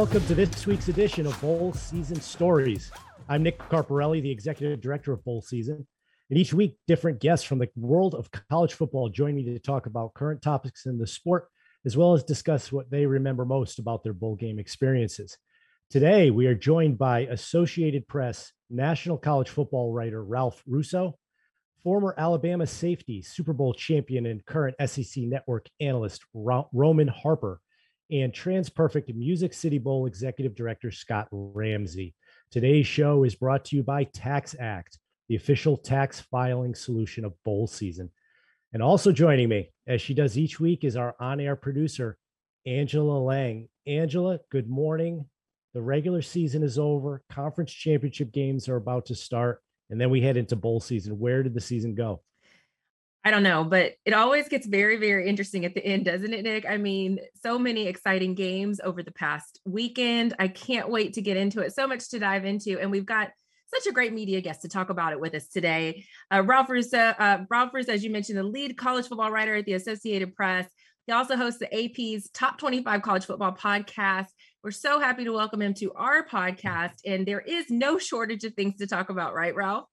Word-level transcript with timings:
Welcome 0.00 0.24
to 0.28 0.34
this 0.34 0.66
week's 0.66 0.88
edition 0.88 1.26
of 1.26 1.38
Bowl 1.42 1.74
Season 1.74 2.18
Stories. 2.22 2.90
I'm 3.28 3.42
Nick 3.42 3.58
Carparelli, 3.58 4.22
the 4.22 4.30
executive 4.30 4.80
director 4.80 5.12
of 5.12 5.22
Bowl 5.24 5.42
Season. 5.42 5.86
And 6.30 6.38
each 6.38 6.54
week, 6.54 6.78
different 6.86 7.20
guests 7.20 7.44
from 7.44 7.58
the 7.58 7.68
world 7.76 8.14
of 8.14 8.30
college 8.48 8.72
football 8.72 9.10
join 9.10 9.34
me 9.34 9.44
to 9.44 9.58
talk 9.58 9.84
about 9.84 10.14
current 10.14 10.40
topics 10.40 10.86
in 10.86 10.96
the 10.96 11.06
sport, 11.06 11.48
as 11.84 11.98
well 11.98 12.14
as 12.14 12.24
discuss 12.24 12.72
what 12.72 12.90
they 12.90 13.04
remember 13.04 13.44
most 13.44 13.78
about 13.78 14.02
their 14.02 14.14
bowl 14.14 14.36
game 14.36 14.58
experiences. 14.58 15.36
Today, 15.90 16.30
we 16.30 16.46
are 16.46 16.54
joined 16.54 16.96
by 16.96 17.26
Associated 17.26 18.08
Press 18.08 18.54
national 18.70 19.18
college 19.18 19.50
football 19.50 19.92
writer 19.92 20.24
Ralph 20.24 20.62
Russo, 20.66 21.18
former 21.82 22.14
Alabama 22.16 22.66
safety, 22.66 23.20
Super 23.20 23.52
Bowl 23.52 23.74
champion, 23.74 24.24
and 24.24 24.46
current 24.46 24.76
SEC 24.82 25.24
network 25.24 25.66
analyst 25.78 26.24
Roman 26.32 27.08
Harper, 27.08 27.60
and 28.10 28.32
TransPerfect 28.32 29.14
Music 29.14 29.52
City 29.54 29.78
Bowl 29.78 30.06
executive 30.06 30.54
director 30.54 30.90
Scott 30.90 31.28
Ramsey. 31.30 32.14
Today's 32.50 32.86
show 32.86 33.24
is 33.24 33.36
brought 33.36 33.64
to 33.66 33.76
you 33.76 33.82
by 33.82 34.04
TaxAct, 34.06 34.98
the 35.28 35.36
official 35.36 35.76
tax 35.76 36.20
filing 36.20 36.74
solution 36.74 37.24
of 37.24 37.40
bowl 37.44 37.66
season. 37.66 38.10
And 38.72 38.82
also 38.82 39.12
joining 39.12 39.48
me, 39.48 39.70
as 39.86 40.00
she 40.00 40.14
does 40.14 40.36
each 40.36 40.58
week, 40.58 40.82
is 40.82 40.96
our 40.96 41.14
on 41.20 41.38
air 41.40 41.56
producer, 41.56 42.16
Angela 42.66 43.18
Lang. 43.18 43.68
Angela, 43.86 44.40
good 44.50 44.68
morning. 44.68 45.26
The 45.74 45.82
regular 45.82 46.22
season 46.22 46.64
is 46.64 46.78
over, 46.78 47.22
conference 47.30 47.72
championship 47.72 48.32
games 48.32 48.68
are 48.68 48.76
about 48.76 49.06
to 49.06 49.14
start, 49.14 49.62
and 49.88 50.00
then 50.00 50.10
we 50.10 50.20
head 50.20 50.36
into 50.36 50.56
bowl 50.56 50.80
season. 50.80 51.18
Where 51.18 51.44
did 51.44 51.54
the 51.54 51.60
season 51.60 51.94
go? 51.94 52.22
I 53.24 53.30
don't 53.30 53.42
know, 53.42 53.64
but 53.64 53.92
it 54.06 54.14
always 54.14 54.48
gets 54.48 54.66
very, 54.66 54.96
very 54.96 55.28
interesting 55.28 55.66
at 55.66 55.74
the 55.74 55.84
end, 55.84 56.06
doesn't 56.06 56.32
it, 56.32 56.42
Nick? 56.42 56.64
I 56.66 56.78
mean, 56.78 57.18
so 57.42 57.58
many 57.58 57.86
exciting 57.86 58.34
games 58.34 58.80
over 58.82 59.02
the 59.02 59.12
past 59.12 59.60
weekend. 59.66 60.34
I 60.38 60.48
can't 60.48 60.88
wait 60.88 61.14
to 61.14 61.22
get 61.22 61.36
into 61.36 61.60
it. 61.60 61.74
So 61.74 61.86
much 61.86 62.08
to 62.10 62.18
dive 62.18 62.46
into. 62.46 62.80
And 62.80 62.90
we've 62.90 63.04
got 63.04 63.30
such 63.74 63.86
a 63.86 63.92
great 63.92 64.14
media 64.14 64.40
guest 64.40 64.62
to 64.62 64.68
talk 64.68 64.88
about 64.88 65.12
it 65.12 65.20
with 65.20 65.34
us 65.34 65.48
today. 65.48 66.06
Uh, 66.32 66.42
Ralph 66.42 66.70
Russo, 66.70 66.98
uh, 66.98 67.44
Ralph 67.50 67.74
Russo, 67.74 67.92
as 67.92 68.02
you 68.02 68.10
mentioned, 68.10 68.38
the 68.38 68.42
lead 68.42 68.78
college 68.78 69.06
football 69.06 69.30
writer 69.30 69.54
at 69.54 69.66
the 69.66 69.74
Associated 69.74 70.34
Press. 70.34 70.66
He 71.06 71.12
also 71.12 71.36
hosts 71.36 71.60
the 71.60 71.72
AP's 71.74 72.30
Top 72.30 72.58
25 72.58 73.02
College 73.02 73.26
Football 73.26 73.52
podcast. 73.52 74.28
We're 74.64 74.70
so 74.70 74.98
happy 74.98 75.24
to 75.24 75.32
welcome 75.32 75.60
him 75.60 75.74
to 75.74 75.92
our 75.92 76.26
podcast. 76.26 77.00
And 77.04 77.26
there 77.26 77.40
is 77.40 77.66
no 77.68 77.98
shortage 77.98 78.44
of 78.44 78.54
things 78.54 78.76
to 78.76 78.86
talk 78.86 79.10
about, 79.10 79.34
right, 79.34 79.54
Ralph? 79.54 79.86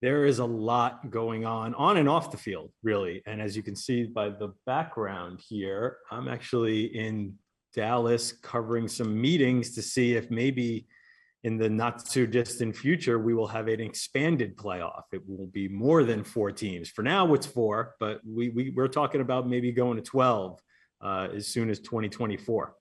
There 0.00 0.24
is 0.24 0.38
a 0.38 0.44
lot 0.44 1.10
going 1.10 1.44
on 1.44 1.74
on 1.74 1.96
and 1.96 2.08
off 2.08 2.30
the 2.30 2.36
field, 2.36 2.70
really. 2.82 3.22
And 3.26 3.40
as 3.42 3.56
you 3.56 3.62
can 3.62 3.74
see 3.74 4.04
by 4.04 4.28
the 4.28 4.54
background 4.64 5.40
here, 5.46 5.98
I'm 6.10 6.28
actually 6.28 6.84
in 6.96 7.34
Dallas 7.74 8.32
covering 8.32 8.88
some 8.88 9.20
meetings 9.20 9.74
to 9.74 9.82
see 9.82 10.14
if 10.14 10.30
maybe 10.30 10.86
in 11.44 11.56
the 11.56 11.68
not 11.68 12.04
too 12.04 12.26
distant 12.26 12.76
future 12.76 13.18
we 13.18 13.34
will 13.34 13.46
have 13.46 13.68
an 13.68 13.80
expanded 13.80 14.56
playoff. 14.56 15.02
It 15.12 15.22
will 15.26 15.46
be 15.46 15.68
more 15.68 16.04
than 16.04 16.24
four 16.24 16.50
teams. 16.52 16.88
For 16.88 17.02
now, 17.02 17.32
it's 17.34 17.46
four, 17.46 17.94
but 18.00 18.20
we, 18.26 18.50
we 18.50 18.70
we're 18.70 18.88
talking 18.88 19.20
about 19.20 19.48
maybe 19.48 19.72
going 19.72 19.96
to 19.96 20.02
12 20.02 20.60
uh, 21.00 21.28
as 21.34 21.46
soon 21.46 21.70
as 21.70 21.80
2024. 21.80 22.74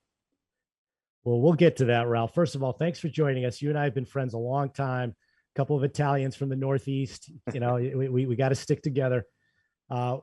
Well, 1.24 1.42
we'll 1.42 1.54
get 1.54 1.76
to 1.78 1.86
that, 1.86 2.08
Ralph. 2.08 2.34
First 2.34 2.56
of 2.56 2.64
all, 2.64 2.74
thanks 2.74 3.00
for 3.00 3.09
joining 3.09 3.46
us. 3.46 3.62
You 3.62 3.70
and 3.70 3.78
I 3.78 3.84
have 3.84 3.94
been 3.94 4.06
friends 4.06 4.34
a 4.34 4.38
long 4.38 4.70
time 4.70 5.16
couple 5.58 5.75
of 5.75 5.83
Italians 5.83 6.36
from 6.36 6.50
the 6.50 6.55
Northeast. 6.55 7.31
You 7.51 7.59
know, 7.59 7.75
we, 7.75 8.07
we, 8.07 8.25
we 8.28 8.35
got 8.35 8.50
to 8.50 8.56
stick 8.56 8.84
together. 8.84 9.25
Uh, 9.90 10.18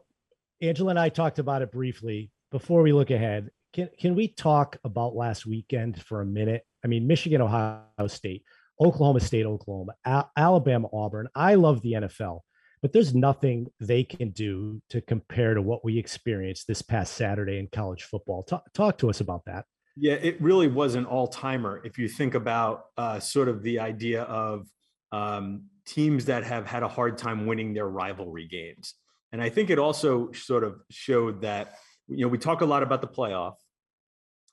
Angela 0.62 0.90
and 0.90 0.98
I 0.98 1.08
talked 1.08 1.40
about 1.40 1.60
it 1.60 1.72
briefly 1.72 2.30
before 2.52 2.82
we 2.82 2.92
look 2.92 3.10
ahead. 3.10 3.50
Can, 3.72 3.88
can 3.98 4.14
we 4.14 4.28
talk 4.28 4.76
about 4.84 5.16
last 5.16 5.44
weekend 5.44 6.00
for 6.00 6.20
a 6.20 6.26
minute? 6.26 6.62
I 6.84 6.86
mean, 6.86 7.08
Michigan, 7.08 7.42
Ohio 7.42 8.06
State, 8.06 8.44
Oklahoma 8.80 9.18
State, 9.18 9.44
Oklahoma, 9.44 9.94
Al- 10.04 10.30
Alabama, 10.36 10.88
Auburn. 10.92 11.28
I 11.34 11.56
love 11.56 11.82
the 11.82 11.94
NFL, 11.94 12.40
but 12.80 12.92
there's 12.92 13.12
nothing 13.12 13.66
they 13.80 14.04
can 14.04 14.30
do 14.30 14.80
to 14.90 15.00
compare 15.00 15.54
to 15.54 15.62
what 15.62 15.84
we 15.84 15.98
experienced 15.98 16.68
this 16.68 16.80
past 16.80 17.14
Saturday 17.14 17.58
in 17.58 17.66
college 17.72 18.04
football. 18.04 18.44
Talk, 18.44 18.72
talk 18.72 18.98
to 18.98 19.10
us 19.10 19.20
about 19.20 19.44
that. 19.46 19.64
Yeah, 19.96 20.14
it 20.14 20.40
really 20.40 20.68
was 20.68 20.94
an 20.94 21.04
all 21.04 21.26
timer. 21.26 21.80
If 21.84 21.98
you 21.98 22.08
think 22.08 22.34
about 22.34 22.84
uh, 22.96 23.18
sort 23.18 23.48
of 23.48 23.62
the 23.64 23.80
idea 23.80 24.22
of 24.22 24.68
um, 25.14 25.64
teams 25.86 26.24
that 26.24 26.44
have 26.44 26.66
had 26.66 26.82
a 26.82 26.88
hard 26.88 27.18
time 27.18 27.46
winning 27.46 27.72
their 27.72 27.88
rivalry 27.88 28.46
games. 28.46 28.94
And 29.32 29.42
I 29.42 29.48
think 29.48 29.70
it 29.70 29.78
also 29.78 30.32
sort 30.32 30.64
of 30.64 30.80
showed 30.90 31.42
that, 31.42 31.74
you 32.08 32.24
know, 32.24 32.28
we 32.28 32.38
talk 32.38 32.60
a 32.60 32.66
lot 32.66 32.82
about 32.82 33.00
the 33.00 33.08
playoff 33.08 33.54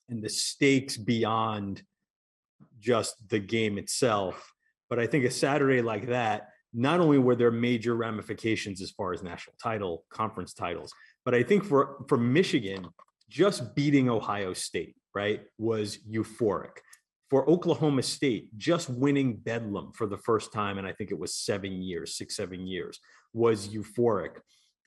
and 0.10 0.24
the 0.24 0.30
stakes 0.30 0.98
beyond 0.98 1.82
just 2.80 3.16
the 3.30 3.40
game 3.40 3.78
itself. 3.78 4.54
But 4.90 5.00
I 5.00 5.08
think 5.08 5.26
a 5.26 5.32
Saturday 5.32 5.82
like 5.82 6.08
that, 6.08 6.50
not 6.74 7.00
only 7.00 7.18
were 7.18 7.36
there 7.36 7.52
major 7.52 7.96
ramifications 7.96 8.82
as 8.82 8.92
far 8.92 9.14
as 9.14 9.24
national 9.24 9.56
title, 9.62 10.06
conference 10.10 10.54
titles, 10.54 10.94
but 11.26 11.34
I 11.34 11.44
think 11.44 11.64
for, 11.64 12.06
for 12.08 12.18
Michigan, 12.18 12.88
just 13.30 13.76
beating 13.76 14.10
Ohio 14.10 14.54
State, 14.54 14.96
right, 15.14 15.42
was 15.58 15.98
euphoric 16.10 16.78
for 17.32 17.50
Oklahoma 17.50 18.04
State, 18.04 18.50
just 18.58 18.90
winning 18.90 19.38
Bedlam 19.38 19.94
for 19.94 20.06
the 20.06 20.18
first 20.18 20.52
time, 20.52 20.78
and 20.78 20.86
I 20.86 20.92
think 20.92 21.12
it 21.12 21.18
was 21.18 21.34
seven 21.34 21.82
years, 21.82 22.18
six, 22.18 22.36
seven 22.36 22.68
years, 22.68 23.00
was 23.34 23.70
euphoric. 23.70 24.32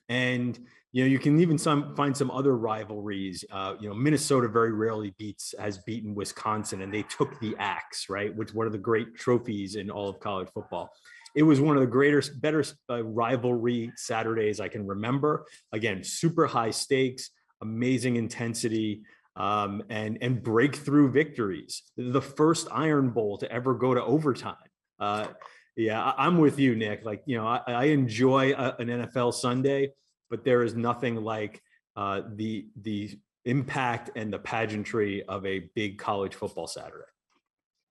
And 0.09 0.57
you 0.91 1.03
know, 1.03 1.09
you 1.09 1.17
can 1.17 1.39
even 1.39 1.57
some 1.57 1.95
find 1.95 2.15
some 2.15 2.29
other 2.29 2.55
rivalries. 2.55 3.43
Uh, 3.51 3.73
you 3.79 3.89
know, 3.89 3.95
Minnesota 3.95 4.47
very 4.47 4.71
rarely 4.71 5.15
beats 5.17 5.55
has 5.59 5.79
beaten 5.79 6.13
Wisconsin, 6.13 6.83
and 6.83 6.93
they 6.93 7.01
took 7.01 7.37
the 7.39 7.55
axe, 7.57 8.09
right? 8.09 8.33
Which 8.33 8.53
one 8.53 8.67
of 8.67 8.73
the 8.73 8.77
great 8.77 9.15
trophies 9.15 9.75
in 9.75 9.89
all 9.89 10.07
of 10.07 10.19
college 10.19 10.49
football. 10.53 10.91
It 11.35 11.43
was 11.43 11.59
one 11.59 11.75
of 11.75 11.81
the 11.81 11.87
greater, 11.87 12.21
better 12.35 12.63
uh, 12.91 13.03
rivalry 13.03 13.91
Saturdays 13.95 14.59
I 14.59 14.67
can 14.67 14.85
remember. 14.85 15.47
Again, 15.73 16.03
super 16.03 16.45
high 16.45 16.69
stakes, 16.69 17.31
amazing 17.61 18.17
intensity 18.17 19.01
um, 19.35 19.83
and 19.89 20.17
and 20.21 20.41
breakthrough 20.41 21.11
victories. 21.11 21.83
The 21.97 22.21
first 22.21 22.67
Iron 22.71 23.09
Bowl 23.09 23.37
to 23.39 23.51
ever 23.51 23.73
go 23.73 23.93
to 23.93 24.03
overtime. 24.03 24.55
Uh, 24.99 25.27
yeah, 25.75 26.01
I, 26.01 26.27
am 26.27 26.37
with 26.37 26.57
you, 26.57 26.75
Nick. 26.75 27.03
Like 27.03 27.23
you 27.25 27.37
know, 27.37 27.45
I, 27.45 27.61
I 27.67 27.83
enjoy 27.85 28.53
a, 28.53 28.75
an 28.79 28.87
NFL 28.87 29.33
Sunday, 29.33 29.91
but 30.29 30.45
there 30.45 30.63
is 30.63 30.75
nothing 30.75 31.15
like 31.17 31.61
uh, 31.95 32.21
the 32.35 32.67
the 32.81 33.19
impact 33.43 34.11
and 34.15 34.31
the 34.31 34.39
pageantry 34.39 35.23
of 35.23 35.45
a 35.45 35.69
big 35.75 35.97
college 35.97 36.33
football 36.35 36.67
Saturday. 36.67 37.03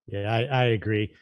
Yeah, 0.06 0.32
I, 0.32 0.42
I 0.42 0.64
agree. 0.66 1.14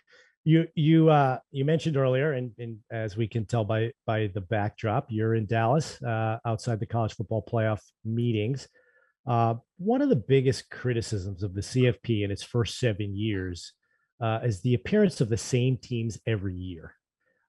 You 0.45 0.67
you 0.75 1.11
uh, 1.11 1.39
you 1.51 1.65
mentioned 1.65 1.97
earlier, 1.97 2.33
and, 2.33 2.53
and 2.59 2.79
as 2.91 3.17
we 3.17 3.29
can 3.29 3.45
tell 3.45 3.65
by 3.65 3.93
by 4.07 4.29
the 4.33 4.41
backdrop, 4.41 5.07
you're 5.09 5.35
in 5.35 5.47
Dallas 5.47 6.03
uh, 6.03 6.39
outside 6.45 6.81
the 6.81 6.87
college 6.87 7.15
football 7.15 7.45
playoff 7.45 7.81
meetings. 8.05 8.69
Uh, 9.27 9.55
one 9.79 10.03
of 10.03 10.09
the 10.09 10.17
biggest 10.17 10.69
criticisms 10.71 11.43
of 11.43 11.55
the 11.55 11.61
CFP 11.61 12.25
in 12.25 12.31
its 12.31 12.43
first 12.43 12.79
seven 12.79 13.17
years 13.17 13.73
uh, 14.21 14.41
is 14.43 14.61
the 14.61 14.75
appearance 14.75 15.21
of 15.21 15.29
the 15.29 15.37
same 15.37 15.77
teams 15.77 16.19
every 16.27 16.55
year. 16.55 16.95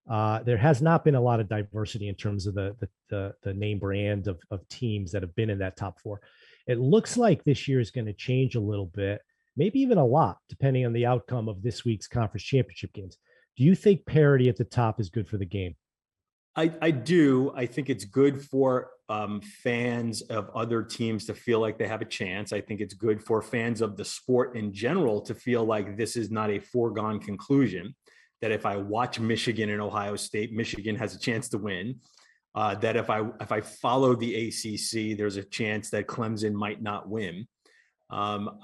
Uh, 0.09 0.43
there 0.43 0.57
has 0.57 0.81
not 0.81 1.05
been 1.05 1.15
a 1.15 1.21
lot 1.21 1.39
of 1.39 1.47
diversity 1.47 2.09
in 2.09 2.15
terms 2.15 2.45
of 2.45 2.55
the, 2.55 2.75
the 2.79 2.89
the, 3.09 3.33
the, 3.43 3.53
name 3.53 3.79
brand 3.79 4.27
of, 4.27 4.39
of 4.49 4.67
teams 4.67 5.11
that 5.11 5.21
have 5.21 5.35
been 5.35 5.49
in 5.49 5.59
that 5.59 5.77
top 5.77 5.99
four. 5.99 6.19
It 6.67 6.79
looks 6.79 7.15
like 7.15 7.43
this 7.43 7.67
year 7.67 7.79
is 7.79 7.91
going 7.91 8.07
to 8.07 8.13
change 8.13 8.55
a 8.55 8.59
little 8.59 8.87
bit, 8.87 9.21
maybe 9.55 9.79
even 9.79 9.97
a 9.97 10.05
lot, 10.05 10.37
depending 10.49 10.85
on 10.85 10.93
the 10.93 11.05
outcome 11.05 11.47
of 11.47 11.61
this 11.61 11.85
week's 11.85 12.07
conference 12.07 12.43
championship 12.43 12.91
games. 12.93 13.17
Do 13.55 13.63
you 13.63 13.75
think 13.75 14.05
parity 14.05 14.49
at 14.49 14.57
the 14.57 14.63
top 14.63 14.99
is 14.99 15.09
good 15.09 15.27
for 15.27 15.37
the 15.37 15.45
game? 15.45 15.75
I, 16.55 16.71
I 16.81 16.91
do. 16.91 17.53
I 17.55 17.65
think 17.65 17.89
it's 17.89 18.05
good 18.05 18.41
for 18.41 18.89
um, 19.13 19.41
fans 19.41 20.21
of 20.23 20.49
other 20.55 20.81
teams 20.81 21.25
to 21.25 21.35
feel 21.35 21.59
like 21.59 21.77
they 21.77 21.87
have 21.87 22.01
a 22.01 22.05
chance. 22.05 22.51
I 22.51 22.61
think 22.61 22.81
it's 22.81 22.95
good 22.95 23.21
for 23.23 23.41
fans 23.43 23.81
of 23.81 23.95
the 23.95 24.05
sport 24.05 24.55
in 24.55 24.73
general 24.73 25.21
to 25.21 25.35
feel 25.35 25.63
like 25.63 25.97
this 25.97 26.15
is 26.15 26.31
not 26.31 26.49
a 26.49 26.59
foregone 26.59 27.19
conclusion. 27.19 27.93
That 28.41 28.51
if 28.51 28.65
I 28.65 28.77
watch 28.77 29.19
Michigan 29.19 29.69
and 29.69 29.81
Ohio 29.81 30.15
State, 30.15 30.51
Michigan 30.51 30.95
has 30.95 31.13
a 31.13 31.19
chance 31.19 31.47
to 31.49 31.59
win. 31.59 31.99
Uh, 32.55 32.75
that 32.75 32.95
if 32.95 33.09
I 33.09 33.21
if 33.39 33.51
I 33.51 33.61
follow 33.61 34.15
the 34.15 34.47
ACC, 34.47 35.15
there's 35.17 35.37
a 35.37 35.43
chance 35.43 35.91
that 35.91 36.07
Clemson 36.07 36.53
might 36.53 36.81
not 36.81 37.07
win. 37.07 37.47
Um, 38.09 38.59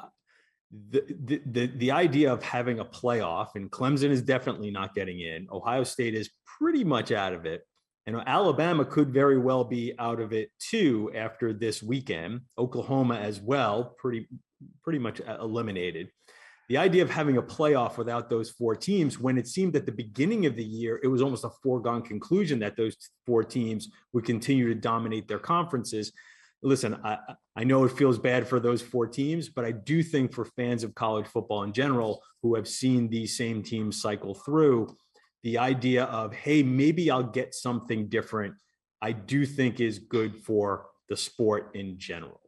the, 0.92 1.04
the, 1.26 1.42
the 1.46 1.68
the 1.78 1.92
idea 1.92 2.34
of 2.34 2.44
having 2.44 2.80
a 2.80 2.86
playoff 2.86 3.50
and 3.56 3.72
Clemson 3.72 4.10
is 4.10 4.22
definitely 4.24 4.72
not 4.72 4.96
getting 4.96 5.20
in. 5.20 5.48
Ohio 5.52 5.84
State 5.84 6.16
is 6.16 6.30
pretty 6.58 6.84
much 6.84 7.12
out 7.12 7.34
of 7.34 7.46
it. 7.46 7.62
And 8.08 8.16
Alabama 8.26 8.86
could 8.86 9.12
very 9.12 9.38
well 9.38 9.64
be 9.64 9.94
out 10.00 10.20
of 10.20 10.34
it 10.34 10.50
too 10.60 11.12
after 11.16 11.54
this 11.54 11.84
weekend. 11.84 12.42
Oklahoma 12.58 13.16
as 13.16 13.40
well, 13.40 13.96
pretty 13.98 14.28
pretty 14.84 15.00
much 15.00 15.22
uh, 15.22 15.38
eliminated. 15.42 16.10
The 16.70 16.78
idea 16.78 17.02
of 17.02 17.10
having 17.10 17.38
a 17.38 17.42
playoff 17.42 17.98
without 17.98 18.30
those 18.30 18.52
four 18.52 18.76
teams, 18.76 19.20
when 19.20 19.40
it 19.40 19.48
seemed 19.48 19.76
at 19.76 19.88
the 19.88 19.92
beginning 19.92 20.46
of 20.46 20.56
the 20.56 20.64
year, 20.64 21.00
it 21.04 21.08
was 21.08 21.22
almost 21.22 21.44
a 21.44 21.50
foregone 21.64 22.04
conclusion 22.04 22.60
that 22.60 22.78
those 22.78 22.96
four 23.26 23.44
teams 23.44 23.90
would 24.14 24.24
continue 24.24 24.68
to 24.68 24.76
dominate 24.76 25.28
their 25.28 25.40
conferences. 25.40 26.12
listen, 26.62 27.00
I, 27.04 27.18
I 27.56 27.64
know 27.64 27.86
it 27.86 27.92
feels 27.92 28.20
bad 28.20 28.48
for 28.48 28.60
those 28.60 28.84
four 28.84 29.08
teams, 29.08 29.50
but 29.50 29.66
I 29.66 29.72
do 29.72 30.04
think 30.04 30.32
for 30.32 30.46
fans 30.46 30.84
of 30.84 30.94
college 30.94 31.26
football 31.26 31.64
in 31.64 31.74
general 31.74 32.22
who 32.44 32.54
have 32.56 32.68
seen 32.68 33.10
these 33.10 33.36
same 33.36 33.64
teams 33.64 34.00
cycle 34.00 34.36
through, 34.36 34.96
the 35.44 35.58
idea 35.58 36.06
of, 36.06 36.34
hey, 36.34 36.64
maybe 36.64 37.10
I'll 37.10 37.24
get 37.24 37.54
something 37.54 38.10
different, 38.10 38.56
I 39.02 39.14
do 39.14 39.46
think 39.46 39.80
is 39.80 40.00
good 40.00 40.36
for 40.36 40.88
the 41.08 41.16
sport 41.16 41.72
in 41.76 41.98
general. 41.98 42.42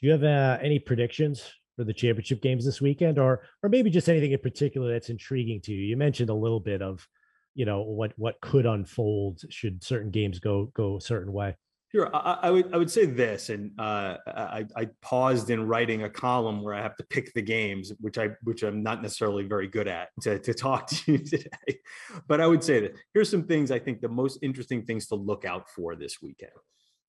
Do 0.00 0.06
you 0.06 0.12
have 0.12 0.24
uh, 0.24 0.58
any 0.62 0.78
predictions 0.78 1.42
for 1.76 1.84
the 1.84 1.94
championship 1.94 2.42
games 2.42 2.64
this 2.64 2.80
weekend, 2.80 3.18
or 3.18 3.42
or 3.62 3.68
maybe 3.68 3.90
just 3.90 4.08
anything 4.08 4.32
in 4.32 4.38
particular 4.40 4.92
that's 4.92 5.10
intriguing 5.10 5.60
to 5.62 5.72
you? 5.72 5.82
You 5.86 5.96
mentioned 5.96 6.30
a 6.30 6.34
little 6.34 6.60
bit 6.60 6.82
of, 6.82 7.06
you 7.54 7.64
know, 7.64 7.82
what 7.82 8.12
what 8.16 8.40
could 8.40 8.66
unfold 8.66 9.42
should 9.48 9.82
certain 9.82 10.10
games 10.10 10.38
go 10.38 10.66
go 10.74 10.96
a 10.96 11.00
certain 11.00 11.32
way. 11.32 11.56
Sure, 11.96 12.14
I, 12.14 12.40
I, 12.42 12.50
would 12.50 12.74
I 12.74 12.76
would 12.76 12.90
say 12.90 13.06
this, 13.06 13.48
and 13.48 13.70
uh, 13.80 14.18
I, 14.26 14.66
I 14.76 14.88
paused 15.00 15.48
in 15.48 15.66
writing 15.66 16.02
a 16.02 16.10
column 16.10 16.62
where 16.62 16.74
I 16.74 16.82
have 16.82 16.94
to 16.96 17.04
pick 17.04 17.32
the 17.32 17.40
games, 17.40 17.90
which 18.00 18.18
I 18.18 18.32
which 18.42 18.62
I'm 18.64 18.82
not 18.82 19.00
necessarily 19.00 19.44
very 19.44 19.66
good 19.66 19.88
at 19.88 20.08
to, 20.20 20.38
to 20.40 20.52
talk 20.52 20.88
to 20.88 21.12
you 21.12 21.18
today. 21.24 21.80
But 22.28 22.42
I 22.42 22.48
would 22.48 22.62
say 22.62 22.80
that 22.80 22.96
here's 23.14 23.30
some 23.30 23.44
things 23.44 23.70
I 23.70 23.78
think 23.78 24.02
the 24.02 24.10
most 24.10 24.40
interesting 24.42 24.84
things 24.84 25.06
to 25.06 25.14
look 25.14 25.46
out 25.46 25.70
for 25.70 25.96
this 25.96 26.20
weekend 26.20 26.52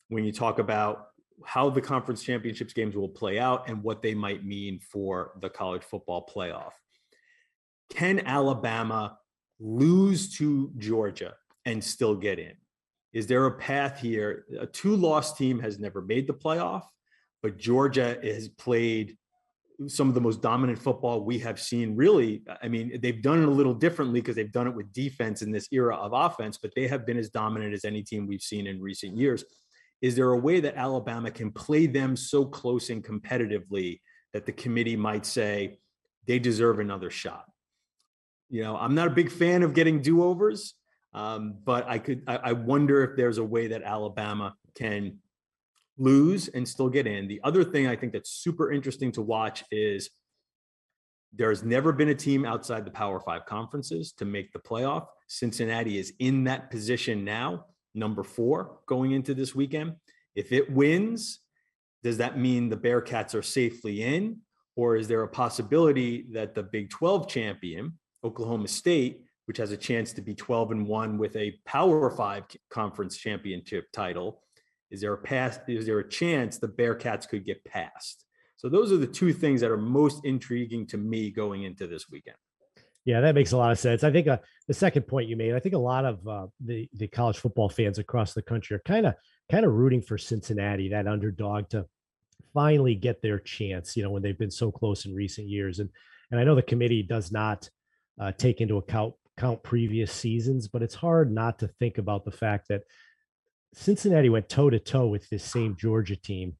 when 0.07 0.23
you 0.23 0.31
talk 0.31 0.57
about 0.57 1.07
how 1.43 1.69
the 1.69 1.81
conference 1.81 2.23
championships 2.23 2.71
games 2.71 2.95
will 2.95 3.09
play 3.09 3.39
out 3.39 3.67
and 3.67 3.83
what 3.83 4.01
they 4.01 4.13
might 4.13 4.45
mean 4.45 4.79
for 4.79 5.33
the 5.41 5.49
college 5.49 5.83
football 5.83 6.31
playoff. 6.33 6.71
Can 7.89 8.21
Alabama 8.25 9.17
lose 9.59 10.33
to 10.37 10.71
Georgia 10.77 11.33
and 11.65 11.83
still 11.83 12.15
get 12.15 12.39
in? 12.39 12.53
Is 13.17 13.25
there 13.25 13.47
a 13.47 13.51
path 13.51 13.99
here? 13.99 14.45
A 14.59 14.67
two 14.67 14.95
loss 14.95 15.35
team 15.35 15.57
has 15.61 15.79
never 15.79 16.03
made 16.03 16.27
the 16.27 16.35
playoff, 16.35 16.83
but 17.41 17.57
Georgia 17.57 18.19
has 18.21 18.47
played 18.47 19.17
some 19.87 20.07
of 20.07 20.13
the 20.13 20.21
most 20.21 20.39
dominant 20.39 20.77
football 20.77 21.21
we 21.21 21.39
have 21.39 21.59
seen. 21.59 21.95
Really, 21.95 22.43
I 22.61 22.67
mean, 22.67 22.99
they've 23.01 23.19
done 23.19 23.41
it 23.41 23.47
a 23.47 23.51
little 23.51 23.73
differently 23.73 24.21
because 24.21 24.35
they've 24.35 24.51
done 24.51 24.67
it 24.67 24.75
with 24.75 24.93
defense 24.93 25.41
in 25.41 25.51
this 25.51 25.67
era 25.71 25.95
of 25.95 26.13
offense, 26.13 26.59
but 26.59 26.75
they 26.75 26.87
have 26.87 27.07
been 27.07 27.17
as 27.17 27.31
dominant 27.31 27.73
as 27.73 27.85
any 27.85 28.03
team 28.03 28.27
we've 28.27 28.39
seen 28.39 28.67
in 28.67 28.79
recent 28.79 29.17
years. 29.17 29.43
Is 29.99 30.15
there 30.15 30.29
a 30.29 30.37
way 30.37 30.59
that 30.59 30.75
Alabama 30.75 31.31
can 31.31 31.49
play 31.51 31.87
them 31.87 32.15
so 32.15 32.45
close 32.45 32.91
and 32.91 33.03
competitively 33.03 33.99
that 34.33 34.45
the 34.45 34.51
committee 34.51 34.95
might 34.95 35.25
say 35.25 35.79
they 36.27 36.37
deserve 36.37 36.77
another 36.77 37.09
shot? 37.09 37.45
You 38.51 38.61
know, 38.61 38.77
I'm 38.77 38.93
not 38.93 39.07
a 39.07 39.15
big 39.15 39.31
fan 39.31 39.63
of 39.63 39.73
getting 39.73 40.03
do 40.03 40.21
overs. 40.21 40.75
Um, 41.17 41.55
but 41.65 41.87
I 41.87 41.97
could, 41.97 42.21
I, 42.27 42.35
I 42.35 42.51
wonder 42.53 43.03
if 43.03 43.17
there's 43.17 43.39
a 43.39 43.43
way 43.43 43.65
that 43.69 43.81
Alabama 43.81 44.55
can 44.75 45.17
lose 45.97 46.47
and 46.47 46.67
still 46.67 46.89
get 46.89 47.07
in. 47.07 47.27
The 47.27 47.41
other 47.43 47.63
thing 47.63 47.87
I 47.87 47.95
think 47.95 48.13
that's 48.13 48.29
super 48.29 48.71
interesting 48.71 49.11
to 49.13 49.23
watch 49.23 49.63
is 49.71 50.11
there's 51.33 51.63
never 51.63 51.91
been 51.91 52.09
a 52.09 52.15
team 52.15 52.45
outside 52.45 52.85
the 52.85 52.91
Power 52.91 53.19
Five 53.19 53.47
conferences 53.47 54.11
to 54.13 54.25
make 54.25 54.53
the 54.53 54.59
playoff. 54.59 55.07
Cincinnati 55.27 55.97
is 55.97 56.13
in 56.19 56.43
that 56.43 56.69
position 56.69 57.25
now, 57.25 57.65
number 57.95 58.21
four 58.23 58.77
going 58.85 59.13
into 59.13 59.33
this 59.33 59.55
weekend. 59.55 59.95
If 60.35 60.51
it 60.51 60.71
wins, 60.71 61.39
does 62.03 62.17
that 62.17 62.37
mean 62.37 62.69
the 62.69 62.77
Bearcats 62.77 63.33
are 63.33 63.41
safely 63.41 64.03
in? 64.03 64.37
Or 64.75 64.95
is 64.95 65.07
there 65.07 65.23
a 65.23 65.27
possibility 65.27 66.27
that 66.33 66.53
the 66.53 66.61
Big 66.61 66.91
12 66.91 67.27
champion, 67.27 67.97
Oklahoma 68.23 68.67
State, 68.67 69.23
which 69.47 69.57
has 69.57 69.71
a 69.71 69.77
chance 69.77 70.11
to 70.11 70.21
be 70.21 70.35
12 70.35 70.71
and 70.71 70.85
1 70.85 71.17
with 71.17 71.35
a 71.37 71.57
Power 71.65 72.11
5 72.11 72.43
conference 72.69 73.15
championship 73.15 73.85
title. 73.93 74.41
Is 74.91 75.01
there 75.01 75.13
a 75.13 75.17
pass 75.17 75.59
is 75.67 75.85
there 75.85 75.99
a 75.99 76.07
chance 76.07 76.57
the 76.57 76.67
Bearcats 76.67 77.27
could 77.27 77.45
get 77.45 77.63
past? 77.63 78.25
So 78.57 78.67
those 78.69 78.91
are 78.91 78.97
the 78.97 79.07
two 79.07 79.33
things 79.33 79.61
that 79.61 79.71
are 79.71 79.77
most 79.77 80.25
intriguing 80.25 80.85
to 80.87 80.97
me 80.97 81.31
going 81.31 81.63
into 81.63 81.87
this 81.87 82.09
weekend. 82.09 82.35
Yeah, 83.05 83.21
that 83.21 83.35
makes 83.35 83.53
a 83.53 83.57
lot 83.57 83.71
of 83.71 83.79
sense. 83.79 84.03
I 84.03 84.11
think 84.11 84.27
uh, 84.27 84.39
the 84.67 84.73
second 84.73 85.03
point 85.07 85.29
you 85.29 85.37
made, 85.37 85.53
I 85.53 85.59
think 85.59 85.75
a 85.75 85.79
lot 85.79 86.03
of 86.03 86.27
uh, 86.27 86.47
the 86.59 86.89
the 86.93 87.07
college 87.07 87.37
football 87.37 87.69
fans 87.69 87.99
across 87.99 88.33
the 88.33 88.41
country 88.41 88.75
are 88.75 88.81
kind 88.85 89.05
of 89.05 89.13
kind 89.49 89.65
of 89.65 89.71
rooting 89.71 90.01
for 90.01 90.17
Cincinnati, 90.17 90.89
that 90.89 91.07
underdog, 91.07 91.69
to 91.69 91.85
finally 92.53 92.95
get 92.95 93.21
their 93.21 93.39
chance. 93.39 93.95
You 93.95 94.03
know, 94.03 94.09
when 94.09 94.23
they've 94.23 94.37
been 94.37 94.51
so 94.51 94.71
close 94.71 95.05
in 95.05 95.15
recent 95.15 95.47
years, 95.47 95.79
and 95.79 95.89
and 96.31 96.39
I 96.39 96.43
know 96.43 96.55
the 96.55 96.61
committee 96.61 97.01
does 97.01 97.31
not 97.31 97.69
uh, 98.19 98.33
take 98.33 98.59
into 98.59 98.75
account 98.75 99.13
count 99.37 99.63
previous 99.63 100.11
seasons, 100.11 100.67
but 100.67 100.81
it's 100.81 100.95
hard 100.95 101.31
not 101.31 101.59
to 101.59 101.67
think 101.67 101.97
about 101.97 102.25
the 102.25 102.31
fact 102.31 102.67
that 102.69 102.83
Cincinnati 103.73 104.29
went 104.29 104.49
toe 104.49 104.69
to 104.69 104.79
toe 104.79 105.07
with 105.07 105.29
this 105.29 105.43
same 105.43 105.75
Georgia 105.77 106.15
team 106.15 106.55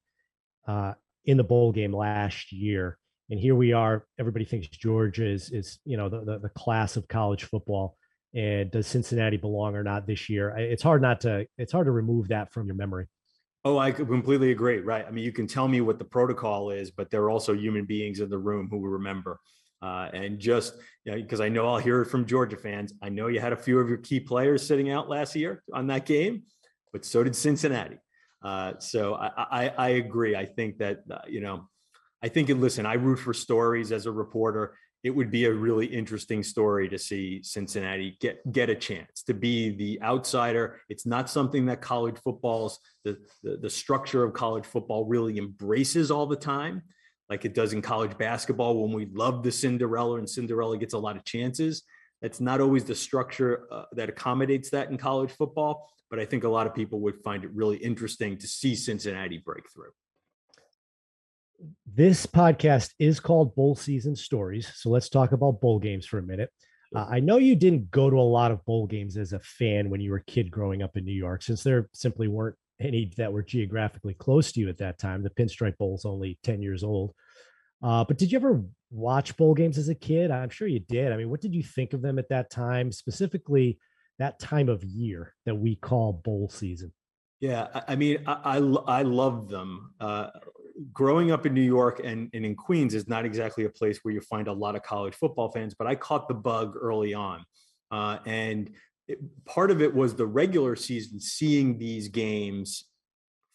uh, 0.66 0.94
in 1.24 1.36
the 1.36 1.44
bowl 1.44 1.72
game 1.72 1.92
last 1.92 2.52
year, 2.52 2.96
and 3.30 3.40
here 3.40 3.54
we 3.54 3.72
are. 3.72 4.06
Everybody 4.18 4.44
thinks 4.44 4.68
Georgia 4.68 5.26
is 5.26 5.50
is 5.50 5.78
you 5.84 5.96
know 5.96 6.08
the, 6.08 6.24
the, 6.24 6.38
the 6.38 6.48
class 6.50 6.96
of 6.96 7.08
college 7.08 7.44
football, 7.44 7.96
and 8.34 8.70
does 8.70 8.86
Cincinnati 8.86 9.36
belong 9.36 9.74
or 9.74 9.82
not 9.82 10.06
this 10.06 10.28
year? 10.28 10.50
It's 10.56 10.82
hard 10.82 11.02
not 11.02 11.20
to 11.22 11.46
it's 11.56 11.72
hard 11.72 11.86
to 11.86 11.92
remove 11.92 12.28
that 12.28 12.52
from 12.52 12.66
your 12.66 12.76
memory. 12.76 13.08
Oh, 13.64 13.78
I 13.78 13.90
completely 13.90 14.52
agree. 14.52 14.78
Right. 14.78 15.04
I 15.06 15.10
mean, 15.10 15.24
you 15.24 15.32
can 15.32 15.46
tell 15.46 15.66
me 15.66 15.80
what 15.80 15.98
the 15.98 16.04
protocol 16.04 16.70
is, 16.70 16.90
but 16.90 17.10
there 17.10 17.22
are 17.22 17.30
also 17.30 17.54
human 17.54 17.84
beings 17.84 18.20
in 18.20 18.30
the 18.30 18.38
room 18.38 18.68
who 18.70 18.86
remember. 18.86 19.40
Uh, 19.80 20.08
and 20.12 20.38
just 20.38 20.74
because 21.04 21.38
you 21.38 21.38
know, 21.38 21.44
I 21.44 21.48
know 21.48 21.68
I'll 21.68 21.78
hear 21.78 22.02
it 22.02 22.06
from 22.06 22.26
Georgia 22.26 22.56
fans, 22.56 22.92
I 23.02 23.08
know 23.08 23.28
you 23.28 23.40
had 23.40 23.52
a 23.52 23.56
few 23.56 23.78
of 23.78 23.88
your 23.88 23.98
key 23.98 24.20
players 24.20 24.66
sitting 24.66 24.90
out 24.90 25.08
last 25.08 25.36
year 25.36 25.62
on 25.72 25.86
that 25.88 26.06
game, 26.06 26.42
but 26.92 27.04
so 27.04 27.22
did 27.22 27.36
Cincinnati. 27.36 27.98
Uh, 28.42 28.74
so 28.78 29.14
I, 29.14 29.30
I, 29.36 29.68
I, 29.76 29.88
agree. 29.90 30.36
I 30.36 30.44
think 30.44 30.78
that 30.78 31.00
uh, 31.10 31.18
you 31.28 31.40
know, 31.40 31.68
I 32.22 32.28
think 32.28 32.48
and 32.50 32.60
listen, 32.60 32.86
I 32.86 32.94
root 32.94 33.16
for 33.16 33.34
stories 33.34 33.90
as 33.92 34.06
a 34.06 34.12
reporter. 34.12 34.76
It 35.04 35.10
would 35.10 35.30
be 35.30 35.44
a 35.44 35.52
really 35.52 35.86
interesting 35.86 36.42
story 36.42 36.88
to 36.88 36.98
see 36.98 37.40
Cincinnati 37.42 38.16
get 38.20 38.40
get 38.52 38.68
a 38.68 38.74
chance 38.74 39.22
to 39.24 39.34
be 39.34 39.70
the 39.70 40.00
outsider. 40.02 40.80
It's 40.88 41.06
not 41.06 41.30
something 41.30 41.66
that 41.66 41.80
college 41.80 42.16
football's 42.18 42.78
the, 43.04 43.18
the, 43.42 43.56
the 43.56 43.70
structure 43.70 44.24
of 44.24 44.32
college 44.34 44.66
football 44.66 45.04
really 45.04 45.38
embraces 45.38 46.10
all 46.10 46.26
the 46.26 46.36
time 46.36 46.82
like 47.30 47.44
it 47.44 47.54
does 47.54 47.72
in 47.72 47.82
college 47.82 48.16
basketball 48.16 48.82
when 48.82 48.92
we 48.92 49.06
love 49.06 49.42
the 49.42 49.52
Cinderella 49.52 50.16
and 50.16 50.28
Cinderella 50.28 50.78
gets 50.78 50.94
a 50.94 50.98
lot 50.98 51.16
of 51.16 51.24
chances. 51.24 51.82
That's 52.22 52.40
not 52.40 52.60
always 52.60 52.84
the 52.84 52.94
structure 52.94 53.66
uh, 53.70 53.84
that 53.92 54.08
accommodates 54.08 54.70
that 54.70 54.90
in 54.90 54.96
college 54.96 55.30
football, 55.30 55.88
but 56.10 56.18
I 56.18 56.24
think 56.24 56.44
a 56.44 56.48
lot 56.48 56.66
of 56.66 56.74
people 56.74 57.00
would 57.00 57.22
find 57.22 57.44
it 57.44 57.50
really 57.52 57.76
interesting 57.76 58.38
to 58.38 58.46
see 58.46 58.74
Cincinnati 58.74 59.38
break 59.38 59.64
through. 59.72 59.90
This 61.92 62.24
podcast 62.24 62.92
is 62.98 63.20
called 63.20 63.54
Bowl 63.54 63.74
Season 63.74 64.14
Stories. 64.16 64.70
So 64.76 64.90
let's 64.90 65.08
talk 65.08 65.32
about 65.32 65.60
bowl 65.60 65.78
games 65.78 66.06
for 66.06 66.18
a 66.18 66.22
minute. 66.22 66.50
Uh, 66.94 67.06
I 67.10 67.20
know 67.20 67.36
you 67.36 67.54
didn't 67.54 67.90
go 67.90 68.08
to 68.08 68.16
a 68.16 68.20
lot 68.22 68.50
of 68.50 68.64
bowl 68.64 68.86
games 68.86 69.16
as 69.16 69.32
a 69.32 69.40
fan 69.40 69.90
when 69.90 70.00
you 70.00 70.10
were 70.10 70.18
a 70.18 70.24
kid 70.24 70.50
growing 70.50 70.82
up 70.82 70.96
in 70.96 71.04
New 71.04 71.12
York, 71.12 71.42
since 71.42 71.62
there 71.62 71.88
simply 71.92 72.28
weren't 72.28 72.56
any 72.80 73.10
that 73.16 73.32
were 73.32 73.42
geographically 73.42 74.14
close 74.14 74.52
to 74.52 74.60
you 74.60 74.68
at 74.68 74.78
that 74.78 74.98
time. 74.98 75.22
The 75.22 75.30
Pinstripe 75.30 75.76
Bowl 75.78 75.94
is 75.96 76.04
only 76.04 76.38
10 76.44 76.62
years 76.62 76.84
old. 76.84 77.12
Uh, 77.82 78.04
but 78.04 78.18
did 78.18 78.32
you 78.32 78.38
ever 78.38 78.64
watch 78.90 79.36
bowl 79.36 79.54
games 79.54 79.78
as 79.78 79.88
a 79.88 79.94
kid? 79.94 80.30
I'm 80.30 80.50
sure 80.50 80.66
you 80.68 80.80
did. 80.80 81.12
I 81.12 81.16
mean, 81.16 81.30
what 81.30 81.40
did 81.40 81.54
you 81.54 81.62
think 81.62 81.92
of 81.92 82.02
them 82.02 82.18
at 82.18 82.28
that 82.28 82.50
time, 82.50 82.90
specifically 82.90 83.78
that 84.18 84.38
time 84.38 84.68
of 84.68 84.82
year 84.84 85.34
that 85.46 85.54
we 85.54 85.76
call 85.76 86.12
bowl 86.12 86.48
season? 86.48 86.92
Yeah, 87.40 87.68
I, 87.86 87.94
mean, 87.94 88.24
I, 88.26 88.58
I, 88.58 88.98
I 88.98 89.02
love 89.02 89.48
them. 89.48 89.94
Uh, 90.00 90.30
growing 90.92 91.30
up 91.30 91.46
in 91.46 91.54
New 91.54 91.60
York 91.60 92.00
and, 92.02 92.28
and 92.34 92.44
in 92.44 92.56
Queens 92.56 92.94
is 92.94 93.08
not 93.08 93.24
exactly 93.24 93.64
a 93.64 93.70
place 93.70 94.00
where 94.02 94.12
you 94.12 94.20
find 94.20 94.48
a 94.48 94.52
lot 94.52 94.74
of 94.74 94.82
college 94.82 95.14
football 95.14 95.48
fans, 95.50 95.74
but 95.74 95.86
I 95.86 95.94
caught 95.94 96.26
the 96.26 96.34
bug 96.34 96.74
early 96.80 97.14
on. 97.14 97.44
Uh, 97.90 98.18
and 98.26 98.70
it, 99.08 99.18
part 99.46 99.70
of 99.70 99.82
it 99.82 99.94
was 99.94 100.14
the 100.14 100.26
regular 100.26 100.76
season, 100.76 101.18
seeing 101.18 101.78
these 101.78 102.08
games 102.08 102.84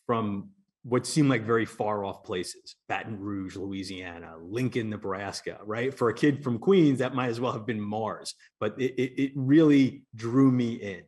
from 0.06 0.50
what 0.84 1.08
seemed 1.08 1.30
like 1.30 1.46
very 1.46 1.66
far 1.66 2.04
off 2.04 2.24
places 2.24 2.76
Baton 2.90 3.20
Rouge, 3.20 3.56
Louisiana, 3.56 4.34
Lincoln, 4.42 4.90
Nebraska, 4.90 5.60
right? 5.66 5.94
For 5.94 6.10
a 6.10 6.14
kid 6.14 6.44
from 6.44 6.60
Queens, 6.60 7.00
that 7.00 7.16
might 7.16 7.30
as 7.30 7.40
well 7.40 7.54
have 7.54 7.66
been 7.66 7.80
Mars, 7.80 8.36
but 8.60 8.80
it, 8.80 8.94
it, 9.02 9.24
it 9.24 9.32
really 9.36 10.04
drew 10.16 10.52
me 10.52 10.74
in. 10.74 11.04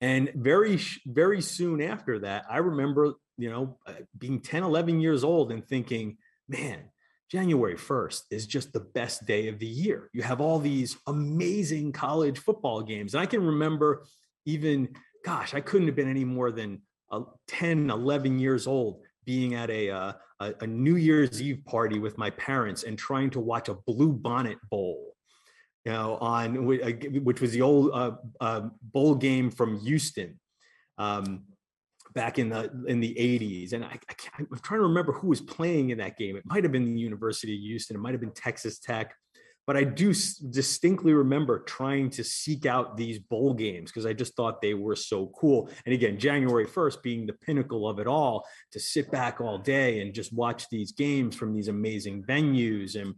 And 0.00 0.30
very, 0.34 0.78
very 1.06 1.40
soon 1.40 1.80
after 1.80 2.18
that, 2.20 2.44
I 2.50 2.58
remember, 2.58 3.14
you 3.38 3.50
know, 3.50 3.78
uh, 3.86 3.92
being 4.18 4.40
10, 4.40 4.62
11 4.62 5.00
years 5.00 5.24
old 5.24 5.50
and 5.50 5.66
thinking, 5.66 6.18
man, 6.46 6.90
January 7.30 7.74
1st 7.74 8.22
is 8.30 8.46
just 8.46 8.72
the 8.72 8.80
best 8.80 9.26
day 9.26 9.48
of 9.48 9.58
the 9.58 9.66
year. 9.66 10.10
You 10.12 10.22
have 10.22 10.40
all 10.40 10.58
these 10.58 10.96
amazing 11.06 11.92
college 11.92 12.38
football 12.38 12.82
games. 12.82 13.14
And 13.14 13.22
I 13.22 13.26
can 13.26 13.44
remember 13.44 14.04
even, 14.46 14.88
gosh, 15.24 15.54
I 15.54 15.60
couldn't 15.60 15.88
have 15.88 15.96
been 15.96 16.10
any 16.10 16.24
more 16.24 16.52
than 16.52 16.82
uh, 17.10 17.22
10, 17.48 17.90
11 17.90 18.38
years 18.38 18.66
old 18.66 19.00
being 19.24 19.54
at 19.54 19.70
a, 19.70 19.90
uh, 19.90 20.12
a, 20.40 20.54
a 20.60 20.66
New 20.66 20.96
Year's 20.96 21.40
Eve 21.40 21.64
party 21.64 21.98
with 21.98 22.18
my 22.18 22.30
parents 22.30 22.82
and 22.82 22.98
trying 22.98 23.30
to 23.30 23.40
watch 23.40 23.68
a 23.68 23.74
Bluebonnet 23.74 24.58
Bowl, 24.70 25.14
you 25.84 25.92
know, 25.92 26.16
on 26.16 26.66
which 26.66 27.40
was 27.40 27.52
the 27.52 27.62
old 27.62 27.90
uh, 27.92 28.12
uh, 28.40 28.68
bowl 28.82 29.14
game 29.14 29.50
from 29.50 29.78
Houston. 29.80 30.38
Um, 30.98 31.44
back 32.14 32.38
in 32.38 32.48
the 32.48 32.70
in 32.86 33.00
the 33.00 33.14
80s 33.14 33.72
and 33.72 33.84
I, 33.84 33.98
I 34.08 34.40
am 34.40 34.46
trying 34.62 34.80
to 34.80 34.86
remember 34.86 35.12
who 35.12 35.28
was 35.28 35.40
playing 35.40 35.90
in 35.90 35.98
that 35.98 36.16
game. 36.16 36.36
It 36.36 36.44
might 36.46 36.62
have 36.62 36.72
been 36.72 36.84
the 36.84 37.00
university 37.00 37.54
of 37.54 37.60
houston 37.60 37.96
it 37.96 38.00
might 38.00 38.12
have 38.12 38.20
been 38.20 38.32
texas 38.32 38.78
tech 38.78 39.14
but 39.66 39.76
i 39.76 39.82
do 39.82 40.14
distinctly 40.50 41.12
remember 41.12 41.60
trying 41.60 42.10
to 42.10 42.22
seek 42.22 42.66
out 42.66 42.96
these 42.96 43.18
bowl 43.18 43.52
games 43.52 43.90
because 43.90 44.06
i 44.06 44.12
just 44.12 44.36
thought 44.36 44.62
they 44.62 44.74
were 44.74 44.96
so 44.96 45.32
cool. 45.38 45.68
And 45.84 45.94
again 45.94 46.18
january 46.18 46.66
1st 46.66 47.02
being 47.02 47.26
the 47.26 47.32
pinnacle 47.32 47.88
of 47.88 47.98
it 47.98 48.06
all 48.06 48.46
to 48.72 48.80
sit 48.80 49.10
back 49.10 49.40
all 49.40 49.58
day 49.58 50.00
and 50.00 50.14
just 50.14 50.32
watch 50.32 50.68
these 50.68 50.92
games 50.92 51.34
from 51.34 51.52
these 51.52 51.68
amazing 51.68 52.22
venues. 52.22 53.00
And 53.00 53.14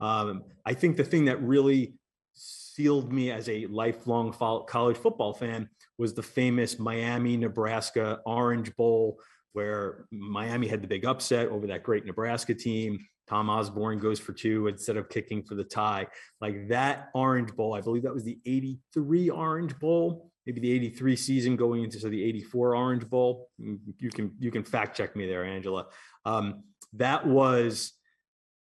um, 0.00 0.44
i 0.66 0.74
think 0.74 0.96
the 0.96 1.04
thing 1.04 1.26
that 1.26 1.40
really 1.42 1.94
sealed 2.34 3.12
me 3.12 3.30
as 3.30 3.48
a 3.48 3.66
lifelong 3.66 4.32
college 4.66 4.96
football 4.96 5.34
fan 5.34 5.68
was 6.02 6.14
the 6.14 6.22
famous 6.22 6.80
Miami, 6.80 7.36
Nebraska 7.36 8.18
Orange 8.26 8.74
Bowl, 8.74 9.20
where 9.52 10.06
Miami 10.10 10.66
had 10.66 10.82
the 10.82 10.88
big 10.88 11.06
upset 11.06 11.46
over 11.48 11.68
that 11.68 11.84
great 11.84 12.04
Nebraska 12.04 12.54
team. 12.54 12.98
Tom 13.28 13.48
Osborne 13.48 14.00
goes 14.00 14.18
for 14.18 14.32
two 14.32 14.66
instead 14.66 14.96
of 14.96 15.08
kicking 15.08 15.44
for 15.44 15.54
the 15.54 15.62
tie. 15.62 16.08
Like 16.40 16.68
that 16.68 17.10
Orange 17.14 17.54
Bowl, 17.54 17.72
I 17.74 17.80
believe 17.80 18.02
that 18.02 18.12
was 18.12 18.24
the 18.24 18.36
83 18.44 19.30
Orange 19.30 19.78
Bowl, 19.78 20.28
maybe 20.44 20.60
the 20.60 20.72
83 20.72 21.14
season 21.14 21.54
going 21.54 21.84
into 21.84 22.00
so 22.00 22.08
the 22.08 22.24
84 22.24 22.74
Orange 22.74 23.08
Bowl. 23.08 23.48
You 23.58 24.10
can 24.10 24.32
you 24.40 24.50
can 24.50 24.64
fact 24.64 24.96
check 24.96 25.14
me 25.14 25.28
there, 25.28 25.44
Angela. 25.44 25.86
Um, 26.24 26.64
that 26.94 27.24
was 27.24 27.92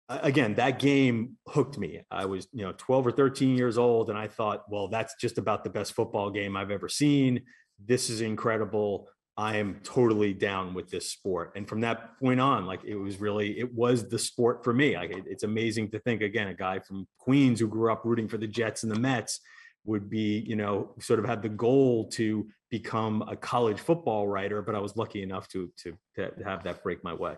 again, 0.09 0.55
that 0.55 0.79
game 0.79 1.37
hooked 1.47 1.77
me. 1.77 2.01
I 2.11 2.25
was, 2.25 2.47
you 2.51 2.63
know, 2.63 2.73
12 2.77 3.07
or 3.07 3.11
13 3.11 3.57
years 3.57 3.77
old, 3.77 4.09
and 4.09 4.17
I 4.17 4.27
thought, 4.27 4.63
well, 4.69 4.87
that's 4.87 5.15
just 5.19 5.37
about 5.37 5.63
the 5.63 5.69
best 5.69 5.93
football 5.93 6.29
game 6.29 6.57
I've 6.57 6.71
ever 6.71 6.89
seen. 6.89 7.41
This 7.83 8.09
is 8.09 8.21
incredible. 8.21 9.07
I 9.35 9.57
am 9.57 9.79
totally 9.83 10.33
down 10.33 10.73
with 10.73 10.89
this 10.91 11.09
sport. 11.09 11.53
And 11.55 11.67
from 11.67 11.81
that 11.81 12.19
point 12.19 12.39
on, 12.39 12.65
like 12.65 12.83
it 12.83 12.95
was 12.95 13.19
really, 13.19 13.57
it 13.57 13.73
was 13.73 14.07
the 14.07 14.19
sport 14.19 14.63
for 14.63 14.73
me. 14.73 14.95
Like 14.95 15.09
it, 15.09 15.23
it's 15.25 15.43
amazing 15.43 15.89
to 15.91 15.99
think 15.99 16.21
again, 16.21 16.49
a 16.49 16.53
guy 16.53 16.79
from 16.79 17.07
Queens 17.17 17.59
who 17.59 17.67
grew 17.67 17.91
up 17.91 18.05
rooting 18.05 18.27
for 18.27 18.37
the 18.37 18.47
Jets 18.47 18.83
and 18.83 18.91
the 18.91 18.99
Mets 18.99 19.39
would 19.85 20.09
be, 20.09 20.43
you 20.47 20.55
know, 20.55 20.93
sort 20.99 21.19
of 21.19 21.25
had 21.25 21.41
the 21.41 21.49
goal 21.49 22.07
to 22.09 22.47
become 22.69 23.23
a 23.27 23.35
college 23.35 23.79
football 23.79 24.27
writer. 24.27 24.61
But 24.61 24.75
I 24.75 24.79
was 24.79 24.95
lucky 24.95 25.23
enough 25.23 25.47
to 25.49 25.71
to, 25.79 25.97
to 26.15 26.31
have 26.45 26.63
that 26.63 26.83
break 26.83 27.03
my 27.03 27.13
way. 27.13 27.35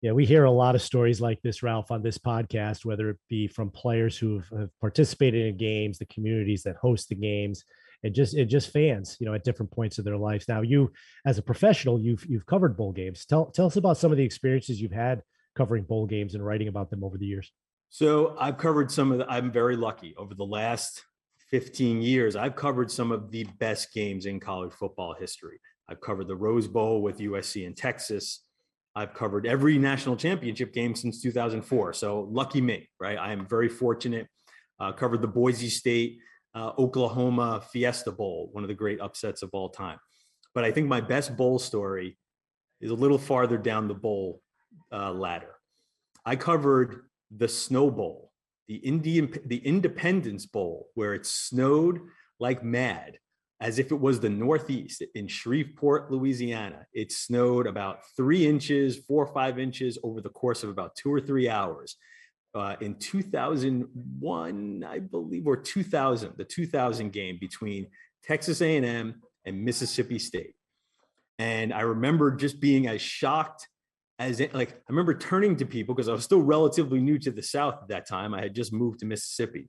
Yeah, 0.00 0.12
we 0.12 0.26
hear 0.26 0.44
a 0.44 0.50
lot 0.50 0.76
of 0.76 0.82
stories 0.82 1.20
like 1.20 1.42
this, 1.42 1.62
Ralph, 1.62 1.90
on 1.90 2.02
this 2.02 2.18
podcast, 2.18 2.84
whether 2.84 3.10
it 3.10 3.18
be 3.28 3.48
from 3.48 3.70
players 3.70 4.16
who 4.16 4.42
have 4.56 4.70
participated 4.80 5.46
in 5.46 5.56
games, 5.56 5.98
the 5.98 6.06
communities 6.06 6.62
that 6.62 6.76
host 6.76 7.08
the 7.08 7.16
games, 7.16 7.64
and 8.04 8.14
just 8.14 8.34
and 8.34 8.48
just 8.48 8.72
fans, 8.72 9.16
you 9.18 9.26
know, 9.26 9.34
at 9.34 9.42
different 9.42 9.72
points 9.72 9.98
of 9.98 10.04
their 10.04 10.16
lives. 10.16 10.46
Now, 10.46 10.62
you 10.62 10.92
as 11.26 11.38
a 11.38 11.42
professional, 11.42 12.00
you've 12.00 12.24
you've 12.28 12.46
covered 12.46 12.76
bowl 12.76 12.92
games. 12.92 13.24
Tell 13.24 13.46
tell 13.46 13.66
us 13.66 13.76
about 13.76 13.98
some 13.98 14.12
of 14.12 14.18
the 14.18 14.24
experiences 14.24 14.80
you've 14.80 14.92
had 14.92 15.22
covering 15.56 15.82
bowl 15.82 16.06
games 16.06 16.34
and 16.34 16.46
writing 16.46 16.68
about 16.68 16.90
them 16.90 17.02
over 17.02 17.18
the 17.18 17.26
years. 17.26 17.50
So 17.90 18.36
I've 18.38 18.58
covered 18.58 18.92
some 18.92 19.10
of 19.10 19.18
the, 19.18 19.28
I'm 19.28 19.50
very 19.50 19.76
lucky 19.76 20.14
over 20.16 20.34
the 20.34 20.44
last 20.44 21.02
15 21.50 22.02
years. 22.02 22.36
I've 22.36 22.54
covered 22.54 22.90
some 22.90 23.10
of 23.10 23.32
the 23.32 23.44
best 23.58 23.92
games 23.92 24.26
in 24.26 24.38
college 24.38 24.72
football 24.72 25.14
history. 25.18 25.58
I've 25.88 26.00
covered 26.00 26.28
the 26.28 26.36
Rose 26.36 26.68
Bowl 26.68 27.02
with 27.02 27.18
USC 27.18 27.66
and 27.66 27.76
Texas. 27.76 28.44
I've 28.98 29.14
covered 29.14 29.46
every 29.46 29.78
national 29.78 30.16
championship 30.16 30.74
game 30.74 30.96
since 30.96 31.22
2004. 31.22 31.92
So 31.92 32.28
lucky 32.32 32.60
me, 32.60 32.88
right? 32.98 33.16
I 33.16 33.30
am 33.30 33.46
very 33.46 33.68
fortunate. 33.68 34.26
Uh, 34.80 34.90
covered 34.90 35.22
the 35.22 35.28
Boise 35.28 35.68
State, 35.68 36.18
uh, 36.56 36.72
Oklahoma 36.76 37.62
Fiesta 37.72 38.10
Bowl, 38.10 38.48
one 38.50 38.64
of 38.64 38.68
the 38.68 38.74
great 38.74 39.00
upsets 39.00 39.42
of 39.42 39.50
all 39.52 39.68
time. 39.68 39.98
But 40.52 40.64
I 40.64 40.72
think 40.72 40.88
my 40.88 41.00
best 41.00 41.36
bowl 41.36 41.60
story 41.60 42.18
is 42.80 42.90
a 42.90 42.94
little 42.94 43.18
farther 43.18 43.56
down 43.56 43.86
the 43.86 43.94
bowl 43.94 44.42
uh, 44.92 45.12
ladder. 45.12 45.54
I 46.26 46.34
covered 46.34 47.02
the 47.30 47.48
Snow 47.48 47.92
Bowl, 47.92 48.32
the 48.66 48.76
Indian, 48.76 49.32
the 49.46 49.58
Independence 49.58 50.44
Bowl, 50.44 50.88
where 50.94 51.14
it 51.14 51.24
snowed 51.24 52.00
like 52.40 52.64
mad 52.64 53.18
as 53.60 53.78
if 53.78 53.90
it 53.90 54.00
was 54.00 54.20
the 54.20 54.28
Northeast 54.28 55.02
in 55.14 55.26
Shreveport, 55.26 56.12
Louisiana. 56.12 56.86
It 56.92 57.10
snowed 57.10 57.66
about 57.66 58.00
three 58.16 58.46
inches, 58.46 58.98
four 58.98 59.24
or 59.24 59.32
five 59.32 59.58
inches 59.58 59.98
over 60.04 60.20
the 60.20 60.28
course 60.28 60.62
of 60.62 60.70
about 60.70 60.94
two 60.94 61.12
or 61.12 61.20
three 61.20 61.48
hours. 61.48 61.96
Uh, 62.54 62.76
in 62.80 62.94
2001, 62.94 64.84
I 64.88 64.98
believe, 65.00 65.46
or 65.46 65.56
2000, 65.56 66.34
the 66.36 66.44
2000 66.44 67.12
game 67.12 67.38
between 67.40 67.88
Texas 68.24 68.60
A&M 68.60 69.20
and 69.44 69.64
Mississippi 69.64 70.18
State. 70.18 70.54
And 71.38 71.72
I 71.72 71.80
remember 71.80 72.30
just 72.32 72.60
being 72.60 72.86
as 72.86 73.00
shocked 73.00 73.66
as 74.18 74.40
it, 74.40 74.54
like 74.54 74.70
I 74.70 74.84
remember 74.88 75.14
turning 75.14 75.56
to 75.56 75.66
people 75.66 75.94
because 75.94 76.08
I 76.08 76.12
was 76.12 76.24
still 76.24 76.42
relatively 76.42 77.00
new 77.00 77.18
to 77.20 77.30
the 77.30 77.42
South 77.42 77.74
at 77.82 77.88
that 77.88 78.08
time. 78.08 78.34
I 78.34 78.40
had 78.40 78.54
just 78.54 78.72
moved 78.72 79.00
to 79.00 79.06
Mississippi. 79.06 79.68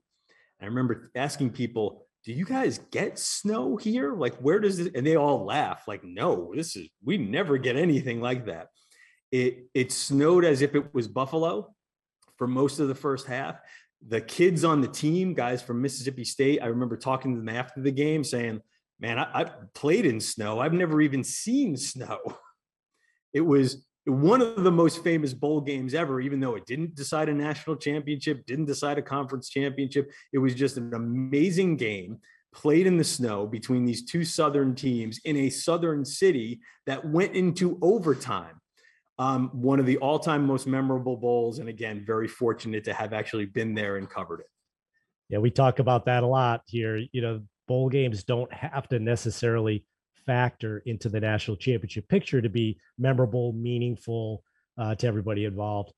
I 0.60 0.66
remember 0.66 1.10
asking 1.14 1.50
people, 1.50 2.06
do 2.24 2.32
you 2.32 2.44
guys 2.44 2.78
get 2.90 3.18
snow 3.18 3.76
here? 3.76 4.14
Like, 4.14 4.34
where 4.36 4.60
does 4.60 4.78
it? 4.78 4.94
And 4.94 5.06
they 5.06 5.16
all 5.16 5.44
laugh, 5.44 5.88
like, 5.88 6.04
no, 6.04 6.52
this 6.54 6.76
is, 6.76 6.88
we 7.02 7.16
never 7.16 7.56
get 7.56 7.76
anything 7.76 8.20
like 8.20 8.46
that. 8.46 8.68
It, 9.32 9.68
it 9.74 9.92
snowed 9.92 10.44
as 10.44 10.60
if 10.60 10.74
it 10.74 10.92
was 10.92 11.08
Buffalo 11.08 11.74
for 12.36 12.46
most 12.46 12.78
of 12.78 12.88
the 12.88 12.94
first 12.94 13.26
half. 13.26 13.56
The 14.06 14.20
kids 14.20 14.64
on 14.64 14.80
the 14.80 14.88
team, 14.88 15.34
guys 15.34 15.62
from 15.62 15.80
Mississippi 15.80 16.24
State, 16.24 16.60
I 16.62 16.66
remember 16.66 16.96
talking 16.96 17.34
to 17.34 17.40
them 17.40 17.48
after 17.48 17.80
the 17.80 17.90
game 17.90 18.24
saying, 18.24 18.60
man, 18.98 19.18
I, 19.18 19.42
I 19.42 19.44
played 19.74 20.04
in 20.04 20.20
snow. 20.20 20.58
I've 20.58 20.72
never 20.72 21.00
even 21.00 21.24
seen 21.24 21.76
snow. 21.76 22.18
It 23.32 23.42
was 23.42 23.86
one 24.06 24.40
of 24.40 24.64
the 24.64 24.70
most 24.70 25.04
famous 25.04 25.34
bowl 25.34 25.60
games 25.60 25.94
ever, 25.94 26.20
even 26.20 26.40
though 26.40 26.54
it 26.54 26.66
didn't 26.66 26.94
decide 26.94 27.28
a 27.28 27.34
national 27.34 27.76
championship, 27.76 28.46
didn't 28.46 28.64
decide 28.64 28.98
a 28.98 29.02
conference 29.02 29.48
championship. 29.50 30.10
It 30.32 30.38
was 30.38 30.54
just 30.54 30.76
an 30.76 30.94
amazing 30.94 31.76
game 31.76 32.18
played 32.52 32.86
in 32.86 32.96
the 32.96 33.04
snow 33.04 33.46
between 33.46 33.84
these 33.84 34.04
two 34.04 34.24
Southern 34.24 34.74
teams 34.74 35.20
in 35.24 35.36
a 35.36 35.50
Southern 35.50 36.04
city 36.04 36.60
that 36.86 37.04
went 37.04 37.34
into 37.34 37.78
overtime. 37.82 38.60
Um, 39.18 39.50
one 39.52 39.78
of 39.78 39.86
the 39.86 39.98
all 39.98 40.18
time 40.18 40.46
most 40.46 40.66
memorable 40.66 41.16
bowls. 41.16 41.58
And 41.58 41.68
again, 41.68 42.02
very 42.06 42.26
fortunate 42.26 42.84
to 42.84 42.94
have 42.94 43.12
actually 43.12 43.44
been 43.44 43.74
there 43.74 43.96
and 43.98 44.08
covered 44.08 44.40
it. 44.40 44.46
Yeah, 45.28 45.38
we 45.38 45.50
talk 45.50 45.78
about 45.78 46.06
that 46.06 46.22
a 46.22 46.26
lot 46.26 46.62
here. 46.66 47.04
You 47.12 47.20
know, 47.20 47.42
bowl 47.68 47.90
games 47.90 48.24
don't 48.24 48.52
have 48.52 48.88
to 48.88 48.98
necessarily 48.98 49.84
factor 50.30 50.80
into 50.86 51.08
the 51.08 51.18
national 51.18 51.56
championship 51.56 52.08
picture 52.08 52.40
to 52.40 52.48
be 52.48 52.78
memorable, 52.96 53.52
meaningful 53.52 54.44
uh, 54.78 54.94
to 54.94 55.04
everybody 55.04 55.44
involved. 55.44 55.92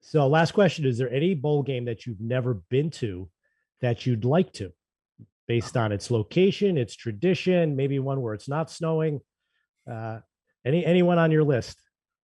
So, 0.00 0.26
last 0.28 0.52
question 0.52 0.86
Is 0.86 0.96
there 0.96 1.12
any 1.12 1.34
bowl 1.34 1.62
game 1.62 1.84
that 1.84 2.06
you've 2.06 2.20
never 2.20 2.54
been 2.70 2.88
to 2.92 3.28
that 3.82 4.06
you'd 4.06 4.24
like 4.24 4.50
to, 4.54 4.72
based 5.46 5.76
on 5.76 5.92
its 5.92 6.10
location, 6.10 6.78
its 6.78 6.96
tradition, 6.96 7.76
maybe 7.76 7.98
one 7.98 8.22
where 8.22 8.32
it's 8.32 8.48
not 8.48 8.70
snowing? 8.70 9.20
Uh, 9.90 10.20
any 10.64 10.82
anyone 10.86 11.18
on 11.18 11.30
your 11.30 11.44
list? 11.44 11.78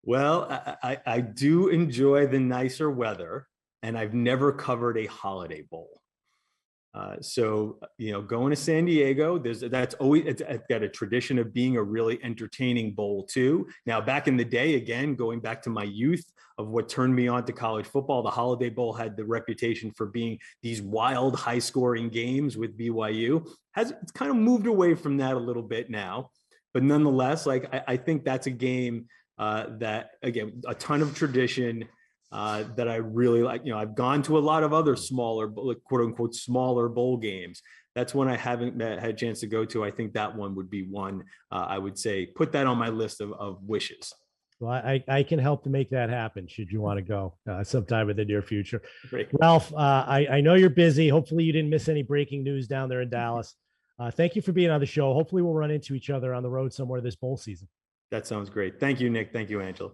Well, 0.05 0.47
I, 0.51 0.77
I, 0.83 1.01
I 1.05 1.21
do 1.21 1.69
enjoy 1.69 2.29
the 2.29 2.41
nicer 2.41 2.91
weather, 2.91 3.47
and 3.83 3.99
I've 3.99 4.15
never 4.15 4.53
covered 4.53 4.97
a 4.97 5.05
holiday 5.05 5.63
bowl. 5.71 6.02
Uh, 6.95 7.17
so 7.21 7.79
you 7.97 8.13
know, 8.13 8.21
going 8.21 8.51
to 8.51 8.57
San 8.57 8.85
Diego, 8.85 9.39
there's 9.39 9.61
that's 9.61 9.95
always 9.95 10.25
it's, 10.27 10.43
it's 10.47 10.67
got 10.69 10.83
a 10.83 10.89
tradition 10.89 11.39
of 11.39 11.53
being 11.53 11.77
a 11.77 11.83
really 11.83 12.23
entertaining 12.23 12.93
bowl 12.93 13.25
too. 13.25 13.67
Now, 13.87 14.01
back 14.01 14.29
in 14.29 14.37
the 14.37 14.45
day, 14.45 14.75
again, 14.75 15.15
going 15.15 15.41
back 15.41 15.63
to 15.63 15.71
my 15.71 15.85
youth 15.85 16.25
of 16.59 16.69
what 16.69 16.91
turned 16.91 17.15
me 17.15 17.29
on 17.29 17.47
to 17.47 17.53
college 17.53 17.87
football, 17.87 18.23
the 18.23 18.31
Holiday 18.31 18.69
Bowl 18.69 18.93
had 18.93 19.17
the 19.17 19.25
reputation 19.25 19.91
for 19.91 20.07
being 20.07 20.39
these 20.63 20.83
wild, 20.83 21.35
high-scoring 21.35 22.11
games 22.11 22.59
with 22.59 22.77
BYU. 22.79 23.49
Has 23.73 23.93
it's 24.03 24.13
kind 24.13 24.31
of 24.31 24.37
moved 24.37 24.67
away 24.67 24.95
from 24.95 25.17
that 25.17 25.35
a 25.35 25.41
little 25.41 25.63
bit 25.63 25.89
now, 25.89 26.31
but 26.75 26.83
nonetheless, 26.83 27.47
like 27.47 27.73
I, 27.73 27.83
I 27.89 27.97
think 27.97 28.23
that's 28.23 28.47
a 28.47 28.51
game 28.51 29.07
uh, 29.39 29.67
that 29.79 30.11
again 30.23 30.63
a 30.69 30.75
ton 30.75 31.01
of 31.01 31.15
tradition 31.17 31.89
uh, 32.33 32.65
that 32.77 32.89
I 32.89 32.97
really 32.97 33.43
like. 33.43 33.63
You 33.65 33.73
know, 33.73 33.79
I've 33.79 33.95
gone 33.95 34.23
to 34.25 34.39
a 34.39 34.41
lot 34.41 34.63
of 34.63 34.73
other 34.73 34.97
smaller, 34.97 35.49
quote 35.49 36.01
unquote, 36.01 36.35
smaller 36.35 36.89
bowl 36.89 37.17
games. 37.19 37.63
That's 37.95 38.15
one 38.15 38.27
I 38.27 38.37
haven't 38.37 38.81
had 38.81 39.05
a 39.05 39.13
chance 39.13 39.41
to 39.41 39.47
go 39.47 39.65
to. 39.67 39.85
I 39.85 39.91
think 39.91 40.15
that 40.15 40.35
one 40.35 40.55
would 40.55 40.71
be 40.71 40.85
one 40.85 41.25
uh, 41.51 41.67
I 41.69 41.79
would 41.79 41.99
say 41.99 42.27
put 42.27 42.53
that 42.53 42.67
on 42.67 42.79
my 42.79 42.89
list 42.89 43.21
of, 43.21 43.33
of 43.35 43.63
wishes. 43.63 44.15
Well, 44.61 44.73
I, 44.73 45.03
I 45.09 45.25
can 45.25 45.41
help 45.41 45.65
to 45.65 45.71
make 45.71 45.91
that 45.91 46.09
happen 46.09 46.47
should 46.47 46.71
you 46.71 46.81
want 46.81 46.99
to 46.99 47.03
go 47.03 47.35
uh, 47.51 47.65
sometime 47.65 48.09
in 48.11 48.17
the 48.17 48.25
near 48.25 48.43
future. 48.43 48.81
Great. 49.11 49.29
Ralph, 49.33 49.75
uh, 49.75 50.05
I, 50.07 50.27
I 50.31 50.41
know 50.41 50.55
you're 50.55 50.71
busy. 50.71 51.09
Hopefully, 51.09 51.43
you 51.43 51.53
didn't 51.53 51.69
miss 51.69 51.89
any 51.89 52.03
breaking 52.03 52.45
news 52.45 52.69
down 52.69 52.89
there 52.89 53.03
in 53.03 53.11
Dallas. 53.11 53.57
Uh, 53.99 54.11
thank 54.11 54.37
you 54.37 54.43
for 54.43 54.53
being 54.53 54.71
on 54.71 54.79
the 54.79 54.87
show. 54.87 55.13
Hopefully, 55.15 55.43
we'll 55.43 55.53
run 55.53 55.73
into 55.73 55.95
each 55.95 56.11
other 56.11 56.33
on 56.33 56.45
the 56.45 56.51
road 56.51 56.73
somewhere 56.73 57.01
this 57.01 57.17
bowl 57.17 57.37
season. 57.37 57.69
That 58.13 58.27
sounds 58.27 58.51
great. 58.51 58.79
Thank 58.79 59.01
you, 59.01 59.11
Nick. 59.11 59.33
Thank 59.33 59.51
you, 59.51 59.61
Angela. 59.61 59.91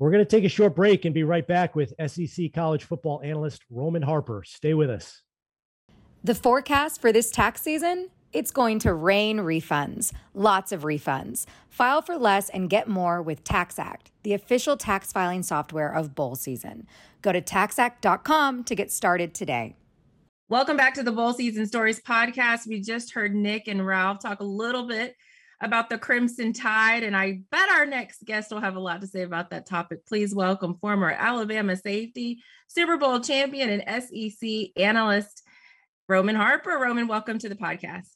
We're 0.00 0.10
going 0.10 0.24
to 0.24 0.28
take 0.28 0.44
a 0.44 0.48
short 0.48 0.74
break 0.74 1.04
and 1.04 1.12
be 1.12 1.24
right 1.24 1.46
back 1.46 1.76
with 1.76 1.92
SEC 2.06 2.54
college 2.54 2.84
football 2.84 3.20
analyst 3.22 3.62
Roman 3.68 4.00
Harper. 4.00 4.42
Stay 4.46 4.72
with 4.72 4.88
us. 4.88 5.22
The 6.24 6.34
forecast 6.34 7.02
for 7.02 7.12
this 7.12 7.30
tax 7.30 7.60
season 7.60 8.08
it's 8.32 8.52
going 8.52 8.78
to 8.78 8.94
rain 8.94 9.38
refunds, 9.38 10.12
lots 10.34 10.70
of 10.70 10.82
refunds. 10.82 11.46
File 11.68 12.00
for 12.00 12.16
less 12.16 12.48
and 12.48 12.70
get 12.70 12.88
more 12.88 13.20
with 13.20 13.42
TaxAct, 13.42 14.06
the 14.22 14.32
official 14.34 14.76
tax 14.76 15.12
filing 15.12 15.42
software 15.42 15.92
of 15.92 16.14
bowl 16.14 16.36
season. 16.36 16.86
Go 17.22 17.32
to 17.32 17.42
taxact.com 17.42 18.62
to 18.64 18.74
get 18.76 18.92
started 18.92 19.34
today. 19.34 19.74
Welcome 20.48 20.76
back 20.76 20.94
to 20.94 21.02
the 21.02 21.12
Bowl 21.12 21.32
Season 21.32 21.66
Stories 21.66 22.00
podcast. 22.00 22.68
We 22.68 22.80
just 22.80 23.12
heard 23.12 23.34
Nick 23.34 23.66
and 23.66 23.84
Ralph 23.84 24.20
talk 24.20 24.38
a 24.40 24.44
little 24.44 24.86
bit 24.86 25.16
about 25.60 25.90
the 25.90 25.98
Crimson 25.98 26.52
Tide, 26.52 27.02
and 27.02 27.16
I 27.16 27.40
bet 27.50 27.68
our 27.68 27.84
next 27.84 28.24
guest 28.24 28.50
will 28.50 28.60
have 28.60 28.76
a 28.76 28.80
lot 28.80 29.02
to 29.02 29.06
say 29.06 29.22
about 29.22 29.50
that 29.50 29.66
topic. 29.66 30.06
Please 30.06 30.34
welcome 30.34 30.78
former 30.80 31.10
Alabama 31.10 31.76
safety, 31.76 32.42
Super 32.66 32.96
Bowl 32.96 33.20
champion, 33.20 33.68
and 33.68 34.02
SEC 34.02 34.48
analyst 34.76 35.42
Roman 36.08 36.34
Harper. 36.34 36.78
Roman, 36.78 37.08
welcome 37.08 37.38
to 37.38 37.48
the 37.48 37.56
podcast. 37.56 38.08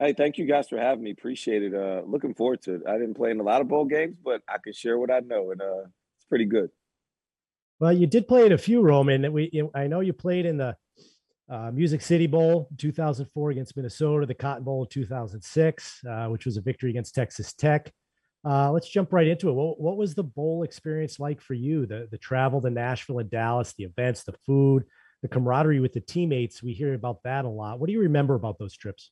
Hey, 0.00 0.12
thank 0.12 0.38
you 0.38 0.44
guys 0.44 0.68
for 0.68 0.78
having 0.78 1.04
me. 1.04 1.12
Appreciate 1.12 1.62
it. 1.62 1.74
Uh, 1.74 2.02
looking 2.04 2.34
forward 2.34 2.62
to 2.62 2.74
it. 2.74 2.82
I 2.88 2.94
didn't 2.94 3.14
play 3.14 3.30
in 3.30 3.38
a 3.38 3.44
lot 3.44 3.60
of 3.60 3.68
bowl 3.68 3.84
games, 3.84 4.16
but 4.22 4.42
I 4.48 4.56
can 4.62 4.72
share 4.72 4.98
what 4.98 5.12
I 5.12 5.20
know, 5.20 5.52
and 5.52 5.62
uh, 5.62 5.82
it's 6.16 6.26
pretty 6.28 6.46
good. 6.46 6.70
Well, 7.78 7.92
you 7.92 8.08
did 8.08 8.26
play 8.26 8.46
in 8.46 8.52
a 8.52 8.58
few, 8.58 8.80
Roman. 8.80 9.32
We, 9.32 9.62
I 9.74 9.86
know 9.86 10.00
you 10.00 10.12
played 10.12 10.46
in 10.46 10.56
the 10.56 10.76
uh, 11.52 11.70
Music 11.70 12.00
City 12.00 12.26
Bowl 12.26 12.68
2004 12.78 13.50
against 13.50 13.76
Minnesota, 13.76 14.24
the 14.24 14.34
Cotton 14.34 14.64
Bowl 14.64 14.86
2006, 14.86 16.00
uh, 16.08 16.26
which 16.28 16.46
was 16.46 16.56
a 16.56 16.62
victory 16.62 16.88
against 16.88 17.14
Texas 17.14 17.52
Tech. 17.52 17.92
Uh, 18.44 18.72
let's 18.72 18.88
jump 18.88 19.12
right 19.12 19.28
into 19.28 19.50
it. 19.50 19.52
What, 19.52 19.78
what, 19.78 19.98
was 19.98 20.14
the 20.14 20.24
bowl 20.24 20.62
experience 20.62 21.20
like 21.20 21.40
for 21.40 21.54
you? 21.54 21.84
The 21.84 22.08
the 22.10 22.18
travel 22.18 22.60
to 22.62 22.70
Nashville 22.70 23.18
and 23.18 23.30
Dallas, 23.30 23.74
the 23.74 23.84
events, 23.84 24.24
the 24.24 24.34
food, 24.46 24.84
the 25.20 25.28
camaraderie 25.28 25.78
with 25.78 25.92
the 25.92 26.00
teammates. 26.00 26.62
We 26.62 26.72
hear 26.72 26.94
about 26.94 27.22
that 27.24 27.44
a 27.44 27.48
lot. 27.48 27.78
What 27.78 27.86
do 27.86 27.92
you 27.92 28.00
remember 28.00 28.34
about 28.34 28.58
those 28.58 28.74
trips? 28.74 29.10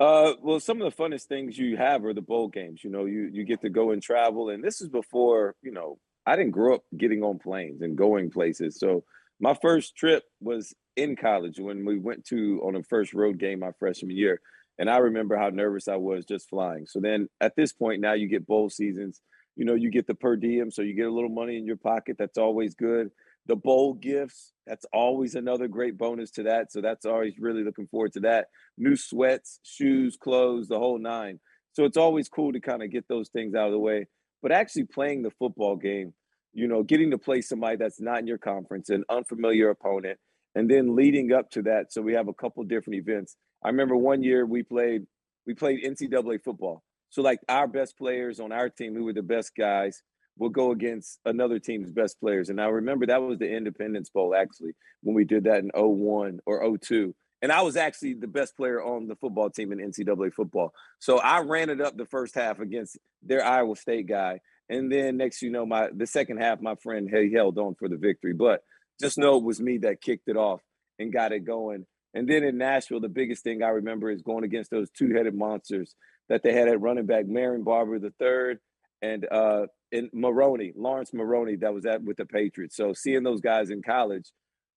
Uh, 0.00 0.32
well, 0.40 0.58
some 0.60 0.80
of 0.80 0.90
the 0.90 1.02
funnest 1.02 1.24
things 1.24 1.58
you 1.58 1.76
have 1.76 2.06
are 2.06 2.14
the 2.14 2.22
bowl 2.22 2.48
games. 2.48 2.82
You 2.82 2.90
know, 2.90 3.04
you 3.04 3.28
you 3.30 3.44
get 3.44 3.60
to 3.60 3.68
go 3.68 3.90
and 3.90 4.02
travel, 4.02 4.48
and 4.48 4.64
this 4.64 4.80
is 4.80 4.88
before 4.88 5.54
you 5.62 5.72
know. 5.72 5.98
I 6.26 6.36
didn't 6.36 6.52
grow 6.52 6.74
up 6.74 6.84
getting 6.96 7.22
on 7.22 7.38
planes 7.38 7.82
and 7.82 7.96
going 7.96 8.30
places, 8.30 8.78
so 8.78 9.04
my 9.40 9.54
first 9.60 9.96
trip 9.96 10.24
was 10.40 10.74
in 10.96 11.16
college 11.16 11.58
when 11.58 11.84
we 11.84 11.98
went 11.98 12.24
to 12.26 12.60
on 12.64 12.74
the 12.74 12.82
first 12.82 13.14
road 13.14 13.38
game 13.38 13.60
my 13.60 13.72
freshman 13.78 14.16
year, 14.16 14.40
and 14.78 14.90
I 14.90 14.98
remember 14.98 15.36
how 15.36 15.48
nervous 15.48 15.88
I 15.88 15.96
was 15.96 16.24
just 16.24 16.48
flying. 16.48 16.86
So 16.86 17.00
then 17.00 17.28
at 17.40 17.56
this 17.56 17.72
point 17.72 18.00
now 18.00 18.12
you 18.12 18.28
get 18.28 18.46
bowl 18.46 18.70
seasons. 18.70 19.20
You 19.56 19.64
know, 19.64 19.74
you 19.74 19.90
get 19.90 20.06
the 20.06 20.14
per 20.14 20.36
diem, 20.36 20.70
so 20.70 20.80
you 20.82 20.94
get 20.94 21.06
a 21.06 21.12
little 21.12 21.28
money 21.28 21.58
in 21.58 21.66
your 21.66 21.76
pocket. 21.76 22.16
That's 22.18 22.38
always 22.38 22.74
good 22.74 23.10
the 23.46 23.56
bowl 23.56 23.94
gifts 23.94 24.52
that's 24.66 24.86
always 24.92 25.34
another 25.34 25.66
great 25.66 25.96
bonus 25.96 26.30
to 26.30 26.42
that 26.42 26.70
so 26.70 26.80
that's 26.80 27.06
always 27.06 27.34
really 27.38 27.64
looking 27.64 27.86
forward 27.86 28.12
to 28.12 28.20
that 28.20 28.46
new 28.76 28.96
sweats 28.96 29.60
shoes 29.62 30.16
clothes 30.16 30.68
the 30.68 30.78
whole 30.78 30.98
nine 30.98 31.40
so 31.72 31.84
it's 31.84 31.96
always 31.96 32.28
cool 32.28 32.52
to 32.52 32.60
kind 32.60 32.82
of 32.82 32.90
get 32.90 33.06
those 33.08 33.28
things 33.30 33.54
out 33.54 33.66
of 33.66 33.72
the 33.72 33.78
way 33.78 34.06
but 34.42 34.52
actually 34.52 34.84
playing 34.84 35.22
the 35.22 35.32
football 35.32 35.76
game 35.76 36.12
you 36.52 36.66
know 36.66 36.82
getting 36.82 37.10
to 37.10 37.18
play 37.18 37.40
somebody 37.40 37.76
that's 37.76 38.00
not 38.00 38.18
in 38.18 38.26
your 38.26 38.38
conference 38.38 38.90
an 38.90 39.04
unfamiliar 39.08 39.70
opponent 39.70 40.18
and 40.54 40.70
then 40.70 40.96
leading 40.96 41.32
up 41.32 41.50
to 41.50 41.62
that 41.62 41.92
so 41.92 42.02
we 42.02 42.12
have 42.12 42.28
a 42.28 42.34
couple 42.34 42.62
different 42.64 42.98
events 42.98 43.36
i 43.64 43.68
remember 43.68 43.96
one 43.96 44.22
year 44.22 44.44
we 44.46 44.62
played 44.62 45.06
we 45.46 45.54
played 45.54 45.82
ncaa 45.84 46.42
football 46.42 46.82
so 47.10 47.22
like 47.22 47.40
our 47.48 47.66
best 47.66 47.96
players 47.98 48.40
on 48.40 48.52
our 48.52 48.68
team 48.68 48.94
who 48.94 49.04
were 49.04 49.12
the 49.12 49.22
best 49.22 49.54
guys 49.56 50.02
will 50.40 50.48
go 50.48 50.70
against 50.72 51.20
another 51.26 51.58
team's 51.58 51.92
best 51.92 52.18
players. 52.18 52.48
And 52.48 52.60
I 52.60 52.66
remember 52.66 53.06
that 53.06 53.22
was 53.22 53.38
the 53.38 53.54
Independence 53.54 54.08
Bowl 54.08 54.34
actually 54.34 54.72
when 55.02 55.14
we 55.14 55.24
did 55.24 55.44
that 55.44 55.58
in 55.58 55.70
01 55.74 56.40
or 56.46 56.78
02. 56.78 57.14
And 57.42 57.52
I 57.52 57.62
was 57.62 57.76
actually 57.76 58.14
the 58.14 58.26
best 58.26 58.56
player 58.56 58.82
on 58.82 59.06
the 59.06 59.16
football 59.16 59.50
team 59.50 59.72
in 59.72 59.78
NCAA 59.78 60.32
football. 60.32 60.72
So 60.98 61.18
I 61.18 61.40
ran 61.40 61.70
it 61.70 61.80
up 61.80 61.96
the 61.96 62.06
first 62.06 62.34
half 62.34 62.58
against 62.58 62.98
their 63.22 63.44
Iowa 63.44 63.76
State 63.76 64.06
guy. 64.06 64.40
And 64.70 64.90
then 64.90 65.16
next, 65.16 65.42
you 65.42 65.50
know, 65.50 65.66
my 65.66 65.88
the 65.94 66.06
second 66.06 66.38
half, 66.38 66.62
my 66.62 66.76
friend 66.76 67.10
he 67.10 67.32
held 67.32 67.58
on 67.58 67.74
for 67.74 67.88
the 67.88 67.96
victory. 67.96 68.32
But 68.32 68.62
just 69.00 69.18
know 69.18 69.36
it 69.36 69.44
was 69.44 69.60
me 69.60 69.78
that 69.78 70.00
kicked 70.00 70.28
it 70.28 70.36
off 70.36 70.60
and 70.98 71.12
got 71.12 71.32
it 71.32 71.44
going. 71.44 71.86
And 72.14 72.28
then 72.28 72.44
in 72.44 72.56
Nashville, 72.56 73.00
the 73.00 73.08
biggest 73.08 73.42
thing 73.42 73.62
I 73.62 73.68
remember 73.68 74.10
is 74.10 74.22
going 74.22 74.44
against 74.44 74.70
those 74.70 74.90
two-headed 74.90 75.34
monsters 75.34 75.94
that 76.28 76.42
they 76.42 76.52
had 76.52 76.68
at 76.68 76.80
running 76.80 77.06
back, 77.06 77.26
Marion 77.26 77.64
Barber 77.64 77.98
the 77.98 78.12
third 78.18 78.60
and 79.02 79.26
uh, 79.30 79.66
and 79.92 80.08
Maroney, 80.12 80.72
Laurence 80.76 81.12
Maroney, 81.12 81.56
that 81.56 81.74
was 81.74 81.84
at 81.84 82.02
with 82.02 82.16
the 82.16 82.24
Patriots. 82.24 82.76
So 82.76 82.92
seeing 82.92 83.24
those 83.24 83.40
guys 83.40 83.70
in 83.70 83.82
college 83.82 84.30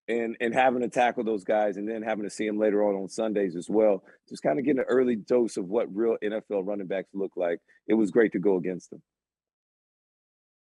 and 0.07 0.35
and 0.41 0.53
having 0.53 0.81
to 0.81 0.89
tackle 0.89 1.23
those 1.23 1.43
guys 1.43 1.77
and 1.77 1.87
then 1.87 2.01
having 2.01 2.23
to 2.23 2.29
see 2.29 2.47
them 2.47 2.57
later 2.57 2.83
on 2.83 2.95
on 2.95 3.09
Sundays 3.09 3.55
as 3.55 3.69
well, 3.69 4.03
just 4.27 4.41
kind 4.41 4.57
of 4.57 4.65
getting 4.65 4.79
an 4.79 4.85
early 4.87 5.15
dose 5.15 5.57
of 5.57 5.67
what 5.67 5.93
real 5.95 6.17
NFL 6.23 6.65
running 6.65 6.87
backs 6.87 7.09
look 7.13 7.33
like. 7.35 7.59
It 7.87 7.93
was 7.93 8.11
great 8.11 8.31
to 8.31 8.39
go 8.39 8.57
against 8.57 8.89
them. 8.89 9.01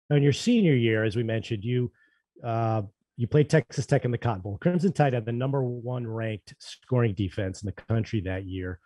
In 0.10 0.24
your 0.24 0.34
senior 0.34 0.76
year, 0.76 1.04
as 1.04 1.16
we 1.16 1.24
mentioned, 1.24 1.64
you 1.64 1.92
uh, 2.44 2.84
you 3.16 3.28
played 3.28 3.50
Texas 3.50 3.86
Tech 3.86 4.06
in 4.06 4.12
the 4.12 4.18
Cotton 4.18 4.42
Bowl. 4.42 4.58
Crimson 4.60 4.92
Tide 4.92 5.14
had 5.14 5.26
the 5.26 5.32
number 5.32 5.64
one 5.64 6.06
ranked 6.06 6.56
scoring 6.60 7.14
defense 7.14 7.62
in 7.62 7.68
the 7.68 7.84
country 7.84 8.22
that 8.22 8.46
year. 8.46 8.80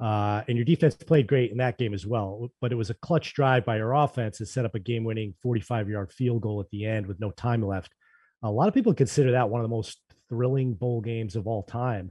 Uh, 0.00 0.42
and 0.48 0.56
your 0.56 0.64
defense 0.64 0.96
played 0.96 1.26
great 1.26 1.52
in 1.52 1.58
that 1.58 1.78
game 1.78 1.94
as 1.94 2.06
well. 2.06 2.50
But 2.60 2.72
it 2.72 2.76
was 2.76 2.90
a 2.90 2.94
clutch 2.94 3.34
drive 3.34 3.64
by 3.64 3.76
your 3.76 3.92
offense 3.92 4.38
that 4.38 4.46
set 4.46 4.64
up 4.64 4.74
a 4.74 4.80
game 4.80 5.04
winning 5.04 5.34
45 5.42 5.88
yard 5.88 6.12
field 6.12 6.42
goal 6.42 6.60
at 6.60 6.70
the 6.70 6.86
end 6.86 7.06
with 7.06 7.20
no 7.20 7.30
time 7.30 7.62
left. 7.62 7.92
A 8.42 8.50
lot 8.50 8.68
of 8.68 8.74
people 8.74 8.94
consider 8.94 9.32
that 9.32 9.48
one 9.48 9.60
of 9.60 9.64
the 9.64 9.74
most 9.74 9.98
thrilling 10.28 10.74
bowl 10.74 11.00
games 11.00 11.36
of 11.36 11.46
all 11.46 11.62
time. 11.62 12.10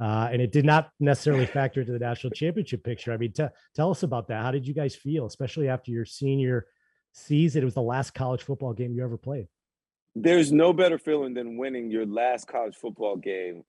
Uh, 0.00 0.28
and 0.32 0.42
it 0.42 0.52
did 0.52 0.64
not 0.64 0.90
necessarily 1.00 1.46
factor 1.46 1.80
into 1.80 1.92
the 1.92 1.98
national 1.98 2.32
championship 2.32 2.82
picture. 2.84 3.12
I 3.12 3.16
mean, 3.16 3.32
t- 3.32 3.46
tell 3.74 3.90
us 3.90 4.02
about 4.02 4.28
that. 4.28 4.42
How 4.42 4.50
did 4.50 4.66
you 4.66 4.74
guys 4.74 4.94
feel, 4.94 5.26
especially 5.26 5.68
after 5.68 5.90
your 5.90 6.04
senior 6.04 6.66
season? 7.14 7.62
It 7.62 7.64
was 7.64 7.74
the 7.74 7.82
last 7.82 8.12
college 8.12 8.42
football 8.42 8.72
game 8.72 8.94
you 8.94 9.02
ever 9.02 9.16
played. 9.16 9.48
There's 10.14 10.52
no 10.52 10.72
better 10.72 10.98
feeling 10.98 11.34
than 11.34 11.56
winning 11.56 11.90
your 11.90 12.06
last 12.06 12.46
college 12.46 12.76
football 12.76 13.16
game 13.16 13.64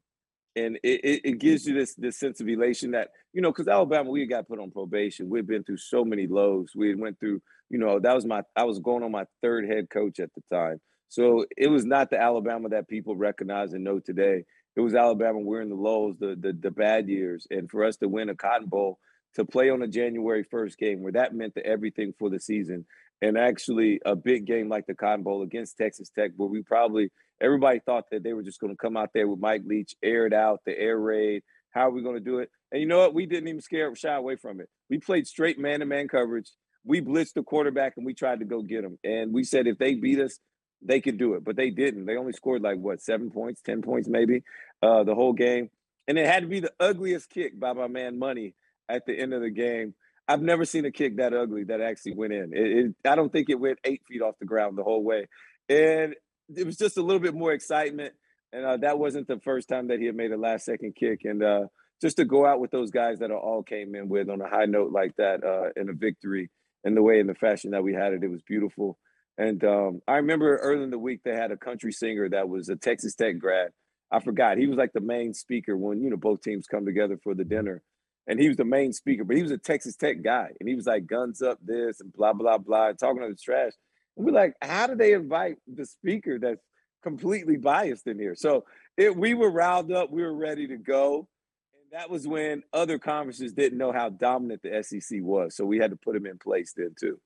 and 0.55 0.77
it, 0.83 1.01
it, 1.03 1.21
it, 1.25 1.39
gives 1.39 1.65
you 1.65 1.73
this 1.73 1.95
this 1.95 2.17
sense 2.17 2.39
of 2.39 2.47
elation 2.47 2.91
that 2.91 3.09
you 3.33 3.41
know 3.41 3.51
because 3.51 3.67
Alabama 3.67 4.09
we 4.09 4.25
got 4.25 4.47
put 4.47 4.59
on 4.59 4.71
probation. 4.71 5.29
We've 5.29 5.45
been 5.45 5.63
through 5.63 5.77
so 5.77 6.05
many 6.05 6.27
lows. 6.27 6.71
We 6.75 6.95
went 6.95 7.19
through 7.19 7.41
you 7.69 7.77
know 7.77 7.99
that 7.99 8.15
was 8.15 8.25
my 8.25 8.43
I 8.55 8.63
was 8.63 8.79
going 8.79 9.03
on 9.03 9.11
my 9.11 9.25
third 9.41 9.67
head 9.67 9.89
coach 9.89 10.19
at 10.19 10.29
the 10.33 10.41
time. 10.55 10.79
So 11.09 11.45
it 11.55 11.67
was 11.67 11.85
not 11.85 12.09
the 12.09 12.19
Alabama 12.19 12.69
that 12.69 12.87
people 12.87 13.15
recognize 13.15 13.73
and 13.73 13.83
know 13.83 13.99
today. 13.99 14.45
It 14.75 14.81
was 14.81 14.95
Alabama. 14.95 15.39
We're 15.39 15.61
in 15.61 15.69
the 15.69 15.75
lows, 15.75 16.15
the 16.19 16.35
the, 16.39 16.53
the 16.53 16.71
bad 16.71 17.09
years, 17.09 17.47
and 17.49 17.69
for 17.69 17.83
us 17.83 17.97
to 17.97 18.07
win 18.07 18.29
a 18.29 18.35
Cotton 18.35 18.67
Bowl, 18.67 18.99
to 19.35 19.45
play 19.45 19.69
on 19.69 19.81
a 19.81 19.87
January 19.87 20.43
first 20.43 20.77
game 20.77 21.01
where 21.01 21.13
that 21.13 21.35
meant 21.35 21.55
the 21.55 21.65
everything 21.65 22.13
for 22.17 22.29
the 22.29 22.39
season, 22.39 22.85
and 23.21 23.37
actually 23.37 23.99
a 24.05 24.15
big 24.15 24.45
game 24.45 24.69
like 24.69 24.85
the 24.87 24.95
Cotton 24.95 25.23
Bowl 25.23 25.41
against 25.41 25.77
Texas 25.77 26.09
Tech, 26.09 26.31
where 26.35 26.49
we 26.49 26.61
probably 26.61 27.09
everybody 27.41 27.79
thought 27.79 28.05
that 28.11 28.23
they 28.23 28.33
were 28.33 28.43
just 28.43 28.59
going 28.59 28.73
to 28.73 28.77
come 28.77 28.97
out 28.97 29.09
there 29.13 29.27
with 29.27 29.39
Mike 29.39 29.63
Leach, 29.65 29.95
air 30.03 30.25
it 30.25 30.33
out, 30.33 30.61
the 30.65 30.77
air 30.77 30.97
raid. 30.97 31.43
How 31.71 31.87
are 31.87 31.91
we 31.91 32.01
going 32.01 32.15
to 32.15 32.21
do 32.21 32.39
it? 32.39 32.49
And 32.71 32.81
you 32.81 32.87
know 32.87 32.99
what? 32.99 33.13
We 33.13 33.25
didn't 33.25 33.49
even 33.49 33.61
scare 33.61 33.93
shy 33.95 34.13
away 34.13 34.37
from 34.37 34.61
it. 34.61 34.69
We 34.89 34.97
played 34.97 35.27
straight 35.27 35.59
man-to-man 35.59 36.07
coverage. 36.07 36.49
We 36.85 37.01
blitzed 37.01 37.33
the 37.33 37.43
quarterback 37.43 37.93
and 37.97 38.05
we 38.05 38.13
tried 38.13 38.39
to 38.39 38.45
go 38.45 38.61
get 38.61 38.83
him. 38.83 38.97
And 39.03 39.33
we 39.33 39.43
said 39.43 39.67
if 39.67 39.77
they 39.77 39.95
beat 39.95 40.19
us, 40.19 40.39
they 40.81 41.01
could 41.01 41.17
do 41.17 41.33
it, 41.33 41.43
but 41.43 41.55
they 41.55 41.71
didn't. 41.71 42.05
They 42.05 42.15
only 42.15 42.33
scored 42.33 42.61
like 42.61 42.77
what 42.77 43.01
seven 43.01 43.31
points, 43.31 43.61
ten 43.61 43.81
points 43.81 44.07
maybe, 44.07 44.43
uh, 44.83 45.03
the 45.03 45.15
whole 45.15 45.33
game. 45.33 45.69
And 46.07 46.17
it 46.17 46.27
had 46.27 46.43
to 46.43 46.47
be 46.47 46.59
the 46.59 46.73
ugliest 46.79 47.29
kick 47.29 47.59
by 47.59 47.73
my 47.73 47.87
man 47.87 48.19
Money 48.19 48.53
at 48.87 49.05
the 49.05 49.17
end 49.17 49.33
of 49.33 49.41
the 49.41 49.49
game. 49.49 49.95
I've 50.27 50.41
never 50.41 50.65
seen 50.65 50.85
a 50.85 50.91
kick 50.91 51.17
that 51.17 51.33
ugly 51.33 51.65
that 51.65 51.81
actually 51.81 52.15
went 52.15 52.33
in. 52.33 52.53
It, 52.53 52.85
it, 52.85 52.95
I 53.07 53.15
don't 53.15 53.31
think 53.31 53.49
it 53.49 53.59
went 53.59 53.79
eight 53.83 54.01
feet 54.07 54.21
off 54.21 54.39
the 54.39 54.45
ground 54.45 54.77
the 54.77 54.83
whole 54.83 55.03
way. 55.03 55.27
And 55.69 56.15
it 56.55 56.65
was 56.65 56.77
just 56.77 56.97
a 56.97 57.01
little 57.01 57.19
bit 57.19 57.35
more 57.35 57.53
excitement. 57.53 58.13
And 58.51 58.65
uh, 58.65 58.77
that 58.77 58.97
wasn't 58.97 59.27
the 59.27 59.39
first 59.39 59.67
time 59.69 59.89
that 59.89 59.99
he 59.99 60.05
had 60.05 60.15
made 60.15 60.31
a 60.31 60.37
last 60.37 60.65
second 60.65 60.95
kick. 60.95 61.21
And 61.25 61.43
uh, 61.43 61.65
just 62.01 62.17
to 62.17 62.25
go 62.25 62.45
out 62.45 62.59
with 62.59 62.71
those 62.71 62.91
guys 62.91 63.19
that 63.19 63.31
all 63.31 63.63
came 63.63 63.95
in 63.95 64.09
with 64.09 64.29
on 64.29 64.41
a 64.41 64.49
high 64.49 64.65
note 64.65 64.91
like 64.91 65.15
that 65.17 65.43
uh, 65.43 65.69
in 65.79 65.89
a 65.89 65.93
victory 65.93 66.49
and 66.83 66.95
the 66.95 67.03
way 67.03 67.19
in 67.19 67.27
the 67.27 67.35
fashion 67.35 67.71
that 67.71 67.83
we 67.83 67.93
had 67.93 68.13
it, 68.13 68.23
it 68.23 68.29
was 68.29 68.41
beautiful. 68.43 68.97
And 69.37 69.63
um, 69.63 70.01
I 70.07 70.17
remember 70.17 70.57
early 70.57 70.83
in 70.83 70.91
the 70.91 70.99
week 70.99 71.21
they 71.23 71.35
had 71.35 71.51
a 71.51 71.57
country 71.57 71.91
singer 71.91 72.29
that 72.29 72.47
was 72.47 72.69
a 72.69 72.75
Texas 72.75 73.15
Tech 73.15 73.37
grad. 73.39 73.71
I 74.11 74.19
forgot 74.19 74.57
he 74.57 74.67
was 74.67 74.77
like 74.77 74.93
the 74.93 75.01
main 75.01 75.33
speaker 75.33 75.75
when 75.75 76.01
you 76.01 76.09
know 76.09 76.17
both 76.17 76.41
teams 76.41 76.67
come 76.67 76.85
together 76.85 77.19
for 77.23 77.33
the 77.33 77.43
dinner, 77.43 77.81
and 78.27 78.39
he 78.39 78.47
was 78.47 78.57
the 78.57 78.65
main 78.65 78.93
speaker. 78.93 79.23
But 79.23 79.37
he 79.37 79.43
was 79.43 79.51
a 79.51 79.57
Texas 79.57 79.95
Tech 79.95 80.21
guy, 80.21 80.51
and 80.59 80.67
he 80.67 80.75
was 80.75 80.85
like 80.85 81.07
guns 81.07 81.41
up 81.41 81.59
this 81.63 82.01
and 82.01 82.11
blah 82.13 82.33
blah 82.33 82.57
blah, 82.57 82.93
talking 82.93 83.21
to 83.21 83.29
the 83.29 83.35
trash. 83.35 83.73
And 84.17 84.25
we're 84.25 84.31
like, 84.31 84.55
how 84.61 84.87
do 84.87 84.95
they 84.95 85.13
invite 85.13 85.57
the 85.67 85.85
speaker 85.85 86.39
that's 86.39 86.63
completely 87.03 87.57
biased 87.57 88.07
in 88.07 88.17
here? 88.17 88.35
So 88.35 88.65
it, 88.97 89.15
we 89.15 89.33
were 89.33 89.51
riled 89.51 89.91
up, 89.91 90.11
we 90.11 90.21
were 90.21 90.35
ready 90.35 90.67
to 90.67 90.77
go. 90.77 91.27
And 91.73 91.99
that 91.99 92.09
was 92.09 92.27
when 92.27 92.63
other 92.73 92.97
conferences 92.97 93.53
didn't 93.53 93.77
know 93.77 93.91
how 93.91 94.09
dominant 94.09 94.61
the 94.63 94.83
SEC 94.83 95.19
was. 95.21 95.55
So 95.55 95.65
we 95.65 95.77
had 95.77 95.91
to 95.91 95.97
put 95.97 96.13
them 96.13 96.25
in 96.25 96.37
place 96.37 96.73
then 96.75 96.95
too. 96.99 97.19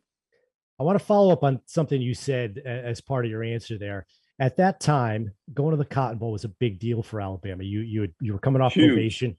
I 0.79 0.83
want 0.83 0.97
to 0.97 1.03
follow 1.03 1.33
up 1.33 1.43
on 1.43 1.59
something 1.65 2.01
you 2.01 2.13
said 2.13 2.59
as 2.65 3.01
part 3.01 3.25
of 3.25 3.31
your 3.31 3.43
answer 3.43 3.77
there. 3.77 4.05
At 4.39 4.55
that 4.57 4.79
time, 4.79 5.33
going 5.53 5.71
to 5.71 5.77
the 5.77 5.83
Cotton 5.83 6.17
Bowl 6.17 6.31
was 6.31 6.45
a 6.45 6.49
big 6.49 6.79
deal 6.79 7.03
for 7.03 7.19
Alabama. 7.19 7.63
You 7.63 7.81
you 7.81 8.07
you 8.21 8.31
were 8.31 8.39
coming 8.39 8.61
off 8.61 8.73
Huge. 8.73 8.87
probation. 8.87 9.37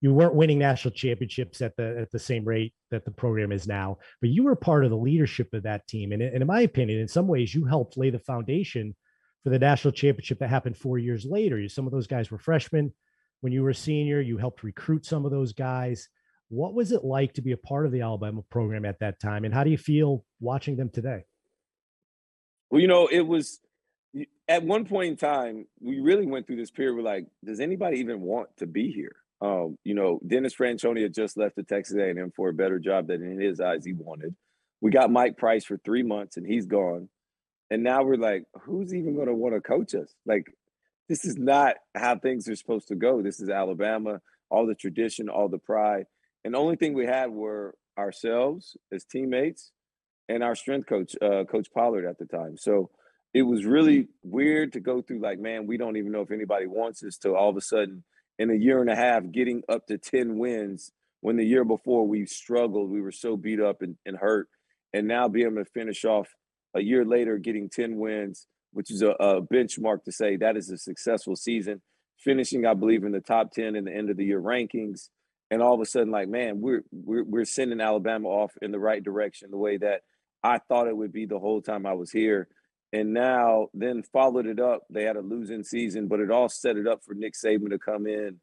You 0.00 0.14
weren't 0.14 0.34
winning 0.34 0.58
national 0.58 0.92
championships 0.92 1.60
at 1.60 1.76
the 1.76 1.98
at 2.00 2.10
the 2.10 2.18
same 2.18 2.44
rate 2.44 2.72
that 2.90 3.04
the 3.04 3.10
program 3.10 3.52
is 3.52 3.66
now, 3.66 3.98
but 4.20 4.30
you 4.30 4.44
were 4.44 4.56
part 4.56 4.84
of 4.84 4.90
the 4.90 4.96
leadership 4.96 5.52
of 5.52 5.64
that 5.64 5.86
team. 5.86 6.12
And, 6.12 6.22
and 6.22 6.40
in 6.40 6.46
my 6.46 6.62
opinion, 6.62 7.00
in 7.00 7.08
some 7.08 7.26
ways, 7.26 7.54
you 7.54 7.64
helped 7.64 7.98
lay 7.98 8.10
the 8.10 8.18
foundation 8.18 8.96
for 9.44 9.50
the 9.50 9.58
national 9.58 9.92
championship 9.92 10.38
that 10.38 10.48
happened 10.48 10.76
four 10.76 10.98
years 10.98 11.24
later. 11.24 11.66
Some 11.68 11.86
of 11.86 11.92
those 11.92 12.06
guys 12.06 12.30
were 12.30 12.38
freshmen 12.38 12.92
when 13.40 13.52
you 13.52 13.62
were 13.62 13.70
a 13.70 13.74
senior. 13.74 14.20
You 14.20 14.38
helped 14.38 14.62
recruit 14.62 15.04
some 15.04 15.24
of 15.24 15.30
those 15.30 15.52
guys. 15.52 16.08
What 16.48 16.74
was 16.74 16.92
it 16.92 17.04
like 17.04 17.34
to 17.34 17.42
be 17.42 17.52
a 17.52 17.56
part 17.56 17.86
of 17.86 17.92
the 17.92 18.00
Alabama 18.00 18.42
program 18.50 18.84
at 18.84 19.00
that 19.00 19.20
time, 19.20 19.44
and 19.44 19.54
how 19.54 19.64
do 19.64 19.70
you 19.70 19.78
feel 19.78 20.24
watching 20.40 20.76
them 20.76 20.88
today? 20.88 21.24
Well, 22.70 22.80
you 22.80 22.88
know, 22.88 23.06
it 23.06 23.20
was 23.20 23.60
at 24.48 24.64
one 24.64 24.84
point 24.84 25.10
in 25.10 25.16
time, 25.16 25.66
we 25.80 26.00
really 26.00 26.26
went 26.26 26.46
through 26.46 26.56
this 26.56 26.70
period. 26.70 26.96
We're 26.96 27.02
like, 27.02 27.26
does 27.44 27.60
anybody 27.60 27.98
even 27.98 28.20
want 28.20 28.48
to 28.56 28.66
be 28.66 28.90
here? 28.90 29.14
Um, 29.40 29.78
you 29.84 29.94
know, 29.94 30.20
Dennis 30.26 30.54
Franchione 30.54 31.02
had 31.02 31.14
just 31.14 31.36
left 31.36 31.56
the 31.56 31.62
Texas 31.62 31.96
A&M 31.96 32.32
for 32.36 32.50
a 32.50 32.54
better 32.54 32.78
job 32.78 33.06
than 33.06 33.22
in 33.22 33.40
his 33.40 33.60
eyes 33.60 33.84
he 33.84 33.92
wanted. 33.92 34.34
We 34.80 34.90
got 34.90 35.10
Mike 35.10 35.36
Price 35.38 35.64
for 35.64 35.78
three 35.78 36.02
months 36.02 36.36
and 36.36 36.46
he's 36.46 36.66
gone. 36.66 37.08
And 37.70 37.82
now 37.82 38.02
we're 38.02 38.16
like, 38.16 38.44
who's 38.62 38.92
even 38.92 39.14
going 39.14 39.28
to 39.28 39.34
want 39.34 39.54
to 39.54 39.60
coach 39.60 39.94
us? 39.94 40.12
Like, 40.26 40.52
this 41.08 41.24
is 41.24 41.36
not 41.36 41.76
how 41.94 42.18
things 42.18 42.48
are 42.48 42.56
supposed 42.56 42.88
to 42.88 42.94
go. 42.94 43.22
This 43.22 43.40
is 43.40 43.48
Alabama, 43.48 44.20
all 44.50 44.66
the 44.66 44.74
tradition, 44.74 45.28
all 45.28 45.48
the 45.48 45.58
pride. 45.58 46.06
And 46.44 46.54
the 46.54 46.58
only 46.58 46.76
thing 46.76 46.94
we 46.94 47.06
had 47.06 47.30
were 47.30 47.74
ourselves 47.98 48.76
as 48.92 49.04
teammates 49.04 49.72
and 50.28 50.42
our 50.42 50.54
strength 50.54 50.86
coach, 50.86 51.14
uh, 51.20 51.44
Coach 51.44 51.68
Pollard 51.72 52.06
at 52.06 52.18
the 52.18 52.26
time. 52.26 52.56
So 52.56 52.90
it 53.32 53.42
was 53.42 53.64
really 53.64 54.08
weird 54.22 54.72
to 54.74 54.80
go 54.80 55.02
through 55.02 55.20
like, 55.20 55.38
man, 55.38 55.66
we 55.66 55.76
don't 55.76 55.96
even 55.96 56.12
know 56.12 56.22
if 56.22 56.30
anybody 56.30 56.66
wants 56.66 57.02
us 57.04 57.16
to 57.18 57.34
all 57.34 57.50
of 57.50 57.56
a 57.56 57.60
sudden 57.60 58.04
in 58.40 58.50
a 58.50 58.54
year 58.54 58.80
and 58.80 58.88
a 58.88 58.96
half 58.96 59.22
getting 59.30 59.62
up 59.68 59.86
to 59.86 59.98
10 59.98 60.38
wins 60.38 60.92
when 61.20 61.36
the 61.36 61.44
year 61.44 61.62
before 61.62 62.08
we 62.08 62.24
struggled. 62.24 62.90
We 62.90 63.02
were 63.02 63.12
so 63.12 63.36
beat 63.36 63.60
up 63.60 63.82
and, 63.82 63.96
and 64.06 64.16
hurt. 64.16 64.48
And 64.94 65.06
now 65.06 65.28
being 65.28 65.46
able 65.46 65.62
to 65.62 65.70
finish 65.70 66.06
off 66.06 66.28
a 66.74 66.80
year 66.80 67.04
later 67.04 67.36
getting 67.36 67.68
10 67.68 67.98
wins, 67.98 68.46
which 68.72 68.90
is 68.90 69.02
a, 69.02 69.10
a 69.10 69.42
benchmark 69.42 70.04
to 70.04 70.12
say 70.12 70.36
that 70.36 70.56
is 70.56 70.70
a 70.70 70.78
successful 70.78 71.36
season. 71.36 71.82
Finishing, 72.18 72.64
I 72.64 72.72
believe, 72.72 73.04
in 73.04 73.12
the 73.12 73.20
top 73.20 73.52
10 73.52 73.76
in 73.76 73.84
the 73.84 73.94
end 73.94 74.08
of 74.08 74.16
the 74.16 74.24
year 74.24 74.40
rankings. 74.40 75.10
And 75.50 75.60
all 75.60 75.74
of 75.74 75.80
a 75.80 75.86
sudden, 75.86 76.10
like, 76.10 76.28
man, 76.28 76.60
we're 76.60 76.82
we're 76.92 77.24
we're 77.24 77.44
sending 77.44 77.80
Alabama 77.80 78.28
off 78.28 78.52
in 78.62 78.70
the 78.70 78.78
right 78.78 79.02
direction, 79.02 79.50
the 79.50 79.56
way 79.58 79.78
that 79.78 80.02
I 80.42 80.58
thought 80.58 80.86
it 80.86 80.96
would 80.96 81.12
be 81.12 81.26
the 81.26 81.38
whole 81.38 81.60
time 81.60 81.86
I 81.86 81.94
was 81.94 82.10
here. 82.10 82.48
And 82.92 83.12
now, 83.12 83.68
then 83.72 84.02
followed 84.02 84.46
it 84.46 84.58
up. 84.58 84.82
They 84.90 85.04
had 85.04 85.16
a 85.16 85.20
losing 85.20 85.62
season, 85.62 86.08
but 86.08 86.20
it 86.20 86.30
all 86.30 86.48
set 86.48 86.76
it 86.76 86.88
up 86.88 87.04
for 87.04 87.14
Nick 87.14 87.34
Saban 87.34 87.70
to 87.70 87.78
come 87.78 88.06
in. 88.06 88.40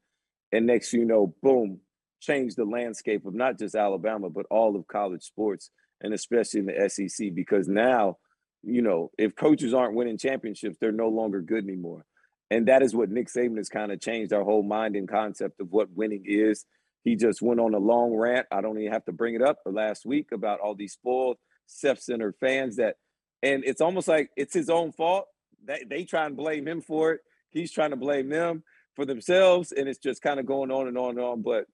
And 0.53 0.65
next, 0.65 0.93
you 0.93 1.03
know, 1.03 1.35
boom, 1.43 1.81
change 2.21 2.55
the 2.55 2.63
landscape 2.63 3.25
of 3.25 3.33
not 3.33 3.59
just 3.59 3.75
Alabama, 3.75 4.29
but 4.29 4.45
all 4.49 4.75
of 4.77 4.87
college 4.87 5.23
sports 5.23 5.69
and 6.01 6.13
especially 6.13 6.61
in 6.61 6.65
the 6.67 6.89
SEC 6.89 7.33
because 7.33 7.67
now, 7.67 8.17
you 8.63 8.81
know, 8.81 9.11
if 9.17 9.35
coaches 9.35 9.73
aren't 9.73 9.95
winning 9.95 10.17
championships, 10.17 10.77
they're 10.79 10.91
no 10.91 11.09
longer 11.09 11.41
good 11.41 11.63
anymore. 11.63 12.05
And 12.49 12.67
that 12.67 12.81
is 12.81 12.95
what 12.95 13.09
Nick 13.09 13.27
Saban 13.27 13.57
has 13.57 13.69
kind 13.69 13.91
of 13.91 13.99
changed 13.99 14.33
our 14.33 14.43
whole 14.43 14.63
mind 14.63 14.95
and 14.95 15.07
concept 15.07 15.59
of 15.59 15.71
what 15.71 15.91
winning 15.91 16.23
is. 16.25 16.65
He 17.03 17.15
just 17.15 17.41
went 17.41 17.59
on 17.59 17.73
a 17.73 17.79
long 17.79 18.13
rant. 18.13 18.47
I 18.51 18.61
don't 18.61 18.79
even 18.79 18.93
have 18.93 19.05
to 19.05 19.11
bring 19.11 19.35
it 19.35 19.41
up 19.41 19.59
for 19.63 19.71
last 19.71 20.05
week 20.05 20.31
about 20.33 20.59
all 20.59 20.75
these 20.75 20.93
spoiled, 20.93 21.37
self-centered 21.65 22.35
fans 22.39 22.77
that, 22.77 22.95
and 23.43 23.63
it's 23.65 23.81
almost 23.81 24.07
like 24.07 24.31
it's 24.35 24.53
his 24.53 24.69
own 24.69 24.91
fault. 24.91 25.25
They, 25.65 25.83
they 25.87 26.03
try 26.03 26.25
and 26.25 26.37
blame 26.37 26.67
him 26.67 26.81
for 26.81 27.13
it. 27.13 27.21
He's 27.49 27.71
trying 27.71 27.91
to 27.91 27.95
blame 27.95 28.29
them 28.29 28.63
for 28.95 29.05
themselves. 29.05 29.71
And 29.71 29.87
it's 29.87 29.99
just 29.99 30.21
kind 30.21 30.39
of 30.39 30.45
going 30.45 30.71
on 30.71 30.87
and 30.87 30.97
on 30.97 31.11
and 31.11 31.19
on. 31.19 31.41
But 31.41 31.65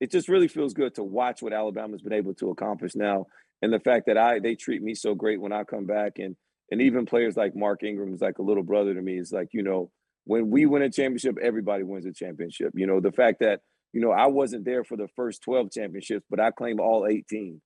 it 0.00 0.10
just 0.10 0.28
really 0.28 0.48
feels 0.48 0.74
good 0.74 0.94
to 0.94 1.02
watch 1.02 1.42
what 1.42 1.52
Alabama's 1.52 2.02
been 2.02 2.12
able 2.12 2.34
to 2.34 2.50
accomplish 2.50 2.94
now 2.94 3.26
and 3.62 3.72
the 3.72 3.80
fact 3.80 4.06
that 4.06 4.18
I 4.18 4.38
they 4.38 4.54
treat 4.54 4.82
me 4.82 4.94
so 4.94 5.14
great 5.14 5.40
when 5.40 5.52
I 5.52 5.64
come 5.64 5.86
back, 5.86 6.18
and 6.18 6.36
and 6.70 6.80
even 6.82 7.06
players 7.06 7.36
like 7.36 7.54
Mark 7.54 7.82
Ingram 7.82 8.14
is 8.14 8.20
like 8.20 8.38
a 8.38 8.42
little 8.42 8.62
brother 8.62 8.94
to 8.94 9.02
me. 9.02 9.18
Is 9.18 9.32
like 9.32 9.48
you 9.52 9.62
know 9.62 9.90
when 10.24 10.50
we 10.50 10.66
win 10.66 10.82
a 10.82 10.90
championship, 10.90 11.36
everybody 11.40 11.82
wins 11.82 12.06
a 12.06 12.12
championship. 12.12 12.72
You 12.74 12.86
know 12.86 13.00
the 13.00 13.12
fact 13.12 13.40
that 13.40 13.60
you 13.92 14.00
know 14.00 14.10
I 14.10 14.26
wasn't 14.26 14.64
there 14.64 14.84
for 14.84 14.96
the 14.96 15.08
first 15.16 15.42
twelve 15.42 15.70
championships, 15.70 16.26
but 16.30 16.40
I 16.40 16.50
claim 16.50 16.80
all 16.80 17.06
eighteen. 17.06 17.60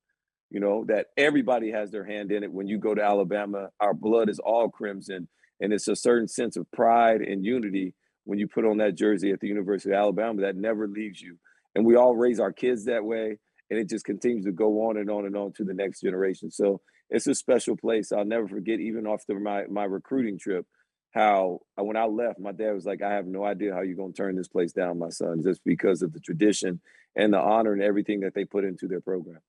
You 0.50 0.61
know 0.61 0.85
that 0.87 1.07
everybody 1.16 1.72
has 1.72 1.90
their 1.90 2.04
hand 2.04 2.30
in 2.30 2.44
it. 2.44 2.52
When 2.52 2.66
you 2.66 2.78
go 2.78 2.94
to 2.94 3.02
Alabama, 3.02 3.70
our 3.80 3.94
blood 3.94 4.28
is 4.28 4.38
all 4.38 4.68
crimson, 4.68 5.28
and 5.61 5.72
it's 5.72 5.88
a 5.88 5.96
certain 5.96 6.28
sense 6.28 6.57
of 6.57 6.70
pride 6.70 7.22
and 7.22 7.44
unity 7.44 7.94
when 8.24 8.38
you 8.38 8.46
put 8.46 8.64
on 8.64 8.78
that 8.78 8.94
jersey 8.94 9.33
at 9.33 9.40
the 9.40 9.48
University 9.48 9.90
of 9.90 9.98
Alabama 9.98 10.42
that 10.42 10.57
never 10.57 10.87
leaves 10.87 11.20
you. 11.20 11.38
And 11.74 11.85
we 11.85 11.96
all 11.96 12.14
raise 12.14 12.40
our 12.40 12.52
kids 12.52 12.85
that 12.85 13.04
way 13.04 13.38
and 13.70 13.78
it 13.78 13.88
just 13.88 14.04
continues 14.04 14.44
to 14.44 14.52
go 14.52 14.88
on 14.88 14.96
and 14.96 15.11
on 15.11 15.26
and 15.26 15.37
on 15.37 15.52
to 15.52 15.64
the 15.64 15.74
next 15.74 16.00
generation. 16.00 16.50
So 16.50 16.80
it's 17.11 17.26
a 17.26 17.35
special 17.35 17.76
place. 17.76 18.12
I'll 18.12 18.24
never 18.24 18.48
forget, 18.48 18.80
even 18.80 19.07
after 19.07 19.38
my 19.38 19.64
my 19.66 19.85
recruiting 19.85 20.38
trip, 20.38 20.66
how 21.12 21.61
when 21.76 21.96
I 21.96 22.04
left, 22.04 22.38
my 22.38 22.52
dad 22.52 22.72
was 22.72 22.85
like, 22.85 23.02
"I 23.02 23.12
have 23.12 23.26
no 23.26 23.44
idea 23.44 23.74
how 23.74 23.83
you're 23.83 23.96
going 23.96 24.12
to 24.12 24.16
turn 24.16 24.37
this 24.37 24.48
place 24.48 24.72
down, 24.72 24.98
my 24.98 25.11
son, 25.11 25.42
just 25.42 25.62
because 25.64 26.02
of 26.02 26.12
the 26.12 26.20
tradition 26.20 26.80
and 27.16 27.33
the 27.33 27.38
honor 27.38 27.72
and 27.72 27.83
everything 27.83 28.20
that 28.20 28.35
they 28.35 28.44
put 28.44 28.64
into 28.64 28.88
their 28.88 29.00
program." 29.00 29.40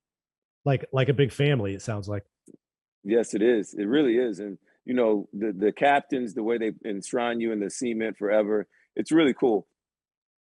Like 0.66 0.86
like 0.92 1.10
a 1.10 1.14
big 1.14 1.32
family, 1.32 1.74
it 1.74 1.82
sounds 1.82 2.10
like. 2.10 2.24
Yes, 3.04 3.34
it 3.34 3.42
is. 3.42 3.76
It 3.76 3.86
really 3.86 4.18
is, 4.18 4.40
and 4.40 4.58
you 4.84 4.96
know 4.96 5.30
the 5.32 5.54
the 5.54 5.72
captains, 5.72 6.34
the 6.34 6.44
way 6.44 6.58
they 6.58 6.72
enshrine 6.84 7.40
you 7.40 7.52
in 7.52 7.60
the 7.60 7.70
cement 7.70 8.18
forever. 8.18 8.68
It's 8.96 9.12
really 9.12 9.34
cool. 9.34 9.68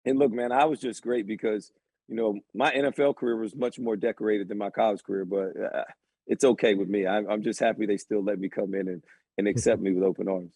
And 0.05 0.17
look, 0.17 0.31
man, 0.31 0.51
I 0.51 0.65
was 0.65 0.79
just 0.79 1.03
great 1.03 1.27
because 1.27 1.71
you 2.07 2.15
know, 2.15 2.39
my 2.53 2.71
NFL 2.71 3.15
career 3.17 3.37
was 3.37 3.55
much 3.55 3.79
more 3.79 3.95
decorated 3.95 4.47
than 4.47 4.57
my 4.57 4.69
college 4.69 5.03
career, 5.03 5.25
but 5.25 5.51
uh, 5.61 5.83
it's 6.25 6.43
okay 6.43 6.73
with 6.73 6.87
me. 6.87 7.05
I'm, 7.05 7.29
I'm 7.29 7.43
just 7.43 7.59
happy 7.59 7.85
they 7.85 7.97
still 7.97 8.23
let 8.23 8.39
me 8.39 8.49
come 8.49 8.73
in 8.73 8.87
and, 8.87 9.03
and 9.37 9.47
accept 9.47 9.81
me 9.81 9.93
with 9.93 10.03
open 10.03 10.27
arms. 10.27 10.53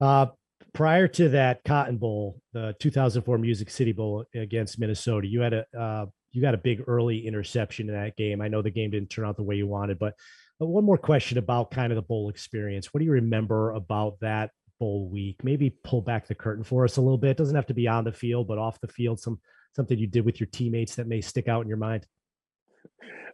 Uh, 0.00 0.26
prior 0.72 1.06
to 1.08 1.28
that 1.30 1.62
Cotton 1.64 1.98
Bowl, 1.98 2.40
the 2.54 2.74
2004 2.80 3.36
Music 3.36 3.70
City 3.70 3.92
Bowl 3.92 4.24
against 4.34 4.78
Minnesota, 4.78 5.26
you 5.26 5.40
had 5.42 5.52
a 5.52 5.66
uh, 5.78 6.06
you 6.32 6.40
got 6.42 6.54
a 6.54 6.58
big 6.58 6.82
early 6.86 7.26
interception 7.26 7.88
in 7.88 7.94
that 7.94 8.16
game. 8.16 8.40
I 8.40 8.48
know 8.48 8.62
the 8.62 8.70
game 8.70 8.90
didn't 8.90 9.10
turn 9.10 9.24
out 9.24 9.36
the 9.36 9.42
way 9.42 9.56
you 9.56 9.66
wanted, 9.66 9.98
but 9.98 10.14
one 10.58 10.84
more 10.84 10.98
question 10.98 11.38
about 11.38 11.70
kind 11.70 11.92
of 11.92 11.96
the 11.96 12.02
bowl 12.02 12.28
experience. 12.28 12.92
What 12.92 12.98
do 12.98 13.04
you 13.06 13.12
remember 13.12 13.72
about 13.72 14.20
that 14.20 14.50
bowl 14.78 15.08
week? 15.08 15.42
Maybe 15.42 15.70
pull 15.70 16.02
back 16.02 16.26
the 16.26 16.34
curtain 16.34 16.64
for 16.64 16.84
us 16.84 16.98
a 16.98 17.00
little 17.00 17.18
bit. 17.18 17.30
It 17.30 17.36
doesn't 17.38 17.56
have 17.56 17.66
to 17.66 17.74
be 17.74 17.88
on 17.88 18.04
the 18.04 18.12
field, 18.12 18.46
but 18.46 18.58
off 18.58 18.80
the 18.80 18.88
field, 18.88 19.20
some 19.20 19.40
something 19.74 19.98
you 19.98 20.06
did 20.06 20.24
with 20.24 20.40
your 20.40 20.48
teammates 20.48 20.96
that 20.96 21.06
may 21.06 21.20
stick 21.20 21.48
out 21.48 21.62
in 21.62 21.68
your 21.68 21.76
mind? 21.76 22.06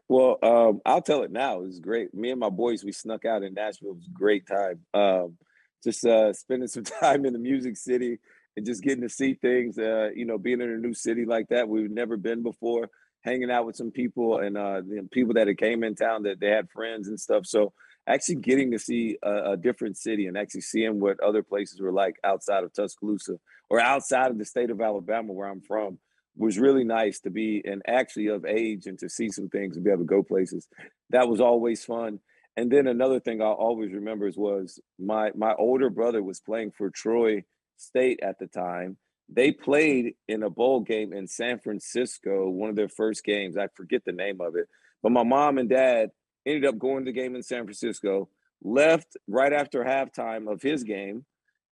Well, 0.09 0.39
um, 0.43 0.81
I'll 0.87 1.03
tell 1.03 1.23
it 1.23 1.33
now. 1.33 1.61
It 1.61 1.67
was 1.67 1.81
great. 1.81 2.15
Me 2.15 2.31
and 2.31 2.39
my 2.39 2.51
boys, 2.51 2.85
we 2.85 2.93
snuck 2.93 3.25
out 3.25 3.43
in 3.43 3.55
Nashville. 3.55 3.91
It 3.91 3.97
was 3.97 4.09
a 4.09 4.19
great 4.19 4.47
time. 4.47 4.81
Um, 4.95 5.37
just 5.83 6.05
uh, 6.05 6.33
spending 6.33 6.69
some 6.69 6.85
time 7.01 7.25
in 7.25 7.33
the 7.33 7.39
music 7.39 7.77
city 7.77 8.19
and 8.57 8.66
just 8.66 8.83
getting 8.83 9.03
to 9.03 9.09
see 9.09 9.35
things. 9.35 9.79
Uh, 9.79 10.11
you 10.14 10.25
know, 10.25 10.38
being 10.38 10.61
in 10.61 10.71
a 10.71 10.79
new 10.79 10.95
city 10.95 11.25
like 11.25 11.49
that 11.49 11.69
we've 11.69 11.90
never 11.90 12.16
been 12.16 12.42
before, 12.42 12.88
hanging 13.23 13.51
out 13.51 13.66
with 13.66 13.77
some 13.77 13.90
people 13.90 14.38
and 14.38 14.57
uh, 14.57 14.81
people 15.11 15.35
that 15.35 15.49
had 15.49 15.59
came 15.59 15.85
in 15.85 15.95
town 15.95 16.23
that 16.23 16.40
they 16.40 16.49
had 16.49 16.71
friends 16.71 17.09
and 17.09 17.19
stuff. 17.19 17.45
So 17.47 17.73
actually 18.07 18.37
getting 18.37 18.71
to 18.71 18.79
see 18.79 19.19
a, 19.23 19.53
a, 19.53 19.57
different 19.57 19.97
city 19.97 20.27
and 20.27 20.38
actually 20.38 20.61
seeing 20.61 21.01
what 21.01 21.19
other 21.21 21.42
places 21.42 21.81
were 21.81 21.92
like 21.92 22.14
outside 22.23 22.62
of 22.62 22.73
Tuscaloosa 22.73 23.38
or 23.69 23.81
outside 23.81 24.31
of 24.31 24.38
the 24.38 24.45
state 24.45 24.71
of 24.71 24.81
Alabama 24.81 25.33
where 25.33 25.49
I'm 25.49 25.61
from 25.61 25.99
was 26.37 26.59
really 26.59 26.85
nice 26.85 27.19
to 27.21 27.31
be 27.31 27.62
and 27.64 27.83
actually 27.88 28.29
of 28.29 28.45
age 28.45 28.87
and 28.87 28.99
to 29.01 29.09
see 29.09 29.31
some 29.31 29.49
things 29.49 29.75
and 29.75 29.85
be 29.85 29.90
able 29.90 30.03
to 30.03 30.07
go 30.07 30.23
places. 30.23 30.69
That 31.11 31.29
was 31.29 31.40
always 31.40 31.85
fun. 31.85 32.21
And 32.57 32.71
then 32.71 32.87
another 32.87 33.21
thing 33.21 33.42
I'll 33.42 33.53
always 33.53 33.92
remember 33.92 34.31
was 34.37 34.81
my 34.99 35.31
my 35.35 35.55
older 35.55 35.90
brother 35.90 36.23
was 36.23 36.40
playing 36.40 36.73
for 36.73 36.90
Troy 36.90 37.45
State 37.77 38.21
at 38.23 38.39
the 38.39 38.47
time. 38.47 38.97
They 39.29 39.51
played 39.51 40.15
in 40.29 40.43
a 40.43 40.51
bowl 40.51 40.81
game 40.81 41.12
in 41.12 41.27
San 41.27 41.59
Francisco, 41.59 42.49
one 42.49 42.71
of 42.71 42.77
their 42.77 42.89
first 42.89 43.25
games. 43.25 43.57
I 43.57 43.69
forget 43.75 44.03
the 44.05 44.12
name 44.12 44.41
of 44.41 44.55
it. 44.57 44.69
But 45.03 45.12
my 45.12 45.25
mom 45.25 45.59
and 45.59 45.69
dad 45.69 46.11
ended 46.45 46.65
up 46.65 46.79
going 46.79 47.05
to 47.05 47.12
the 47.12 47.19
game 47.19 47.35
in 47.35 47.43
San 47.43 47.65
Francisco, 47.65 48.29
left 48.62 49.17
right 49.27 49.53
after 49.53 49.85
halftime 49.85 50.51
of 50.51 50.62
his 50.62 50.85
game, 50.85 51.25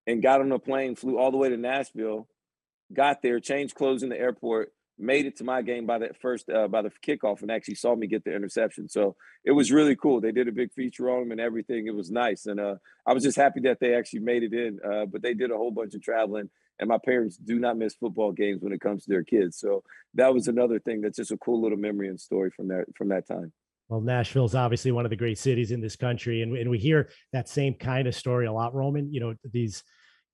and 0.06 0.22
got 0.22 0.40
on 0.40 0.52
a 0.52 0.58
plane, 0.58 0.96
flew 0.96 1.18
all 1.18 1.30
the 1.30 1.36
way 1.36 1.48
to 1.48 1.56
Nashville 1.56 2.28
got 2.92 3.22
there, 3.22 3.40
changed 3.40 3.74
clothes 3.74 4.02
in 4.02 4.08
the 4.08 4.18
airport, 4.18 4.72
made 4.98 5.26
it 5.26 5.36
to 5.38 5.44
my 5.44 5.62
game 5.62 5.86
by 5.86 5.98
that 5.98 6.20
first 6.20 6.48
uh, 6.48 6.68
by 6.68 6.82
the 6.82 6.90
kickoff, 7.06 7.42
and 7.42 7.50
actually 7.50 7.74
saw 7.74 7.94
me 7.94 8.06
get 8.06 8.24
the 8.24 8.34
interception. 8.34 8.88
So 8.88 9.16
it 9.44 9.52
was 9.52 9.72
really 9.72 9.96
cool. 9.96 10.20
They 10.20 10.32
did 10.32 10.48
a 10.48 10.52
big 10.52 10.72
feature 10.72 11.10
on 11.10 11.22
him 11.22 11.32
and 11.32 11.40
everything. 11.40 11.86
It 11.86 11.94
was 11.94 12.10
nice, 12.10 12.46
and 12.46 12.60
uh, 12.60 12.76
I 13.06 13.12
was 13.12 13.22
just 13.22 13.36
happy 13.36 13.60
that 13.60 13.80
they 13.80 13.94
actually 13.94 14.20
made 14.20 14.42
it 14.42 14.52
in. 14.52 14.78
Uh, 14.84 15.06
but 15.06 15.22
they 15.22 15.34
did 15.34 15.50
a 15.50 15.56
whole 15.56 15.70
bunch 15.70 15.94
of 15.94 16.02
traveling, 16.02 16.50
and 16.78 16.88
my 16.88 16.98
parents 17.04 17.36
do 17.36 17.58
not 17.58 17.76
miss 17.76 17.94
football 17.94 18.32
games 18.32 18.62
when 18.62 18.72
it 18.72 18.80
comes 18.80 19.04
to 19.04 19.10
their 19.10 19.24
kids. 19.24 19.58
So 19.58 19.82
that 20.14 20.32
was 20.32 20.48
another 20.48 20.78
thing 20.78 21.00
that's 21.00 21.16
just 21.16 21.32
a 21.32 21.38
cool 21.38 21.60
little 21.60 21.78
memory 21.78 22.08
and 22.08 22.20
story 22.20 22.50
from 22.50 22.68
that 22.68 22.84
from 22.96 23.08
that 23.08 23.26
time. 23.26 23.52
Well, 23.88 24.00
Nashville 24.00 24.46
is 24.46 24.54
obviously 24.54 24.92
one 24.92 25.04
of 25.04 25.10
the 25.10 25.16
great 25.16 25.38
cities 25.38 25.70
in 25.70 25.80
this 25.80 25.96
country, 25.96 26.42
and, 26.42 26.56
and 26.56 26.70
we 26.70 26.78
hear 26.78 27.10
that 27.32 27.48
same 27.48 27.74
kind 27.74 28.08
of 28.08 28.14
story 28.14 28.46
a 28.46 28.52
lot, 28.52 28.74
Roman. 28.74 29.12
You 29.12 29.20
know, 29.20 29.34
these 29.52 29.82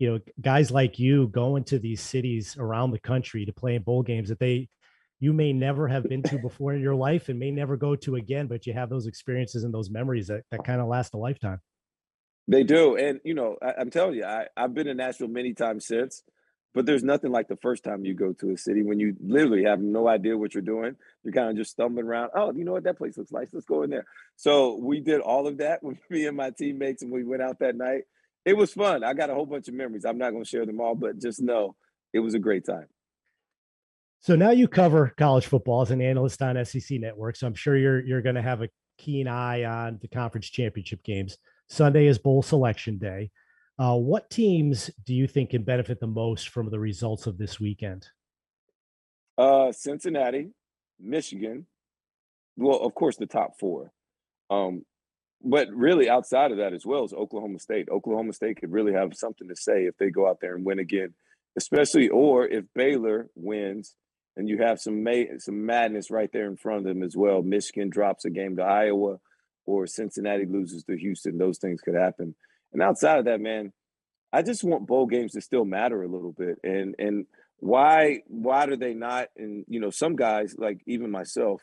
you 0.01 0.11
know 0.11 0.19
guys 0.41 0.73
like 0.73 0.99
you 0.99 1.29
going 1.29 1.63
to 1.63 1.79
these 1.79 2.01
cities 2.01 2.57
around 2.59 2.91
the 2.91 2.99
country 2.99 3.45
to 3.45 3.53
play 3.53 3.77
in 3.77 3.83
bowl 3.83 4.03
games 4.03 4.31
that 4.31 4.41
they 4.41 4.69
you 5.21 5.35
may 5.35 5.53
never 5.53 5.87
have 5.87 6.05
been 6.05 6.23
to 6.25 6.39
before 6.43 6.73
in 6.73 6.81
your 6.81 6.95
life 6.95 7.29
and 7.29 7.39
may 7.39 7.51
never 7.51 7.77
go 7.77 7.95
to 7.95 8.17
again, 8.17 8.47
but 8.47 8.67
you 8.67 8.73
have 8.73 8.89
those 8.89 9.07
experiences 9.07 9.63
and 9.63 9.73
those 9.73 9.91
memories 9.91 10.27
that, 10.29 10.45
that 10.51 10.65
kind 10.65 10.81
of 10.81 10.89
last 10.89 11.15
a 11.15 11.19
lifetime. 11.19 11.61
They 12.49 12.65
do. 12.65 12.97
And, 12.97 13.21
you 13.23 13.35
know, 13.35 13.57
I, 13.63 13.81
am 13.81 13.91
telling 13.91 14.15
you, 14.15 14.25
I, 14.25 14.47
I've 14.57 14.75
been 14.75 14.89
in 14.89 14.97
Nashville 14.97 15.29
many 15.29 15.53
times 15.53 15.87
since, 15.87 16.23
but 16.75 16.87
there's 16.87 17.05
nothing 17.05 17.31
like 17.31 17.49
the 17.49 17.57
first 17.57 17.85
time 17.85 18.05
you 18.05 18.15
go 18.15 18.33
to 18.33 18.51
a 18.53 18.57
city 18.57 18.83
when 18.83 18.99
you 18.99 19.15
literally 19.21 19.65
have 19.65 19.81
no 19.81 20.09
idea 20.09 20.37
what 20.37 20.55
you're 20.55 20.63
doing. 20.63 20.97
You're 21.23 21.35
kind 21.35 21.51
of 21.51 21.57
just 21.57 21.73
stumbling 21.73 22.07
around. 22.07 22.31
Oh, 22.35 22.53
you 22.53 22.65
know 22.65 22.73
what 22.73 22.85
that 22.85 22.99
place 22.99 23.19
looks 23.19 23.31
like? 23.31 23.51
Let's 23.53 23.67
go 23.67 23.83
in 23.83 23.91
there. 23.91 24.07
So 24.37 24.77
we 24.77 25.01
did 25.01 25.21
all 25.21 25.47
of 25.47 25.59
that 25.59 25.83
with 25.83 25.99
me 26.09 26.27
and 26.27 26.37
my 26.37 26.51
teammates, 26.51 27.03
and 27.03 27.13
we 27.13 27.25
went 27.25 27.43
out 27.43 27.59
that 27.61 27.77
night. 27.77 28.03
It 28.45 28.57
was 28.57 28.73
fun. 28.73 29.05
I 29.05 29.15
got 29.15 29.31
a 29.31 29.35
whole 29.35 29.47
bunch 29.47 29.69
of 29.69 29.75
memories. 29.75 30.05
I'm 30.05 30.19
not 30.19 30.31
going 30.31 30.45
to 30.45 30.49
share 30.49 30.67
them 30.67 30.81
all, 30.81 30.95
but 30.95 31.21
just 31.21 31.41
know 31.41 31.77
it 32.13 32.21
was 32.21 32.35
a 32.35 32.39
great 32.39 32.65
time. 32.65 32.87
So 34.21 34.37
now 34.37 34.51
you 34.51 34.69
cover 34.69 35.15
college 35.17 35.47
football 35.47 35.83
as 35.83 35.91
an 35.91 36.03
analyst 36.03 36.43
on 36.43 36.63
SEC 36.65 37.01
Network. 37.01 37.37
So 37.37 37.47
I'm 37.47 37.55
sure 37.55 37.77
you're 37.77 38.01
you're 38.01 38.23
going 38.23 38.35
to 38.35 38.43
have 38.43 38.63
a 38.63 38.69
keen 38.99 39.27
eye 39.27 39.65
on 39.65 39.99
the 40.03 40.09
conference 40.09 40.49
championship 40.49 41.03
games. 41.03 41.39
Sunday 41.69 42.07
is 42.07 42.19
bowl 42.19 42.43
selection 42.43 42.99
day. 42.99 43.31
Uh, 43.79 43.97
what 43.97 44.29
teams 44.29 44.91
do 45.07 45.15
you 45.15 45.27
think 45.27 45.51
can 45.51 45.63
benefit 45.63 46.01
the 46.01 46.07
most 46.07 46.51
from 46.51 46.69
the 46.69 46.79
results 46.79 47.27
of 47.27 47.39
this 47.39 47.59
weekend? 47.59 48.07
Uh, 49.39 49.73
Cincinnati, 49.73 50.51
Michigan. 50.99 51.67
Well, 52.59 52.79
of 52.81 52.95
course, 52.95 53.17
the 53.17 53.25
top 53.25 53.59
four. 53.59 53.91
Um, 54.51 54.85
but 55.43 55.69
really, 55.71 56.09
outside 56.09 56.53
of 56.53 56.59
that 56.59 56.73
as 56.73 56.85
well 56.85 57.05
is 57.05 57.13
Oklahoma 57.13 57.59
State. 57.59 57.89
Oklahoma 57.91 58.33
State 58.33 58.61
could 58.61 58.73
really 58.73 58.93
have 58.93 59.15
something 59.15 59.49
to 59.49 59.57
say 59.57 59.85
if 59.87 59.97
they 59.97 60.11
go 60.11 60.29
out 60.29 60.39
there 60.41 60.55
and 60.55 60.65
win 60.65 60.79
again, 60.79 61.15
especially 61.57 62.09
or 62.09 62.47
if 62.47 62.65
Baylor 62.75 63.29
wins 63.35 63.95
and 64.37 64.49
you 64.49 64.59
have 64.59 64.81
some 64.81 65.03
ma- 65.03 65.39
some 65.39 65.67
madness 65.67 66.11
right 66.11 66.31
there 66.33 66.47
in 66.47 66.57
front 66.57 66.79
of 66.79 66.85
them 66.85 67.03
as 67.03 67.17
well. 67.17 67.43
Michigan 67.43 67.91
drops 67.91 68.25
a 68.25 68.31
game 68.31 68.57
to 68.57 68.63
Iowa, 68.63 69.19
or 69.67 69.87
Cincinnati 69.87 70.47
loses 70.47 70.85
to 70.85 70.97
Houston. 70.97 71.39
Those 71.39 71.59
things 71.59 71.81
could 71.81 71.95
happen. 71.95 72.35
And 72.73 72.83
outside 72.83 73.19
of 73.19 73.25
that, 73.25 73.41
man, 73.41 73.73
I 74.33 74.43
just 74.43 74.65
want 74.65 74.87
bowl 74.87 75.07
games 75.07 75.33
to 75.33 75.41
still 75.41 75.65
matter 75.65 76.03
a 76.03 76.09
little 76.09 76.33
bit. 76.33 76.59
And 76.63 76.95
and 76.99 77.27
why 77.59 78.23
why 78.27 78.67
do 78.67 78.77
they 78.77 78.95
not? 78.95 79.29
And 79.37 79.65
you 79.69 79.81
know, 79.81 79.91
some 79.91 80.17
guys 80.17 80.55
like 80.57 80.81
even 80.87 81.11
myself, 81.11 81.63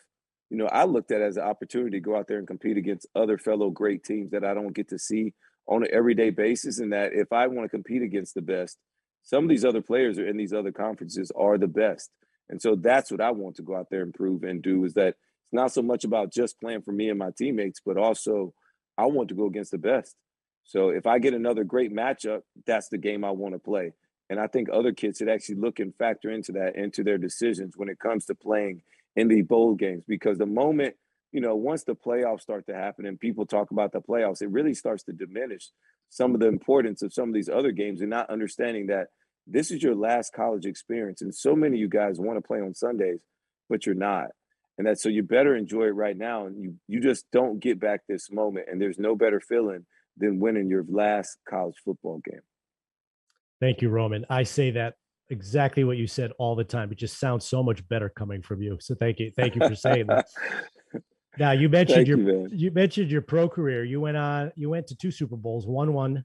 you 0.50 0.58
know, 0.58 0.68
I 0.68 0.86
looked 0.86 1.12
at 1.12 1.22
as 1.22 1.38
an 1.38 1.44
opportunity 1.44 1.98
to 1.98 2.02
go 2.02 2.16
out 2.16 2.28
there 2.28 2.38
and 2.38 2.48
compete 2.48 2.78
against 2.78 3.08
other 3.16 3.38
fellow 3.38 3.70
great 3.70 4.04
teams 4.04 4.32
that 4.32 4.46
I 4.46 4.54
don't 4.54 4.74
get 4.74 4.90
to 4.90 5.00
see 5.00 5.34
on 5.68 5.84
an 5.84 5.90
everyday 5.92 6.30
basis. 6.30 6.80
And 6.80 6.94
that 6.94 7.12
if 7.14 7.34
I 7.34 7.48
want 7.48 7.66
to 7.66 7.70
compete 7.70 8.02
against 8.02 8.34
the 8.34 8.42
best, 8.42 8.78
some 9.24 9.44
of 9.44 9.50
these 9.50 9.66
other 9.66 9.82
players 9.82 10.18
are 10.18 10.28
in 10.28 10.38
these 10.38 10.54
other 10.54 10.72
conferences 10.72 11.32
are 11.36 11.58
the 11.58 11.68
best. 11.68 12.12
And 12.50 12.62
so 12.62 12.76
that's 12.76 13.12
what 13.12 13.20
I 13.20 13.32
want 13.32 13.58
to 13.58 13.62
go 13.62 13.76
out 13.76 13.88
there 13.92 14.04
and 14.04 14.14
prove 14.14 14.44
and 14.44 14.62
do 14.62 14.86
is 14.86 14.94
that 14.94 15.10
it's 15.10 15.54
not 15.54 15.74
so 15.74 15.82
much 15.82 16.06
about 16.06 16.32
just 16.32 16.60
playing 16.60 16.82
for 16.82 16.94
me 16.94 17.10
and 17.10 17.20
my 17.20 17.32
teammates, 17.38 17.82
but 17.86 17.98
also 17.98 18.54
I 18.98 19.06
want 19.06 19.30
to 19.30 19.36
go 19.36 19.48
against 19.48 19.72
the 19.72 19.78
best. 19.78 20.16
So 20.64 20.90
if 20.90 21.06
I 21.06 21.20
get 21.20 21.34
another 21.34 21.64
great 21.64 21.94
matchup, 21.94 22.42
that's 22.66 22.90
the 22.90 22.98
game 22.98 23.24
I 23.24 23.32
want 23.32 23.54
to 23.54 23.60
play. 23.60 23.94
And 24.30 24.40
I 24.40 24.48
think 24.48 24.68
other 24.72 24.92
kids 24.92 25.18
should 25.18 25.30
actually 25.30 25.56
look 25.56 25.80
and 25.80 25.96
factor 25.96 26.30
into 26.30 26.52
that 26.54 26.76
into 26.76 27.04
their 27.04 27.18
decisions 27.18 27.76
when 27.78 27.90
it 27.90 28.00
comes 28.00 28.26
to 28.26 28.36
playing 28.36 28.82
in 29.18 29.28
the 29.28 29.42
bowl 29.42 29.76
games. 29.76 30.04
Because 30.08 30.38
the 30.38 30.46
moment, 30.46 30.96
you 31.34 31.42
know, 31.42 31.56
once 31.56 31.84
the 31.84 31.96
playoffs 31.96 32.42
start 32.42 32.66
to 32.68 32.74
happen 32.74 33.06
and 33.06 33.20
people 33.20 33.46
talk 33.46 33.72
about 33.72 33.92
the 33.92 34.00
playoffs, 34.00 34.42
it 34.42 34.50
really 34.50 34.74
starts 34.74 35.04
to 35.04 35.12
diminish 35.12 35.72
some 36.10 36.34
of 36.34 36.40
the 36.40 36.48
importance 36.48 37.02
of 37.02 37.12
some 37.12 37.28
of 37.28 37.36
these 37.36 37.50
other 37.50 37.72
games 37.72 38.00
and 38.00 38.10
not 38.10 38.30
understanding 38.30 38.88
that 38.88 39.08
this 39.46 39.72
is 39.72 39.84
your 39.84 39.96
last 39.96 40.32
college 40.34 40.66
experience. 40.66 41.22
And 41.22 41.36
so 41.36 41.56
many 41.56 41.76
of 41.76 41.82
you 41.82 41.90
guys 41.90 42.20
want 42.20 42.38
to 42.38 42.48
play 42.48 42.62
on 42.62 42.74
Sundays, 42.74 43.20
but 43.70 43.86
you're 43.86 43.96
not. 43.96 44.28
And 44.78 44.86
that 44.86 45.00
so 45.00 45.10
you 45.10 45.24
better 45.24 45.56
enjoy 45.56 45.86
it 45.86 45.96
right 45.96 46.16
now. 46.16 46.46
And 46.46 46.62
you 46.62 46.76
you 46.88 47.02
just 47.02 47.26
don't 47.32 47.60
get 47.60 47.80
back 47.80 48.02
this 48.08 48.32
moment. 48.32 48.68
And 48.72 48.80
there's 48.80 49.00
no 49.00 49.16
better 49.16 49.40
feeling 49.42 49.86
than 50.18 50.40
winning 50.40 50.70
your 50.70 50.86
last 50.88 51.38
college 51.50 51.76
football 51.84 52.22
game. 52.24 52.42
Thank 53.60 53.82
you, 53.82 53.90
Roman. 53.90 54.26
I 54.30 54.44
say 54.44 54.72
that 54.72 54.96
exactly 55.30 55.84
what 55.84 55.98
you 55.98 56.08
said 56.08 56.32
all 56.38 56.56
the 56.56 56.64
time. 56.64 56.92
It 56.92 56.98
just 56.98 57.20
sounds 57.20 57.46
so 57.46 57.62
much 57.62 57.88
better 57.88 58.10
coming 58.10 58.42
from 58.42 58.62
you. 58.62 58.78
So 58.80 58.96
thank 58.96 59.20
you. 59.20 59.32
Thank 59.36 59.56
you 59.56 59.62
for 59.68 59.76
saying 59.76 60.08
that. 60.08 60.28
now 61.38 61.52
you 61.52 61.70
mentioned 61.70 62.08
thank 62.08 62.08
your 62.08 62.20
you, 62.20 62.50
you 62.52 62.72
mentioned 62.72 63.12
your 63.12 63.22
pro 63.22 63.50
career. 63.50 63.84
You 63.84 64.02
went 64.02 64.18
on 64.18 64.52
you 64.56 64.70
went 64.70 64.88
to 64.88 64.96
two 64.96 65.12
Super 65.12 65.36
Bowls, 65.36 65.68
one 65.68 65.94
one 65.94 66.24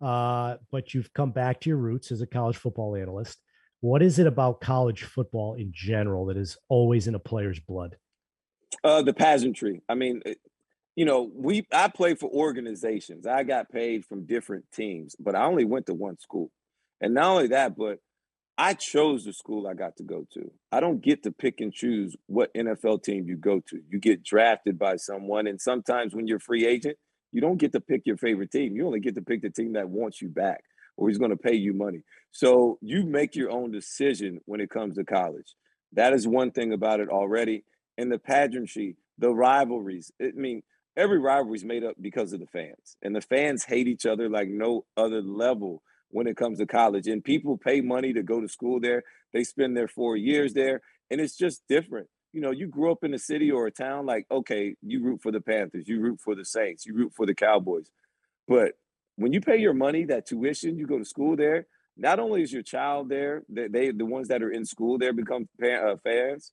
uh, 0.00 0.56
but 0.70 0.94
you've 0.94 1.12
come 1.12 1.30
back 1.30 1.60
to 1.60 1.70
your 1.70 1.78
roots 1.78 2.12
as 2.12 2.20
a 2.20 2.26
college 2.26 2.56
football 2.56 2.96
analyst. 2.96 3.38
What 3.80 4.02
is 4.02 4.18
it 4.18 4.26
about 4.26 4.60
college 4.60 5.04
football 5.04 5.54
in 5.54 5.70
general 5.72 6.26
that 6.26 6.36
is 6.36 6.56
always 6.68 7.08
in 7.08 7.14
a 7.14 7.18
player's 7.18 7.60
blood? 7.60 7.96
Uh, 8.82 9.02
the 9.02 9.14
pageantry. 9.14 9.82
I 9.88 9.94
mean, 9.94 10.22
you 10.96 11.04
know, 11.04 11.30
we 11.34 11.66
I 11.72 11.88
played 11.88 12.18
for 12.18 12.30
organizations. 12.30 13.26
I 13.26 13.42
got 13.42 13.70
paid 13.70 14.04
from 14.04 14.26
different 14.26 14.64
teams, 14.72 15.14
but 15.18 15.34
I 15.34 15.44
only 15.44 15.64
went 15.64 15.86
to 15.86 15.94
one 15.94 16.18
school. 16.18 16.50
And 17.00 17.14
not 17.14 17.26
only 17.26 17.48
that, 17.48 17.76
but 17.76 17.98
I 18.58 18.72
chose 18.72 19.24
the 19.24 19.34
school 19.34 19.66
I 19.66 19.74
got 19.74 19.96
to 19.96 20.02
go 20.02 20.26
to. 20.32 20.50
I 20.72 20.80
don't 20.80 21.02
get 21.02 21.22
to 21.24 21.32
pick 21.32 21.60
and 21.60 21.72
choose 21.72 22.16
what 22.26 22.54
NFL 22.54 23.02
team 23.02 23.26
you 23.28 23.36
go 23.36 23.60
to. 23.68 23.80
You 23.88 23.98
get 23.98 24.24
drafted 24.24 24.78
by 24.78 24.96
someone, 24.96 25.46
and 25.46 25.60
sometimes 25.60 26.14
when 26.14 26.26
you're 26.26 26.40
free 26.40 26.66
agent, 26.66 26.96
you 27.32 27.42
don't 27.42 27.58
get 27.58 27.72
to 27.72 27.80
pick 27.80 28.02
your 28.06 28.16
favorite 28.16 28.50
team. 28.50 28.74
You 28.74 28.86
only 28.86 29.00
get 29.00 29.14
to 29.16 29.22
pick 29.22 29.42
the 29.42 29.50
team 29.50 29.74
that 29.74 29.90
wants 29.90 30.22
you 30.22 30.28
back 30.28 30.64
or 30.96 31.10
is 31.10 31.18
going 31.18 31.32
to 31.32 31.36
pay 31.36 31.54
you 31.54 31.74
money. 31.74 32.02
So 32.30 32.78
you 32.80 33.04
make 33.04 33.36
your 33.36 33.50
own 33.50 33.70
decision 33.70 34.40
when 34.46 34.60
it 34.60 34.70
comes 34.70 34.96
to 34.96 35.04
college. 35.04 35.54
That 35.92 36.14
is 36.14 36.26
one 36.26 36.50
thing 36.50 36.72
about 36.72 37.00
it 37.00 37.10
already. 37.10 37.64
And 37.98 38.10
the 38.10 38.18
pageantry, 38.18 38.96
the 39.18 39.34
rivalries. 39.34 40.10
I 40.20 40.32
mean, 40.34 40.62
every 40.96 41.18
rivalry 41.18 41.56
is 41.56 41.64
made 41.64 41.84
up 41.84 41.96
because 42.00 42.32
of 42.32 42.40
the 42.40 42.46
fans, 42.46 42.96
and 43.02 43.14
the 43.14 43.20
fans 43.20 43.64
hate 43.64 43.86
each 43.86 44.06
other 44.06 44.30
like 44.30 44.48
no 44.48 44.86
other 44.96 45.20
level 45.20 45.82
when 46.10 46.26
it 46.26 46.36
comes 46.36 46.58
to 46.58 46.66
college. 46.66 47.06
And 47.06 47.22
people 47.22 47.56
pay 47.56 47.80
money 47.80 48.12
to 48.12 48.22
go 48.22 48.40
to 48.40 48.48
school 48.48 48.80
there. 48.80 49.02
They 49.32 49.44
spend 49.44 49.76
their 49.76 49.88
four 49.88 50.16
years 50.16 50.54
there, 50.54 50.80
and 51.10 51.20
it's 51.20 51.36
just 51.36 51.62
different 51.68 52.08
you 52.36 52.42
know, 52.42 52.50
you 52.50 52.66
grew 52.66 52.92
up 52.92 53.02
in 53.02 53.14
a 53.14 53.18
city 53.18 53.50
or 53.50 53.66
a 53.66 53.70
town, 53.70 54.04
like, 54.04 54.26
okay, 54.30 54.76
you 54.82 55.02
root 55.02 55.22
for 55.22 55.32
the 55.32 55.40
Panthers, 55.40 55.88
you 55.88 56.00
root 56.00 56.20
for 56.20 56.34
the 56.34 56.44
Saints, 56.44 56.84
you 56.84 56.92
root 56.92 57.14
for 57.16 57.24
the 57.24 57.34
Cowboys. 57.34 57.90
But 58.46 58.72
when 59.16 59.32
you 59.32 59.40
pay 59.40 59.56
your 59.56 59.72
money, 59.72 60.04
that 60.04 60.26
tuition, 60.26 60.76
you 60.76 60.86
go 60.86 60.98
to 60.98 61.04
school 61.06 61.34
there, 61.34 61.66
not 61.96 62.20
only 62.20 62.42
is 62.42 62.52
your 62.52 62.62
child 62.62 63.08
there, 63.08 63.42
they, 63.48 63.68
they 63.68 63.90
the 63.90 64.04
ones 64.04 64.28
that 64.28 64.42
are 64.42 64.50
in 64.50 64.66
school 64.66 64.98
there 64.98 65.14
become 65.14 65.48
uh, 65.64 65.96
fans, 66.04 66.52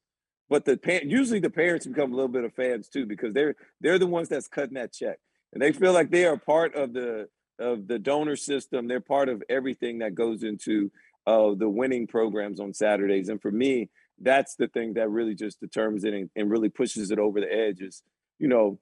but 0.49 0.63
the 0.63 0.79
usually 1.03 1.41
the 1.41 1.49
parents 1.49 1.85
become 1.85 2.13
a 2.13 2.15
little 2.15 2.29
bit 2.29 2.45
of 2.45 2.53
fans 2.53 2.87
too 2.87 3.05
because 3.05 3.33
they're 3.33 3.55
they're 3.81 3.99
the 3.99 4.07
ones 4.07 4.29
that's 4.29 4.47
cutting 4.47 4.75
that 4.75 4.93
check 4.93 5.19
and 5.51 5.61
they 5.61 5.73
feel 5.73 5.91
like 5.91 6.11
they 6.11 6.25
are 6.25 6.37
part 6.37 6.75
of 6.75 6.93
the 6.93 7.27
of 7.59 7.87
the 7.87 7.99
donor 7.99 8.35
system. 8.35 8.87
They're 8.87 8.99
part 8.99 9.29
of 9.29 9.43
everything 9.49 9.99
that 9.99 10.15
goes 10.15 10.43
into 10.43 10.91
uh, 11.25 11.53
the 11.55 11.69
winning 11.69 12.07
programs 12.07 12.59
on 12.59 12.73
Saturdays. 12.73 13.29
And 13.29 13.41
for 13.41 13.51
me, 13.51 13.89
that's 14.19 14.55
the 14.55 14.67
thing 14.67 14.93
that 14.93 15.09
really 15.09 15.35
just 15.35 15.59
determines 15.59 16.03
it 16.03 16.13
and, 16.13 16.29
and 16.35 16.51
really 16.51 16.69
pushes 16.69 17.11
it 17.11 17.19
over 17.19 17.39
the 17.39 17.51
edge 17.51 17.81
is, 17.81 18.03
you 18.39 18.47
know, 18.47 18.79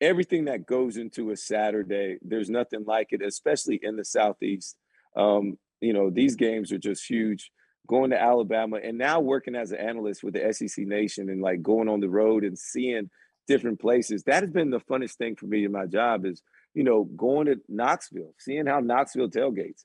everything 0.00 0.46
that 0.46 0.66
goes 0.66 0.96
into 0.96 1.30
a 1.30 1.36
Saturday, 1.36 2.18
there's 2.22 2.50
nothing 2.50 2.84
like 2.84 3.08
it, 3.10 3.22
especially 3.22 3.78
in 3.82 3.96
the 3.96 4.04
Southeast. 4.04 4.76
Um, 5.16 5.58
you 5.80 5.92
know, 5.92 6.10
these 6.10 6.34
games 6.36 6.72
are 6.72 6.78
just 6.78 7.08
huge. 7.08 7.50
Going 7.86 8.10
to 8.10 8.20
Alabama 8.20 8.78
and 8.82 8.96
now 8.96 9.20
working 9.20 9.54
as 9.54 9.70
an 9.70 9.78
analyst 9.78 10.24
with 10.24 10.34
the 10.34 10.52
SEC 10.54 10.86
Nation 10.86 11.28
and 11.28 11.42
like 11.42 11.60
going 11.60 11.88
on 11.88 12.00
the 12.00 12.08
road 12.08 12.42
and 12.42 12.58
seeing 12.58 13.10
different 13.46 13.78
places. 13.78 14.22
That 14.24 14.42
has 14.42 14.50
been 14.50 14.70
the 14.70 14.80
funnest 14.80 15.16
thing 15.16 15.36
for 15.36 15.46
me 15.46 15.66
in 15.66 15.72
my 15.72 15.84
job 15.84 16.24
is, 16.24 16.42
you 16.74 16.84
know, 16.84 17.04
going 17.04 17.46
to 17.46 17.60
Knoxville, 17.68 18.34
seeing 18.38 18.66
how 18.66 18.80
Knoxville 18.80 19.30
tailgates, 19.30 19.84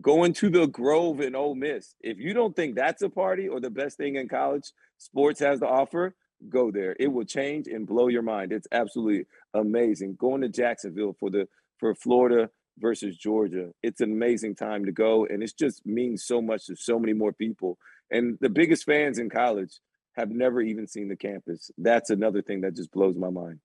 going 0.00 0.32
to 0.34 0.50
the 0.50 0.66
Grove 0.66 1.20
in 1.20 1.34
Ole 1.34 1.54
Miss. 1.54 1.94
If 2.00 2.18
you 2.18 2.32
don't 2.32 2.54
think 2.54 2.74
that's 2.74 3.02
a 3.02 3.08
party 3.08 3.48
or 3.48 3.60
the 3.60 3.70
best 3.70 3.96
thing 3.96 4.16
in 4.16 4.28
college 4.28 4.72
sports 4.98 5.40
has 5.40 5.60
to 5.60 5.66
offer, 5.66 6.14
go 6.48 6.70
there. 6.70 6.96
It 6.98 7.08
will 7.08 7.24
change 7.24 7.66
and 7.66 7.86
blow 7.86 8.08
your 8.08 8.22
mind. 8.22 8.52
It's 8.52 8.68
absolutely 8.70 9.26
amazing. 9.54 10.16
Going 10.16 10.42
to 10.42 10.48
Jacksonville 10.48 11.16
for 11.18 11.30
the 11.30 11.48
for 11.78 11.94
Florida 11.94 12.50
versus 12.78 13.16
Georgia. 13.16 13.70
It's 13.82 14.00
an 14.00 14.12
amazing 14.12 14.54
time 14.54 14.84
to 14.84 14.92
go 14.92 15.26
and 15.26 15.42
it 15.42 15.52
just 15.58 15.84
means 15.84 16.24
so 16.24 16.40
much 16.40 16.66
to 16.66 16.76
so 16.76 16.98
many 16.98 17.12
more 17.12 17.32
people. 17.32 17.78
And 18.10 18.38
the 18.40 18.48
biggest 18.48 18.84
fans 18.84 19.18
in 19.18 19.30
college 19.30 19.80
have 20.16 20.30
never 20.30 20.60
even 20.60 20.86
seen 20.86 21.08
the 21.08 21.16
campus. 21.16 21.70
That's 21.78 22.10
another 22.10 22.42
thing 22.42 22.62
that 22.62 22.74
just 22.74 22.90
blows 22.90 23.16
my 23.16 23.30
mind. 23.30 23.60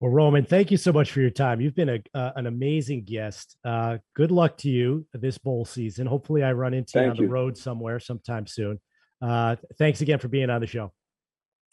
Well, 0.00 0.12
Roman, 0.12 0.44
thank 0.44 0.70
you 0.70 0.76
so 0.76 0.92
much 0.92 1.10
for 1.10 1.20
your 1.20 1.30
time. 1.30 1.60
You've 1.60 1.74
been 1.74 1.88
a, 1.88 1.98
uh, 2.14 2.30
an 2.36 2.46
amazing 2.46 3.02
guest. 3.04 3.56
Uh, 3.64 3.98
good 4.14 4.30
luck 4.30 4.56
to 4.58 4.68
you 4.68 5.04
this 5.12 5.38
bowl 5.38 5.64
season. 5.64 6.06
Hopefully, 6.06 6.44
I 6.44 6.52
run 6.52 6.72
into 6.72 7.00
you 7.00 7.10
on 7.10 7.16
the 7.16 7.26
road 7.26 7.58
somewhere 7.58 7.98
sometime 7.98 8.46
soon. 8.46 8.78
Uh, 9.20 9.56
thanks 9.76 10.00
again 10.00 10.20
for 10.20 10.28
being 10.28 10.50
on 10.50 10.60
the 10.60 10.68
show. 10.68 10.92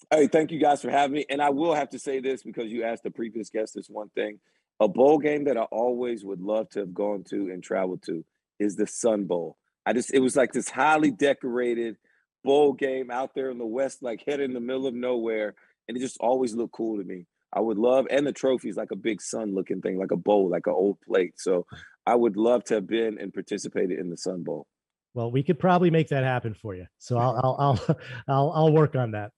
Hey, 0.09 0.27
thank 0.27 0.51
you 0.51 0.59
guys 0.59 0.81
for 0.81 0.89
having 0.89 1.13
me. 1.13 1.25
And 1.29 1.39
I 1.39 1.51
will 1.51 1.75
have 1.75 1.91
to 1.91 1.99
say 1.99 2.19
this 2.19 2.41
because 2.41 2.71
you 2.71 2.83
asked 2.83 3.03
the 3.03 3.11
previous 3.11 3.51
guest 3.51 3.75
this 3.75 3.89
one 3.89 4.09
thing. 4.09 4.39
A 4.79 4.88
bowl 4.88 5.19
game 5.19 5.43
that 5.45 5.57
I 5.57 5.63
always 5.63 6.25
would 6.25 6.41
love 6.41 6.69
to 6.71 6.79
have 6.79 6.93
gone 6.93 7.23
to 7.29 7.51
and 7.51 7.63
traveled 7.63 8.01
to 8.07 8.25
is 8.59 8.75
the 8.75 8.88
Sun 8.88 9.25
Bowl. 9.25 9.55
I 9.85 9.93
just 9.93 10.11
it 10.13 10.19
was 10.19 10.35
like 10.35 10.51
this 10.51 10.69
highly 10.69 11.11
decorated 11.11 11.97
bowl 12.43 12.73
game 12.73 13.11
out 13.11 13.35
there 13.35 13.51
in 13.51 13.59
the 13.59 13.65
west, 13.65 14.01
like 14.01 14.23
head 14.25 14.39
in 14.39 14.53
the 14.53 14.59
middle 14.59 14.88
of 14.88 14.95
nowhere, 14.95 15.53
and 15.88 15.95
it 15.95 15.99
just 15.99 16.17
always 16.19 16.55
looked 16.55 16.73
cool 16.73 16.97
to 16.97 17.03
me. 17.03 17.27
I 17.53 17.62
would 17.62 17.77
love, 17.77 18.05
and 18.10 18.27
the 18.27 18.31
trophy's 18.31 18.75
like 18.75 18.91
a 18.91 18.97
big 18.97 19.21
sun 19.21 19.55
looking 19.55 19.81
thing, 19.81 19.97
like 19.97 20.12
a 20.12 20.17
bowl, 20.17 20.49
like 20.49 20.67
an 20.67 20.73
old 20.73 20.99
plate. 21.01 21.34
So 21.38 21.65
I 22.05 22.15
would 22.15 22.38
love 22.38 22.63
to 22.65 22.75
have 22.75 22.88
been 22.88 23.17
and 23.19 23.34
participated 23.34 23.99
in 23.99 24.10
the 24.10 24.17
Sun 24.17 24.43
Bowl. 24.43 24.67
Well, 25.13 25.31
we 25.31 25.43
could 25.43 25.58
probably 25.58 25.89
make 25.89 26.10
that 26.10 26.23
happen 26.23 26.53
for 26.53 26.75
you. 26.75 26.86
So 26.99 27.17
I'll 27.17 27.36
I'll 27.41 27.55
I'll 27.88 27.97
I'll, 28.27 28.51
I'll 28.51 28.73
work 28.73 28.95
on 28.95 29.12
that. 29.12 29.31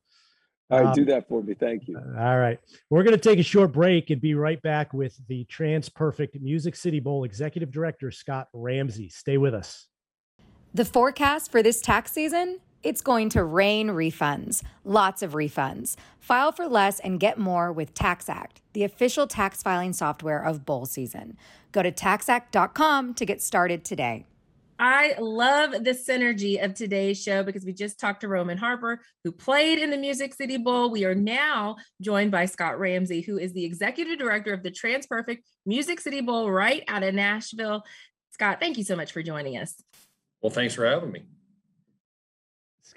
All 0.69 0.79
right, 0.79 0.87
um, 0.87 0.93
do 0.93 1.05
that 1.05 1.29
for 1.29 1.41
me. 1.41 1.53
Thank 1.53 1.87
you. 1.87 1.97
All 1.97 2.37
right. 2.37 2.59
We're 2.89 3.03
going 3.03 3.15
to 3.15 3.21
take 3.21 3.39
a 3.39 3.43
short 3.43 3.71
break 3.71 4.09
and 4.09 4.19
be 4.19 4.33
right 4.33 4.61
back 4.61 4.93
with 4.93 5.17
the 5.27 5.45
TransPerfect 5.45 6.41
Music 6.41 6.75
City 6.75 6.99
Bowl 6.99 7.23
Executive 7.23 7.71
Director, 7.71 8.11
Scott 8.11 8.49
Ramsey. 8.51 9.07
Stay 9.07 9.37
with 9.37 9.53
us. 9.53 9.87
The 10.73 10.83
forecast 10.83 11.51
for 11.51 11.63
this 11.63 11.79
tax 11.79 12.11
season? 12.11 12.59
It's 12.87 13.01
going 13.01 13.27
to 13.31 13.43
rain 13.43 13.89
refunds, 13.89 14.63
lots 14.85 15.21
of 15.21 15.33
refunds. 15.33 15.97
File 16.21 16.53
for 16.53 16.69
less 16.69 17.01
and 17.01 17.19
get 17.19 17.37
more 17.37 17.69
with 17.69 17.93
TaxAct, 17.93 18.61
the 18.71 18.85
official 18.85 19.27
tax 19.27 19.61
filing 19.61 19.91
software 19.91 20.41
of 20.41 20.65
bowl 20.65 20.85
season. 20.85 21.35
Go 21.73 21.83
to 21.83 21.91
taxact.com 21.91 23.13
to 23.15 23.25
get 23.25 23.41
started 23.41 23.83
today. 23.83 24.25
I 24.79 25.15
love 25.19 25.71
the 25.71 25.91
synergy 25.91 26.63
of 26.63 26.75
today's 26.75 27.21
show 27.21 27.43
because 27.43 27.65
we 27.65 27.73
just 27.73 27.99
talked 27.99 28.21
to 28.21 28.29
Roman 28.29 28.57
Harper, 28.57 29.01
who 29.25 29.33
played 29.33 29.79
in 29.79 29.89
the 29.89 29.97
Music 29.97 30.33
City 30.33 30.55
Bowl. 30.55 30.89
We 30.89 31.03
are 31.03 31.15
now 31.15 31.75
joined 32.01 32.31
by 32.31 32.45
Scott 32.45 32.79
Ramsey, 32.79 33.19
who 33.19 33.37
is 33.37 33.51
the 33.51 33.65
executive 33.65 34.17
director 34.17 34.53
of 34.53 34.63
the 34.63 34.71
TransPerfect 34.71 35.39
Music 35.65 35.99
City 35.99 36.21
Bowl 36.21 36.49
right 36.49 36.85
out 36.87 37.03
of 37.03 37.13
Nashville. 37.13 37.83
Scott, 38.31 38.61
thank 38.61 38.77
you 38.77 38.85
so 38.85 38.95
much 38.95 39.11
for 39.11 39.21
joining 39.21 39.57
us. 39.57 39.75
Well, 40.41 40.51
thanks 40.51 40.73
for 40.73 40.85
having 40.85 41.11
me. 41.11 41.23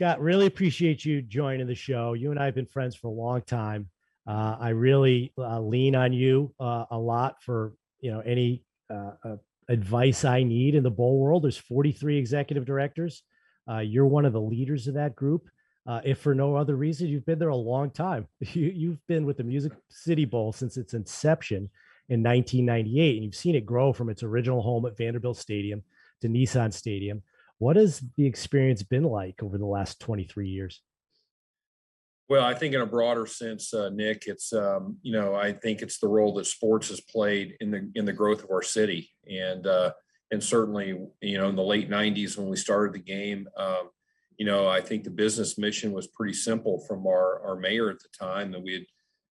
Scott, 0.01 0.23
really 0.23 0.47
appreciate 0.47 1.05
you 1.05 1.21
joining 1.21 1.67
the 1.67 1.75
show. 1.75 2.15
You 2.15 2.31
and 2.31 2.41
I 2.41 2.47
have 2.47 2.55
been 2.55 2.65
friends 2.65 2.97
for 2.97 3.09
a 3.09 3.11
long 3.11 3.43
time. 3.43 3.91
Uh, 4.27 4.57
I 4.59 4.71
really 4.71 5.31
uh, 5.37 5.61
lean 5.61 5.95
on 5.95 6.15
you 6.15 6.55
uh, 6.59 6.87
a 6.91 6.97
lot 6.97 7.43
for 7.43 7.75
you 8.01 8.11
know 8.11 8.21
any 8.21 8.65
uh, 8.89 9.11
uh, 9.23 9.37
advice 9.69 10.25
I 10.25 10.43
need 10.43 10.75
in 10.75 10.83
the 10.83 10.91
bowl 10.91 11.19
world. 11.19 11.45
There's 11.45 11.59
43 11.59 12.17
executive 12.17 12.65
directors. 12.65 13.25
Uh, 13.71 13.81
you're 13.81 14.07
one 14.07 14.25
of 14.25 14.33
the 14.33 14.41
leaders 14.41 14.87
of 14.89 14.95
that 14.95 15.15
group. 15.15 15.51
if 16.03 16.19
for 16.21 16.35
no 16.35 16.57
other 16.57 16.77
reason, 16.77 17.09
you've 17.09 17.27
been 17.27 17.39
there 17.39 17.51
a 17.51 17.55
long 17.55 17.91
time. 17.91 18.27
You, 18.55 18.73
you've 18.75 19.07
been 19.07 19.27
with 19.27 19.37
the 19.37 19.45
Music 19.45 19.73
City 19.91 20.25
Bowl 20.25 20.51
since 20.55 20.79
its 20.79 20.95
inception 20.95 21.69
in 22.09 22.23
1998, 22.23 23.17
and 23.17 23.25
you've 23.27 23.35
seen 23.35 23.55
it 23.55 23.67
grow 23.67 23.93
from 23.93 24.09
its 24.09 24.23
original 24.23 24.63
home 24.63 24.87
at 24.87 24.97
Vanderbilt 24.97 25.37
Stadium 25.37 25.83
to 26.23 26.29
Nissan 26.29 26.73
Stadium 26.73 27.23
what 27.61 27.77
has 27.77 28.03
the 28.17 28.27
experience 28.27 28.83
been 28.83 29.05
like 29.05 29.43
over 29.43 29.59
the 29.59 29.67
last 29.67 30.01
23 30.01 30.49
years? 30.49 30.81
Well, 32.29 32.43
I 32.43 32.55
think 32.55 32.75
in 32.75 32.81
a 32.81 32.87
broader 32.87 33.27
sense, 33.27 33.75
uh, 33.75 33.91
Nick, 33.91 34.25
it's 34.27 34.53
um, 34.53 34.97
you 35.03 35.13
know 35.13 35.35
I 35.35 35.53
think 35.53 35.83
it's 35.83 35.99
the 35.99 36.09
role 36.09 36.33
that 36.35 36.47
sports 36.47 36.89
has 36.89 37.01
played 37.01 37.57
in 37.61 37.71
the 37.71 37.91
in 37.95 38.05
the 38.05 38.13
growth 38.13 38.45
of 38.45 38.51
our 38.51 38.63
city, 38.63 39.11
and 39.29 39.67
uh, 39.67 39.93
and 40.31 40.43
certainly 40.43 40.97
you 41.21 41.39
know 41.39 41.49
in 41.49 41.57
the 41.57 41.63
late 41.63 41.91
'90s 41.91 42.39
when 42.39 42.49
we 42.49 42.57
started 42.57 42.95
the 42.95 43.05
game, 43.05 43.49
um, 43.57 43.91
you 44.39 44.47
know 44.47 44.69
I 44.69 44.81
think 44.81 45.03
the 45.03 45.11
business 45.11 45.59
mission 45.59 45.91
was 45.91 46.07
pretty 46.07 46.35
simple 46.35 46.85
from 46.87 47.05
our 47.05 47.45
our 47.45 47.57
mayor 47.57 47.91
at 47.91 47.99
the 47.99 48.09
time 48.17 48.53
that 48.53 48.63
we 48.63 48.75
had 48.75 48.85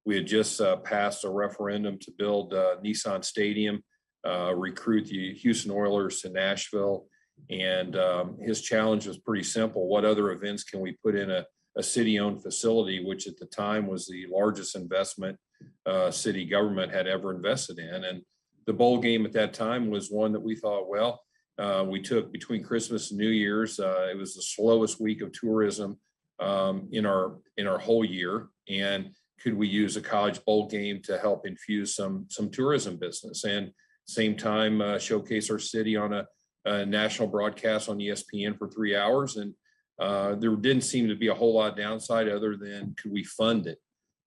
we 0.05 0.15
had 0.15 0.27
just 0.27 0.59
uh, 0.59 0.75
passed 0.75 1.23
a 1.23 1.29
referendum 1.29 1.99
to 1.99 2.11
build 2.17 2.53
uh, 2.53 2.75
Nissan 2.83 3.23
Stadium, 3.23 3.81
uh, 4.27 4.53
recruit 4.53 5.05
the 5.05 5.33
Houston 5.35 5.71
Oilers 5.71 6.19
to 6.21 6.29
Nashville, 6.29 7.05
and 7.49 7.95
um, 7.95 8.37
his 8.39 8.61
challenge 8.61 9.07
was 9.07 9.17
pretty 9.17 9.43
simple. 9.43 9.87
What 9.87 10.05
other 10.05 10.31
events 10.31 10.63
can 10.63 10.79
we 10.79 10.97
put 11.03 11.15
in 11.15 11.31
a, 11.31 11.45
a 11.77 11.83
city 11.83 12.19
owned 12.19 12.41
facility, 12.41 13.03
which 13.03 13.27
at 13.27 13.37
the 13.37 13.47
time 13.47 13.87
was 13.87 14.07
the 14.07 14.25
largest 14.29 14.75
investment 14.75 15.37
uh, 15.85 16.11
city 16.11 16.45
government 16.45 16.91
had 16.91 17.07
ever 17.07 17.33
invested 17.33 17.79
in? 17.79 18.03
And 18.03 18.21
the 18.67 18.73
bowl 18.73 18.99
game 18.99 19.25
at 19.25 19.33
that 19.33 19.53
time 19.53 19.89
was 19.89 20.09
one 20.09 20.31
that 20.33 20.39
we 20.41 20.55
thought, 20.55 20.89
well, 20.89 21.21
uh, 21.57 21.83
we 21.87 22.01
took 22.01 22.31
between 22.31 22.63
Christmas 22.63 23.11
and 23.11 23.19
New 23.19 23.29
Year's. 23.29 23.79
Uh, 23.79 24.07
it 24.11 24.17
was 24.17 24.35
the 24.35 24.41
slowest 24.41 25.01
week 25.01 25.21
of 25.21 25.31
tourism 25.33 25.99
um, 26.39 26.87
in 26.91 27.05
our 27.05 27.37
in 27.57 27.67
our 27.67 27.77
whole 27.77 28.05
year, 28.05 28.47
and 28.69 29.09
could 29.41 29.53
we 29.53 29.67
use 29.67 29.97
a 29.97 30.01
college 30.01 30.43
bowl 30.45 30.69
game 30.69 31.01
to 31.03 31.17
help 31.17 31.45
infuse 31.45 31.95
some 31.95 32.27
some 32.29 32.49
tourism 32.49 32.97
business 32.97 33.43
and 33.43 33.71
same 34.07 34.35
time 34.35 34.81
uh, 34.81 34.97
showcase 34.97 35.51
our 35.51 35.59
city 35.59 35.95
on 35.95 36.13
a 36.13 36.25
national 36.65 37.27
broadcast 37.27 37.89
on 37.89 37.99
ESPN 37.99 38.57
for 38.57 38.67
three 38.67 38.95
hours, 38.95 39.37
and 39.37 39.53
uh, 39.99 40.35
there 40.35 40.55
didn't 40.55 40.83
seem 40.83 41.07
to 41.07 41.15
be 41.15 41.27
a 41.27 41.33
whole 41.33 41.53
lot 41.53 41.71
of 41.71 41.77
downside 41.77 42.29
other 42.29 42.55
than 42.55 42.95
could 43.01 43.11
we 43.11 43.23
fund 43.23 43.67
it? 43.67 43.77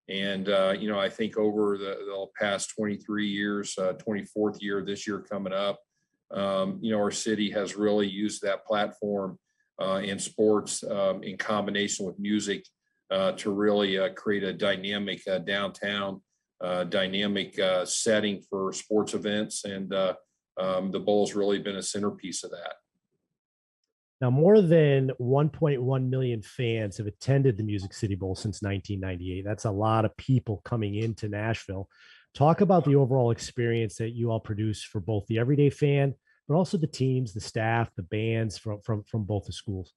And 0.09 0.49
uh, 0.49 0.75
you 0.79 0.91
know, 0.91 0.99
I 0.99 1.09
think 1.09 1.39
over 1.39 1.79
the, 1.79 1.97
the 2.05 2.27
past 2.39 2.75
23 2.77 3.27
years, 3.27 3.77
uh, 3.79 3.95
24th 3.95 4.61
year 4.61 4.85
this 4.85 5.07
year 5.07 5.21
coming 5.21 5.53
up, 5.53 5.81
um, 6.31 6.79
you 6.83 6.93
know, 6.93 6.99
our 6.99 7.11
city 7.11 7.51
has 7.51 7.77
really 7.77 8.09
used 8.09 8.43
that 8.43 8.67
platform 8.67 9.39
uh, 9.81 10.01
in 10.05 10.19
sports 10.19 10.85
um, 10.85 11.23
in 11.23 11.37
combination 11.39 12.05
with 12.05 12.19
music 12.19 12.65
uh, 13.11 13.33
to 13.33 13.51
really 13.51 13.99
uh, 13.99 14.11
create 14.15 14.43
a 14.43 14.53
dynamic 14.53 15.23
downtown, 15.45 16.21
dynamic 16.89 17.59
setting 17.85 18.43
for 18.49 18.73
sports 18.73 19.15
events 19.15 19.65
and 19.65 19.93
um, 20.61 20.91
the 20.91 21.01
bowl's 21.01 21.35
really 21.35 21.59
been 21.59 21.77
a 21.77 21.83
centerpiece 21.83 22.45
of 22.45 22.51
that. 22.51 22.75
Now, 24.23 24.31
more 24.31 24.61
than 24.61 25.11
1.1 25.21 26.09
million 26.09 26.43
fans 26.43 26.99
have 26.99 27.09
attended 27.09 27.57
the 27.57 27.65
Music 27.65 27.93
City 27.93 28.15
Bowl 28.15 28.37
since 28.37 28.63
1998. 28.63 29.45
That's 29.45 29.65
a 29.65 29.71
lot 29.71 30.05
of 30.05 30.17
people 30.17 30.63
coming 30.65 30.95
into 30.95 31.29
Nashville. 31.29 31.89
Talk 32.33 32.61
about 32.61 32.85
the 32.85 32.95
overall 32.95 33.33
experience 33.33 33.97
that 33.97 34.11
you 34.11 34.31
all 34.31 34.39
produce 34.39 34.85
for 34.85 35.01
both 35.01 35.27
the 35.27 35.41
everyday 35.41 35.71
fan, 35.71 36.15
but 36.47 36.55
also 36.55 36.79
the 36.79 36.87
teams, 36.87 37.35
the 37.35 37.41
staff, 37.41 37.91
the 37.97 38.05
bands 38.05 38.57
from 38.57 38.81
from 38.83 39.03
from 39.03 39.25
both 39.25 39.45
the 39.47 39.53
schools. 39.53 39.93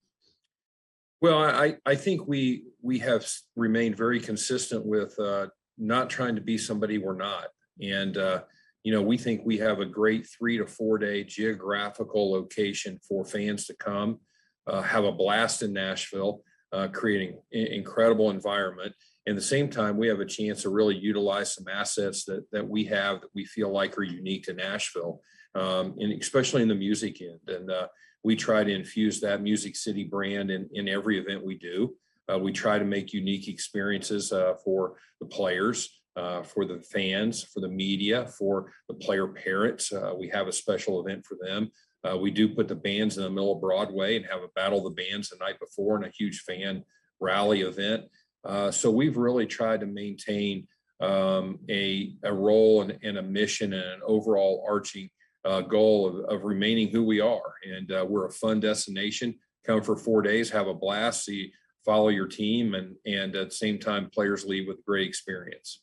Well, 1.21 1.37
I 1.37 1.75
I 1.85 1.95
think 1.95 2.27
we 2.27 2.65
we 2.81 2.97
have 2.99 3.25
remained 3.55 3.95
very 3.95 4.19
consistent 4.19 4.85
with 4.85 5.17
uh, 5.19 5.47
not 5.77 6.09
trying 6.09 6.35
to 6.35 6.41
be 6.41 6.57
somebody 6.57 6.97
we're 6.97 7.15
not, 7.15 7.49
and 7.79 8.17
uh, 8.17 8.41
you 8.85 8.91
know, 8.91 9.01
we 9.01 9.17
think 9.17 9.41
we 9.43 9.57
have 9.57 9.79
a 9.79 9.85
great 9.85 10.27
three 10.27 10.59
to 10.59 10.67
four 10.67 10.99
day 10.99 11.23
geographical 11.23 12.31
location 12.31 12.99
for 13.09 13.25
fans 13.25 13.65
to 13.65 13.75
come, 13.75 14.19
uh, 14.67 14.83
have 14.83 15.05
a 15.05 15.11
blast 15.11 15.63
in 15.63 15.73
Nashville, 15.73 16.43
uh, 16.71 16.87
creating 16.89 17.39
incredible 17.51 18.29
environment. 18.29 18.93
And 19.25 19.35
at 19.35 19.41
the 19.41 19.47
same 19.47 19.71
time, 19.71 19.97
we 19.97 20.07
have 20.07 20.19
a 20.19 20.25
chance 20.25 20.61
to 20.61 20.69
really 20.69 20.95
utilize 20.95 21.55
some 21.55 21.65
assets 21.67 22.25
that, 22.25 22.45
that 22.51 22.67
we 22.67 22.83
have 22.85 23.21
that 23.21 23.31
we 23.33 23.43
feel 23.43 23.71
like 23.71 23.97
are 23.97 24.03
unique 24.03 24.43
to 24.43 24.53
Nashville, 24.53 25.19
um, 25.55 25.95
and 25.97 26.21
especially 26.21 26.61
in 26.61 26.67
the 26.67 26.75
music 26.75 27.19
end. 27.23 27.39
And 27.47 27.71
uh, 27.71 27.87
we 28.23 28.35
try 28.35 28.63
to 28.63 28.71
infuse 28.71 29.19
that 29.21 29.41
Music 29.41 29.75
City 29.75 30.03
brand 30.03 30.51
in, 30.51 30.69
in 30.73 30.87
every 30.87 31.17
event 31.17 31.43
we 31.43 31.57
do. 31.57 31.95
Uh, 32.31 32.37
we 32.37 32.51
try 32.51 32.77
to 32.77 32.85
make 32.85 33.13
unique 33.13 33.47
experiences 33.47 34.31
uh, 34.31 34.53
for 34.63 34.97
the 35.19 35.25
players, 35.25 36.01
uh, 36.15 36.43
for 36.43 36.65
the 36.65 36.79
fans, 36.81 37.43
for 37.43 37.59
the 37.59 37.67
media, 37.67 38.25
for 38.37 38.71
the 38.87 38.93
player 38.93 39.27
parents. 39.27 39.91
Uh, 39.91 40.13
we 40.17 40.29
have 40.29 40.47
a 40.47 40.51
special 40.51 41.05
event 41.05 41.25
for 41.25 41.37
them. 41.41 41.69
Uh, 42.05 42.17
we 42.17 42.31
do 42.31 42.47
put 42.47 42.67
the 42.67 42.75
bands 42.75 43.17
in 43.17 43.23
the 43.23 43.29
middle 43.29 43.53
of 43.53 43.61
Broadway 43.61 44.15
and 44.15 44.25
have 44.25 44.43
a 44.43 44.49
battle 44.55 44.79
of 44.79 44.95
the 44.95 45.03
bands 45.03 45.29
the 45.29 45.37
night 45.37 45.59
before 45.59 45.95
and 45.95 46.05
a 46.05 46.11
huge 46.15 46.41
fan 46.41 46.83
rally 47.19 47.61
event. 47.61 48.05
Uh, 48.43 48.69
so 48.69 48.91
we've 48.91 49.17
really 49.17 49.47
tried 49.47 49.79
to 49.79 49.87
maintain 49.87 50.67
um, 51.01 51.59
a, 51.69 52.13
a 52.23 52.31
role 52.31 52.81
and, 52.81 52.97
and, 53.03 53.17
a 53.17 53.21
mission 53.21 53.73
and 53.73 53.83
an 53.83 54.01
overall 54.05 54.65
arching 54.67 55.09
uh, 55.43 55.61
goal 55.61 56.07
of, 56.07 56.19
of, 56.25 56.43
remaining 56.45 56.87
who 56.87 57.03
we 57.03 57.19
are. 57.19 57.53
And 57.65 57.91
uh, 57.91 58.05
we're 58.07 58.27
a 58.27 58.31
fun 58.31 58.61
destination. 58.61 59.35
Come 59.65 59.81
for 59.81 59.97
four 59.97 60.21
days, 60.21 60.49
have 60.51 60.67
a 60.67 60.73
blast, 60.73 61.25
see, 61.25 61.51
follow 61.83 62.09
your 62.09 62.27
team, 62.27 62.75
and, 62.75 62.95
and 63.05 63.35
at 63.35 63.49
the 63.49 63.55
same 63.55 63.77
time, 63.77 64.09
players 64.09 64.45
leave 64.45 64.67
with 64.67 64.85
great 64.85 65.07
experience. 65.07 65.81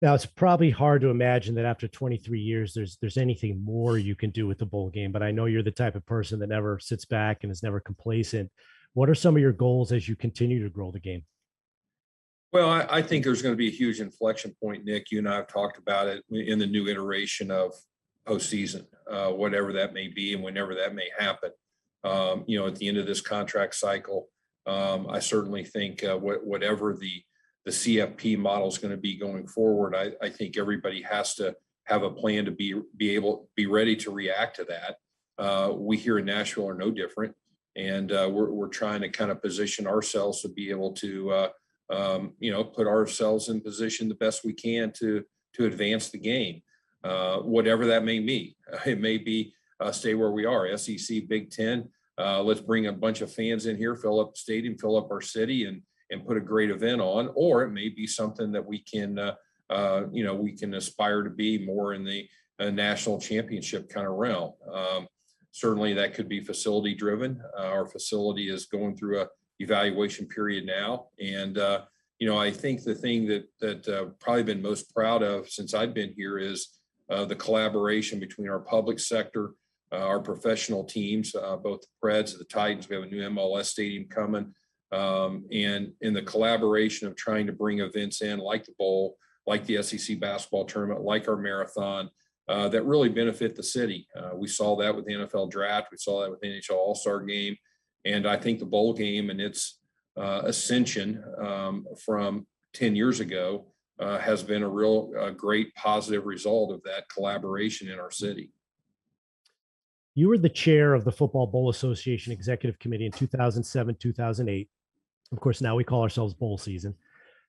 Now 0.00 0.14
it's 0.14 0.26
probably 0.26 0.70
hard 0.70 1.00
to 1.02 1.08
imagine 1.08 1.56
that 1.56 1.64
after 1.64 1.88
23 1.88 2.38
years, 2.40 2.72
there's 2.72 2.98
there's 3.00 3.16
anything 3.16 3.62
more 3.64 3.98
you 3.98 4.14
can 4.14 4.30
do 4.30 4.46
with 4.46 4.58
the 4.58 4.66
bowl 4.66 4.90
game. 4.90 5.10
But 5.10 5.24
I 5.24 5.32
know 5.32 5.46
you're 5.46 5.62
the 5.62 5.72
type 5.72 5.96
of 5.96 6.06
person 6.06 6.38
that 6.38 6.48
never 6.48 6.78
sits 6.78 7.04
back 7.04 7.42
and 7.42 7.50
is 7.50 7.62
never 7.62 7.80
complacent. 7.80 8.50
What 8.94 9.10
are 9.10 9.14
some 9.14 9.34
of 9.34 9.42
your 9.42 9.52
goals 9.52 9.90
as 9.92 10.08
you 10.08 10.14
continue 10.14 10.62
to 10.62 10.70
grow 10.70 10.92
the 10.92 11.00
game? 11.00 11.24
Well, 12.52 12.70
I, 12.70 12.86
I 12.88 13.02
think 13.02 13.24
there's 13.24 13.42
going 13.42 13.52
to 13.52 13.58
be 13.58 13.68
a 13.68 13.72
huge 13.72 14.00
inflection 14.00 14.54
point, 14.62 14.84
Nick. 14.84 15.10
You 15.10 15.18
and 15.18 15.28
I 15.28 15.36
have 15.36 15.48
talked 15.48 15.78
about 15.78 16.06
it 16.06 16.24
in 16.30 16.58
the 16.58 16.66
new 16.66 16.88
iteration 16.88 17.50
of 17.50 17.74
postseason, 18.26 18.86
uh, 19.10 19.30
whatever 19.30 19.72
that 19.74 19.92
may 19.92 20.08
be, 20.08 20.32
and 20.32 20.42
whenever 20.42 20.74
that 20.76 20.94
may 20.94 21.08
happen. 21.18 21.50
Um, 22.04 22.44
you 22.46 22.58
know, 22.58 22.66
at 22.68 22.76
the 22.76 22.88
end 22.88 22.96
of 22.96 23.06
this 23.06 23.20
contract 23.20 23.74
cycle, 23.74 24.28
um, 24.66 25.08
I 25.10 25.18
certainly 25.18 25.64
think 25.64 26.04
uh, 26.04 26.16
wh- 26.16 26.46
whatever 26.46 26.94
the 26.94 27.22
the 27.68 27.74
CFP 27.74 28.38
model 28.38 28.66
is 28.66 28.78
going 28.78 28.92
to 28.92 28.96
be 28.96 29.14
going 29.14 29.46
forward, 29.46 29.94
I, 29.94 30.12
I 30.24 30.30
think 30.30 30.56
everybody 30.56 31.02
has 31.02 31.34
to 31.34 31.54
have 31.84 32.02
a 32.02 32.10
plan 32.10 32.46
to 32.46 32.50
be 32.50 32.80
be 32.96 33.14
able 33.14 33.50
be 33.56 33.66
ready 33.66 33.94
to 33.96 34.10
react 34.10 34.56
to 34.56 34.64
that. 34.64 34.96
Uh, 35.38 35.74
we 35.74 35.98
here 35.98 36.18
in 36.18 36.24
Nashville 36.24 36.66
are 36.66 36.74
no 36.74 36.90
different, 36.90 37.34
and 37.76 38.10
uh, 38.10 38.26
we're 38.32 38.50
we're 38.52 38.68
trying 38.68 39.02
to 39.02 39.10
kind 39.10 39.30
of 39.30 39.42
position 39.42 39.86
ourselves 39.86 40.40
to 40.40 40.48
be 40.48 40.70
able 40.70 40.94
to 40.94 41.30
uh, 41.30 41.48
um, 41.90 42.32
you 42.38 42.50
know 42.50 42.64
put 42.64 42.86
ourselves 42.86 43.50
in 43.50 43.60
position 43.60 44.08
the 44.08 44.14
best 44.14 44.46
we 44.46 44.54
can 44.54 44.90
to 45.00 45.22
to 45.56 45.66
advance 45.66 46.08
the 46.08 46.18
game, 46.18 46.62
uh, 47.04 47.36
whatever 47.40 47.84
that 47.84 48.02
may 48.02 48.18
be. 48.18 48.56
It 48.86 48.98
may 48.98 49.18
be 49.18 49.52
uh, 49.78 49.92
stay 49.92 50.14
where 50.14 50.32
we 50.32 50.46
are, 50.46 50.74
SEC, 50.78 51.28
Big 51.28 51.50
Ten. 51.50 51.90
Uh, 52.16 52.42
let's 52.42 52.62
bring 52.62 52.86
a 52.86 52.92
bunch 52.94 53.20
of 53.20 53.30
fans 53.30 53.66
in 53.66 53.76
here, 53.76 53.94
fill 53.94 54.20
up 54.20 54.32
the 54.32 54.40
stadium, 54.40 54.78
fill 54.78 54.96
up 54.96 55.10
our 55.10 55.20
city, 55.20 55.66
and 55.66 55.82
and 56.10 56.26
put 56.26 56.36
a 56.36 56.40
great 56.40 56.70
event 56.70 57.00
on. 57.00 57.30
Or 57.34 57.62
it 57.62 57.70
may 57.70 57.88
be 57.88 58.06
something 58.06 58.52
that 58.52 58.64
we 58.64 58.80
can, 58.80 59.18
uh, 59.18 59.34
uh, 59.70 60.04
you 60.12 60.24
know, 60.24 60.34
we 60.34 60.52
can 60.52 60.74
aspire 60.74 61.22
to 61.22 61.30
be 61.30 61.64
more 61.64 61.94
in 61.94 62.04
the 62.04 62.28
uh, 62.58 62.70
national 62.70 63.20
championship 63.20 63.88
kind 63.88 64.06
of 64.06 64.14
realm. 64.14 64.52
Um, 64.72 65.06
certainly, 65.52 65.94
that 65.94 66.14
could 66.14 66.28
be 66.28 66.40
facility 66.42 66.94
driven. 66.94 67.40
Uh, 67.56 67.66
our 67.66 67.86
facility 67.86 68.50
is 68.50 68.66
going 68.66 68.96
through 68.96 69.20
a 69.20 69.28
evaluation 69.60 70.26
period 70.26 70.66
now, 70.66 71.06
and 71.20 71.58
uh, 71.58 71.82
you 72.18 72.28
know, 72.28 72.38
I 72.38 72.50
think 72.50 72.82
the 72.82 72.94
thing 72.94 73.26
that 73.26 73.48
that 73.60 73.88
uh, 73.88 74.06
probably 74.20 74.42
been 74.44 74.62
most 74.62 74.92
proud 74.94 75.22
of 75.22 75.48
since 75.48 75.74
I've 75.74 75.94
been 75.94 76.14
here 76.16 76.38
is 76.38 76.74
the 77.08 77.36
collaboration 77.36 78.20
between 78.20 78.50
our 78.50 78.60
public 78.60 78.98
sector 78.98 79.52
our 79.90 80.20
professional 80.20 80.84
teams, 80.84 81.32
both 81.32 81.80
the 81.80 81.86
Preds, 82.02 82.32
and 82.32 82.40
the 82.40 82.44
Titans. 82.44 82.88
We 82.88 82.96
have 82.96 83.04
a 83.04 83.08
new 83.08 83.22
MLS 83.30 83.66
stadium 83.66 84.04
coming, 84.04 84.52
um, 84.92 85.44
and 85.52 85.92
in 86.00 86.14
the 86.14 86.22
collaboration 86.22 87.06
of 87.06 87.16
trying 87.16 87.46
to 87.46 87.52
bring 87.52 87.80
events 87.80 88.22
in 88.22 88.38
like 88.38 88.64
the 88.64 88.74
bowl, 88.78 89.16
like 89.46 89.64
the 89.66 89.82
SEC 89.82 90.18
basketball 90.18 90.64
tournament, 90.64 91.02
like 91.02 91.28
our 91.28 91.36
marathon. 91.36 92.10
Uh, 92.48 92.66
that 92.66 92.82
really 92.86 93.10
benefit 93.10 93.54
the 93.54 93.62
city. 93.62 94.08
Uh, 94.16 94.30
we 94.34 94.48
saw 94.48 94.74
that 94.74 94.96
with 94.96 95.04
the 95.04 95.12
NFL 95.12 95.50
draft. 95.50 95.88
We 95.92 95.98
saw 95.98 96.22
that 96.22 96.30
with 96.30 96.40
the 96.40 96.46
NHL 96.46 96.76
All 96.76 96.94
Star 96.94 97.20
game, 97.20 97.54
and 98.06 98.26
I 98.26 98.38
think 98.38 98.58
the 98.58 98.64
bowl 98.64 98.94
game 98.94 99.28
and 99.28 99.38
its 99.38 99.80
uh, 100.16 100.40
ascension 100.44 101.22
um, 101.38 101.86
from 102.06 102.46
ten 102.72 102.96
years 102.96 103.20
ago 103.20 103.66
uh, 104.00 104.16
has 104.16 104.42
been 104.42 104.62
a 104.62 104.68
real 104.68 105.12
great 105.36 105.74
positive 105.74 106.24
result 106.24 106.72
of 106.72 106.82
that 106.84 107.10
collaboration 107.10 107.90
in 107.90 107.98
our 107.98 108.10
city. 108.10 108.50
You 110.14 110.28
were 110.28 110.38
the 110.38 110.48
chair 110.48 110.94
of 110.94 111.04
the 111.04 111.12
Football 111.12 111.46
Bowl 111.46 111.68
Association 111.68 112.32
Executive 112.32 112.76
Committee 112.80 113.06
in 113.06 113.12
2007, 113.12 113.94
2008. 114.00 114.68
Of 115.32 115.40
course, 115.40 115.60
now 115.60 115.76
we 115.76 115.84
call 115.84 116.02
ourselves 116.02 116.34
bowl 116.34 116.58
season. 116.58 116.94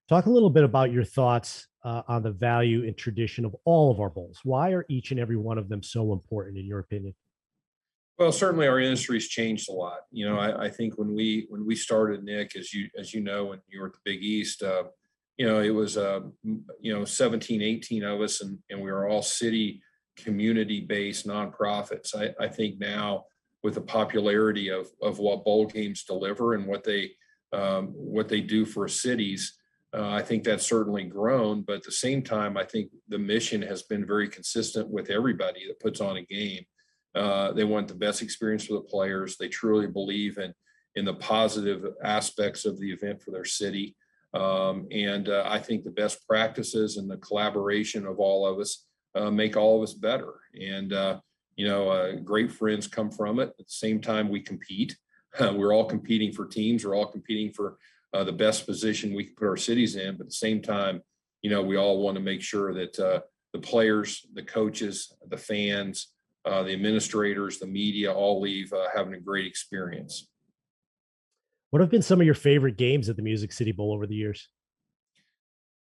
Talk 0.07 0.25
a 0.25 0.30
little 0.30 0.49
bit 0.49 0.63
about 0.63 0.91
your 0.91 1.03
thoughts 1.03 1.67
uh, 1.84 2.01
on 2.07 2.23
the 2.23 2.32
value 2.32 2.86
and 2.86 2.97
tradition 2.97 3.45
of 3.45 3.55
all 3.63 3.91
of 3.91 3.99
our 3.99 4.09
bowls. 4.09 4.39
Why 4.43 4.71
are 4.71 4.86
each 4.89 5.11
and 5.11 5.19
every 5.19 5.38
one 5.38 5.57
of 5.57 5.69
them 5.69 5.84
so 5.84 6.11
important, 6.11 6.57
in 6.57 6.65
your 6.65 6.80
opinion? 6.80 7.13
Well, 8.17 8.34
certainly 8.34 8.67
our 8.67 8.80
industry's 8.80 9.30
changed 9.30 9.69
a 9.69 9.71
lot. 9.71 9.99
You 10.11 10.27
know, 10.27 10.38
I, 10.38 10.65
I, 10.65 10.69
think 10.69 10.97
when 10.97 11.15
we 11.15 11.45
when 11.49 11.65
we 11.65 11.75
started, 11.75 12.23
Nick, 12.23 12.57
as 12.57 12.73
you 12.73 12.89
as 12.97 13.13
you 13.13 13.21
know, 13.21 13.45
when 13.45 13.61
you 13.69 13.80
were 13.80 13.88
at 13.88 13.93
the 13.93 13.99
Big 14.03 14.21
East, 14.21 14.61
uh, 14.61 14.84
you 15.38 15.47
know, 15.47 15.61
it 15.61 15.69
was 15.69 15.95
uh, 15.95 16.19
you 16.82 16.93
know 16.93 17.05
17, 17.05 17.61
18 17.61 18.03
of 18.03 18.19
us, 18.19 18.41
and 18.41 18.59
and 18.69 18.82
we 18.82 18.91
were 18.91 19.07
all 19.07 19.21
city 19.21 19.82
community-based 20.17 21.25
nonprofits. 21.25 22.13
I, 22.13 22.34
I 22.43 22.49
think 22.49 22.77
now 22.77 23.25
with 23.63 23.75
the 23.75 23.82
popularity 23.82 24.69
of, 24.69 24.88
of 25.01 25.19
what 25.19 25.43
bowl 25.43 25.65
games 25.65 26.03
deliver 26.03 26.55
and 26.55 26.65
what 26.65 26.84
they 26.84 27.11
um, 27.53 27.87
what 27.87 28.29
they 28.29 28.41
do 28.41 28.65
for 28.65 28.87
cities, 28.87 29.57
uh, 29.93 30.09
I 30.09 30.21
think 30.21 30.43
that's 30.43 30.67
certainly 30.67 31.03
grown. 31.03 31.61
But 31.61 31.77
at 31.77 31.83
the 31.83 31.91
same 31.91 32.21
time, 32.21 32.57
I 32.57 32.63
think 32.63 32.91
the 33.07 33.17
mission 33.17 33.61
has 33.63 33.83
been 33.83 34.05
very 34.05 34.27
consistent 34.27 34.87
with 34.89 35.09
everybody 35.09 35.67
that 35.67 35.79
puts 35.79 35.99
on 36.01 36.17
a 36.17 36.23
game. 36.25 36.63
Uh, 37.15 37.51
they 37.53 37.63
want 37.63 37.87
the 37.87 37.95
best 37.95 38.21
experience 38.21 38.65
for 38.65 38.73
the 38.73 38.81
players. 38.81 39.35
They 39.35 39.47
truly 39.47 39.87
believe 39.87 40.37
in 40.37 40.53
in 40.95 41.05
the 41.05 41.13
positive 41.13 41.85
aspects 42.03 42.65
of 42.65 42.79
the 42.79 42.91
event 42.91 43.21
for 43.21 43.31
their 43.31 43.45
city. 43.45 43.95
Um, 44.33 44.87
and 44.91 45.29
uh, 45.29 45.43
I 45.45 45.59
think 45.59 45.83
the 45.83 45.91
best 45.91 46.27
practices 46.27 46.97
and 46.97 47.09
the 47.09 47.17
collaboration 47.17 48.05
of 48.05 48.19
all 48.19 48.45
of 48.45 48.59
us 48.59 48.85
uh, 49.15 49.31
make 49.31 49.57
all 49.57 49.77
of 49.77 49.83
us 49.83 49.93
better. 49.93 50.33
And, 50.59 50.93
uh, 50.93 51.19
you 51.55 51.67
know, 51.67 51.89
uh, 51.89 52.15
great 52.15 52.51
friends 52.51 52.87
come 52.87 53.11
from 53.11 53.39
it. 53.39 53.49
At 53.59 53.65
the 53.65 53.65
same 53.67 54.01
time, 54.01 54.29
we 54.29 54.41
compete. 54.41 54.95
we're 55.55 55.73
all 55.73 55.85
competing 55.85 56.31
for 56.31 56.45
teams. 56.45 56.85
We're 56.85 56.95
all 56.95 57.07
competing 57.07 57.53
for 57.53 57.77
uh, 58.13 58.23
the 58.23 58.31
best 58.31 58.65
position 58.65 59.13
we 59.13 59.25
can 59.25 59.35
put 59.35 59.47
our 59.47 59.57
cities 59.57 59.95
in. 59.95 60.17
But 60.17 60.25
at 60.25 60.29
the 60.29 60.35
same 60.35 60.61
time, 60.61 61.01
you 61.41 61.49
know, 61.49 61.61
we 61.61 61.77
all 61.77 62.01
want 62.01 62.15
to 62.15 62.21
make 62.21 62.41
sure 62.41 62.73
that 62.73 62.99
uh, 62.99 63.21
the 63.53 63.59
players, 63.59 64.25
the 64.33 64.43
coaches, 64.43 65.13
the 65.29 65.37
fans, 65.37 66.13
uh, 66.45 66.63
the 66.63 66.73
administrators, 66.73 67.59
the 67.59 67.67
media 67.67 68.11
all 68.11 68.41
leave 68.41 68.73
having 68.95 69.13
a 69.13 69.19
great 69.19 69.45
experience. 69.45 70.27
What 71.69 71.81
have 71.81 71.91
been 71.91 72.01
some 72.01 72.19
of 72.19 72.25
your 72.25 72.35
favorite 72.35 72.77
games 72.77 73.09
at 73.09 73.15
the 73.15 73.21
Music 73.21 73.51
City 73.51 73.71
Bowl 73.71 73.93
over 73.93 74.07
the 74.07 74.15
years? 74.15 74.49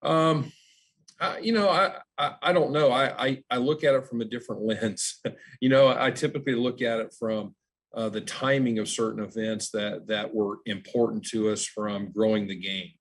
Um, 0.04 0.52
I, 1.20 1.38
you 1.40 1.54
know, 1.54 1.70
I, 1.70 1.94
I, 2.18 2.36
I 2.42 2.54
don't 2.54 2.72
know. 2.72 2.92
I, 2.92 3.28
I 3.28 3.44
I 3.50 3.58
look 3.58 3.84
at 3.84 3.94
it 3.94 4.08
from 4.08 4.22
a 4.22 4.26
different 4.26 4.64
lens. 4.66 5.22
you 5.62 5.70
know, 5.70 5.96
I 5.98 6.12
typically 6.12 6.56
look 6.56 6.82
at 6.82 7.00
it 7.00 7.14
from 7.18 7.56
uh, 7.94 8.10
the 8.10 8.22
timing 8.22 8.80
of 8.80 8.88
certain 8.88 9.24
events 9.24 9.70
that 9.72 10.08
that 10.08 10.34
were 10.34 10.60
important 10.66 11.26
to 11.28 11.50
us 11.50 11.66
from 11.66 12.12
growing 12.12 12.48
the 12.48 12.56
game 12.56 12.92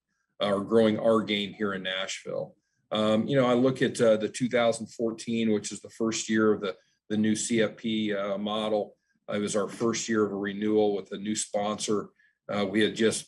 uh, 0.41 0.53
or 0.53 0.61
growing 0.61 0.99
our 0.99 1.21
game 1.21 1.53
here 1.53 1.73
in 1.73 1.83
Nashville. 1.83 2.55
Um, 2.91 3.25
you 3.25 3.37
know, 3.37 3.45
I 3.45 3.53
look 3.53 3.81
at 3.81 3.99
uh, 4.01 4.17
the 4.17 4.27
2014, 4.27 5.51
which 5.53 5.71
is 5.71 5.79
the 5.79 5.89
first 5.89 6.29
year 6.29 6.51
of 6.51 6.61
the 6.61 6.75
the 7.09 7.17
new 7.17 7.33
CFP 7.33 8.15
uh, 8.17 8.37
model. 8.37 8.95
It 9.33 9.39
was 9.39 9.55
our 9.55 9.67
first 9.67 10.09
year 10.09 10.25
of 10.25 10.31
a 10.31 10.35
renewal 10.35 10.95
with 10.95 11.11
a 11.11 11.17
new 11.17 11.35
sponsor. 11.35 12.09
Uh, 12.49 12.65
we 12.65 12.81
had 12.81 12.95
just 12.95 13.27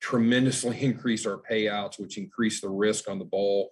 tremendously 0.00 0.80
increased 0.82 1.26
our 1.26 1.40
payouts, 1.50 1.98
which 1.98 2.18
increased 2.18 2.62
the 2.62 2.68
risk 2.68 3.08
on 3.08 3.18
the 3.18 3.24
bowl. 3.24 3.70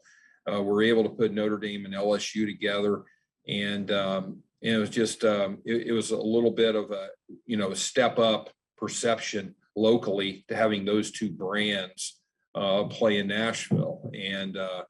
Uh, 0.51 0.63
we're 0.63 0.83
able 0.83 1.03
to 1.05 1.11
put 1.11 1.33
Notre 1.33 1.59
Dame 1.59 1.85
and 1.85 1.95
LSU 1.95 2.47
together, 2.47 3.03
and, 3.47 3.91
um, 3.91 4.43
and 4.63 4.75
it 4.75 4.79
was 4.79 4.91
just 4.91 5.25
um, 5.25 5.59
it, 5.65 5.89
it, 5.89 5.93
was 5.93 6.11
a 6.11 6.17
little 6.17 6.51
bit 6.51 6.75
of 6.75 6.91
a 6.91 7.09
you 7.47 7.57
know 7.57 7.75
step 7.75 8.19
up 8.19 8.51
perception 8.77 9.55
locally 9.77 10.45
to 10.49 10.57
having 10.57 10.85
those 10.85 11.11
two 11.11 11.31
brands 11.31 12.21
uh, 12.55 12.85
play 12.85 13.19
in 13.19 13.29
Nashville. 13.29 14.11
And 14.15 14.57
uh, 14.57 14.83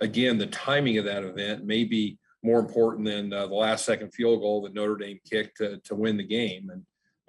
again, 0.00 0.38
the 0.38 0.46
timing 0.46 0.98
of 0.98 1.04
that 1.04 1.24
event 1.24 1.64
may 1.64 1.84
be 1.84 2.18
more 2.42 2.58
important 2.58 3.06
than 3.06 3.32
uh, 3.32 3.46
the 3.46 3.54
last 3.54 3.84
second 3.84 4.12
field 4.12 4.40
goal 4.40 4.62
that 4.62 4.74
Notre 4.74 4.96
Dame 4.96 5.20
kicked 5.28 5.58
to, 5.58 5.78
to 5.84 5.94
win 5.94 6.16
the 6.16 6.26
game. 6.26 6.70
And 6.70 6.82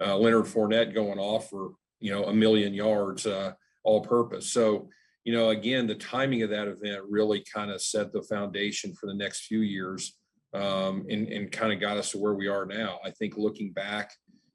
uh, 0.04 0.16
Leonard 0.16 0.46
Fournette 0.46 0.94
going 0.94 1.18
off 1.18 1.50
for 1.50 1.72
you 2.04 2.10
know, 2.10 2.24
a 2.24 2.34
million 2.34 2.74
yards 2.74 3.26
uh, 3.26 3.52
all 3.82 4.02
purpose. 4.02 4.52
So, 4.52 4.90
you 5.24 5.32
know, 5.32 5.48
again, 5.48 5.86
the 5.86 5.94
timing 5.94 6.42
of 6.42 6.50
that 6.50 6.68
event 6.68 7.02
really 7.08 7.42
kind 7.50 7.70
of 7.70 7.80
set 7.80 8.12
the 8.12 8.20
foundation 8.20 8.94
for 8.94 9.06
the 9.06 9.14
next 9.14 9.46
few 9.46 9.60
years 9.60 10.14
um, 10.54 11.06
and, 11.10 11.28
and 11.28 11.52
kind 11.52 11.72
of 11.72 11.80
got 11.80 11.96
us 11.96 12.12
to 12.12 12.18
where 12.18 12.34
we 12.34 12.48
are 12.48 12.64
now. 12.64 12.98
I 13.04 13.10
think 13.10 13.36
looking 13.36 13.72
back, 13.72 14.12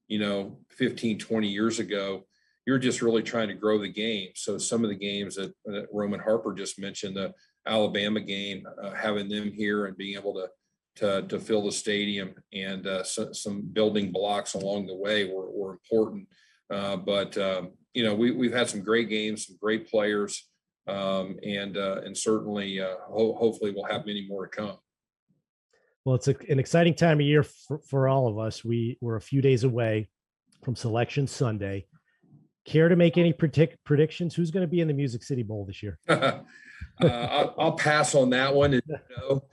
you 0.07 0.19
know, 0.19 0.59
15, 0.71 1.19
20 1.19 1.47
years 1.47 1.79
ago, 1.79 2.25
you're 2.65 2.79
just 2.79 3.01
really 3.01 3.23
trying 3.23 3.47
to 3.47 3.53
grow 3.53 3.77
the 3.77 3.89
game. 3.89 4.29
So 4.35 4.57
some 4.57 4.83
of 4.83 4.89
the 4.89 4.95
games 4.95 5.35
that, 5.35 5.53
that 5.65 5.87
Roman 5.91 6.19
Harper 6.19 6.53
just 6.53 6.79
mentioned, 6.79 7.15
the 7.15 7.33
Alabama 7.67 8.19
game, 8.19 8.65
uh, 8.81 8.91
having 8.91 9.27
them 9.27 9.51
here 9.51 9.85
and 9.85 9.97
being 9.97 10.17
able 10.17 10.33
to 10.35 10.49
to, 10.95 11.21
to 11.29 11.39
fill 11.39 11.63
the 11.63 11.71
stadium 11.71 12.33
and 12.51 12.85
uh, 12.85 13.03
so, 13.03 13.31
some 13.31 13.61
building 13.61 14.11
blocks 14.11 14.53
along 14.53 14.85
the 14.85 14.95
way 14.95 15.31
were, 15.31 15.49
were 15.49 15.71
important. 15.71 16.27
Uh, 16.69 16.97
but 16.97 17.37
um, 17.37 17.71
you 17.93 18.03
know, 18.03 18.13
we 18.13 18.31
we've 18.31 18.53
had 18.53 18.69
some 18.69 18.81
great 18.81 19.09
games, 19.09 19.47
some 19.47 19.57
great 19.61 19.89
players, 19.89 20.49
um, 20.87 21.37
and 21.43 21.77
uh, 21.77 22.01
and 22.05 22.15
certainly, 22.15 22.79
uh, 22.79 22.95
ho- 23.07 23.35
hopefully, 23.35 23.71
we'll 23.71 23.85
have 23.85 24.05
many 24.05 24.27
more 24.27 24.47
to 24.47 24.55
come. 24.55 24.77
Well, 26.09 26.15
it's 26.15 26.27
a, 26.27 26.35
an 26.49 26.57
exciting 26.57 26.95
time 26.95 27.19
of 27.19 27.25
year 27.27 27.43
for, 27.43 27.81
for 27.87 28.07
all 28.07 28.27
of 28.27 28.39
us. 28.39 28.65
We 28.65 28.97
we're 28.99 29.17
a 29.17 29.21
few 29.21 29.43
days 29.43 29.63
away 29.63 30.09
from 30.63 30.75
Selection 30.75 31.27
Sunday. 31.27 31.85
Care 32.65 32.89
to 32.89 32.95
make 32.95 33.19
any 33.19 33.31
predict, 33.31 33.77
predictions? 33.83 34.33
Who's 34.33 34.49
going 34.49 34.63
to 34.63 34.67
be 34.67 34.81
in 34.81 34.87
the 34.87 34.93
Music 34.95 35.21
City 35.21 35.43
Bowl 35.43 35.65
this 35.65 35.83
year? 35.83 35.99
uh, 36.09 36.39
I'll, 36.99 37.53
I'll, 37.59 37.71
pass 37.73 38.15
on 38.15 38.31
that 38.31 38.55
one. 38.55 38.71
You 38.71 38.81
know, 38.87 39.43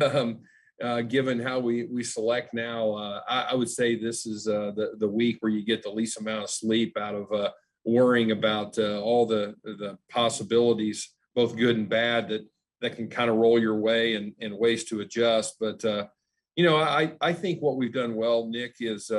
um, 0.00 0.38
uh, 0.80 1.00
given 1.00 1.40
how 1.40 1.58
we 1.58 1.86
we 1.86 2.04
select 2.04 2.54
now, 2.54 2.92
uh, 2.92 3.20
I, 3.28 3.42
I, 3.50 3.54
would 3.56 3.68
say 3.68 3.96
this 3.96 4.24
is 4.24 4.46
uh, 4.46 4.70
the 4.76 4.92
the 5.00 5.08
week 5.08 5.38
where 5.40 5.50
you 5.50 5.64
get 5.64 5.82
the 5.82 5.90
least 5.90 6.20
amount 6.20 6.44
of 6.44 6.50
sleep 6.50 6.96
out 6.96 7.16
of 7.16 7.32
uh, 7.32 7.50
worrying 7.84 8.30
about 8.30 8.78
uh, 8.78 9.00
all 9.00 9.26
the 9.26 9.56
the 9.64 9.98
possibilities, 10.08 11.12
both 11.34 11.56
good 11.56 11.76
and 11.76 11.88
bad, 11.88 12.28
that 12.28 12.46
that 12.84 12.96
can 12.96 13.08
kind 13.08 13.30
of 13.30 13.36
roll 13.36 13.58
your 13.58 13.76
way 13.76 14.14
and, 14.14 14.32
and 14.40 14.56
ways 14.56 14.84
to 14.84 15.00
adjust. 15.00 15.56
But 15.58 15.84
uh, 15.84 16.06
you 16.54 16.64
know, 16.64 16.76
I 16.76 17.12
I 17.20 17.32
think 17.32 17.60
what 17.60 17.76
we've 17.76 17.92
done 17.92 18.14
well, 18.14 18.46
Nick, 18.46 18.76
is 18.80 19.10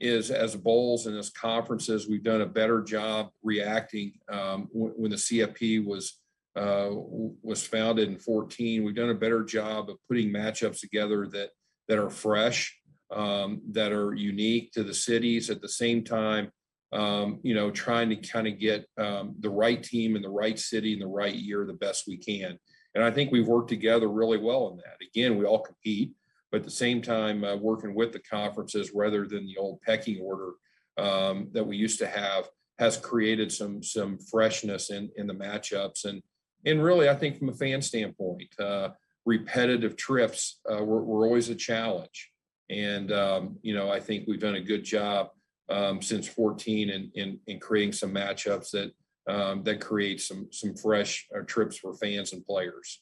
is 0.00 0.30
as 0.30 0.54
bowls 0.54 1.06
and 1.06 1.16
as 1.16 1.30
conferences, 1.30 2.08
we've 2.08 2.22
done 2.22 2.42
a 2.42 2.46
better 2.46 2.82
job 2.82 3.30
reacting 3.42 4.12
um, 4.30 4.68
when 4.72 5.10
the 5.10 5.16
CFP 5.16 5.84
was 5.84 6.20
uh, 6.56 6.90
was 6.90 7.66
founded 7.66 8.08
in 8.08 8.18
14. 8.18 8.84
We've 8.84 8.94
done 8.94 9.10
a 9.10 9.14
better 9.14 9.44
job 9.44 9.90
of 9.90 9.96
putting 10.08 10.30
matchups 10.30 10.80
together 10.80 11.26
that 11.28 11.50
that 11.88 11.98
are 11.98 12.10
fresh, 12.10 12.76
um, 13.10 13.62
that 13.70 13.92
are 13.92 14.14
unique 14.14 14.72
to 14.72 14.84
the 14.84 14.94
cities. 14.94 15.50
At 15.50 15.62
the 15.62 15.68
same 15.68 16.04
time, 16.04 16.52
um, 16.92 17.40
you 17.42 17.54
know, 17.54 17.70
trying 17.70 18.08
to 18.10 18.16
kind 18.16 18.46
of 18.46 18.58
get 18.58 18.86
um, 18.98 19.34
the 19.40 19.50
right 19.50 19.82
team 19.82 20.16
in 20.16 20.22
the 20.22 20.30
right 20.30 20.58
city 20.58 20.92
in 20.92 21.00
the 21.00 21.06
right 21.06 21.34
year 21.34 21.64
the 21.64 21.72
best 21.72 22.06
we 22.06 22.16
can. 22.16 22.58
And 22.98 23.04
I 23.04 23.12
think 23.12 23.30
we've 23.30 23.46
worked 23.46 23.68
together 23.68 24.08
really 24.08 24.38
well 24.38 24.70
in 24.70 24.78
that. 24.78 24.96
Again, 25.00 25.38
we 25.38 25.44
all 25.44 25.60
compete, 25.60 26.14
but 26.50 26.56
at 26.56 26.64
the 26.64 26.70
same 26.72 27.00
time, 27.00 27.44
uh, 27.44 27.54
working 27.54 27.94
with 27.94 28.10
the 28.10 28.18
conferences 28.18 28.90
rather 28.92 29.24
than 29.24 29.46
the 29.46 29.56
old 29.56 29.80
pecking 29.82 30.20
order 30.20 30.54
um, 30.96 31.46
that 31.52 31.64
we 31.64 31.76
used 31.76 32.00
to 32.00 32.08
have 32.08 32.48
has 32.80 32.96
created 32.96 33.52
some 33.52 33.84
some 33.84 34.18
freshness 34.18 34.90
in 34.90 35.10
in 35.16 35.28
the 35.28 35.32
matchups 35.32 36.06
and 36.06 36.20
and 36.66 36.82
really 36.82 37.08
I 37.08 37.14
think 37.14 37.38
from 37.38 37.50
a 37.50 37.54
fan 37.54 37.80
standpoint, 37.82 38.52
uh, 38.58 38.88
repetitive 39.24 39.96
trips 39.96 40.58
uh, 40.68 40.82
were, 40.82 41.04
were, 41.04 41.24
always 41.24 41.50
a 41.50 41.54
challenge. 41.54 42.32
And 42.68 43.12
um, 43.12 43.58
you 43.62 43.76
know 43.76 43.92
I 43.92 44.00
think 44.00 44.26
we've 44.26 44.40
done 44.40 44.56
a 44.56 44.60
good 44.60 44.82
job 44.82 45.28
um, 45.68 46.02
since 46.02 46.26
14 46.26 46.90
in, 46.90 47.12
in, 47.14 47.38
in 47.46 47.60
creating 47.60 47.92
some 47.92 48.12
matchups 48.12 48.72
that 48.72 48.90
um, 49.28 49.62
that 49.64 49.80
creates 49.80 50.26
some 50.26 50.48
some 50.50 50.74
fresh 50.74 51.26
uh, 51.36 51.42
trips 51.46 51.78
for 51.78 51.94
fans 51.94 52.32
and 52.32 52.44
players. 52.44 53.00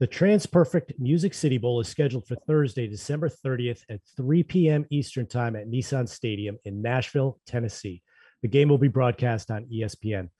The 0.00 0.08
TransPerfect 0.08 0.98
Music 0.98 1.34
City 1.34 1.56
Bowl 1.56 1.80
is 1.80 1.88
scheduled 1.88 2.26
for 2.26 2.34
Thursday, 2.34 2.88
December 2.88 3.28
30th 3.28 3.82
at 3.88 4.00
3 4.16 4.42
p.m. 4.42 4.84
Eastern 4.90 5.26
Time 5.26 5.54
at 5.54 5.68
Nissan 5.68 6.08
Stadium 6.08 6.58
in 6.64 6.82
Nashville, 6.82 7.38
Tennessee. 7.46 8.02
The 8.42 8.48
game 8.48 8.68
will 8.68 8.78
be 8.78 8.88
broadcast 8.88 9.52
on 9.52 9.66
ESPN. 9.72 10.30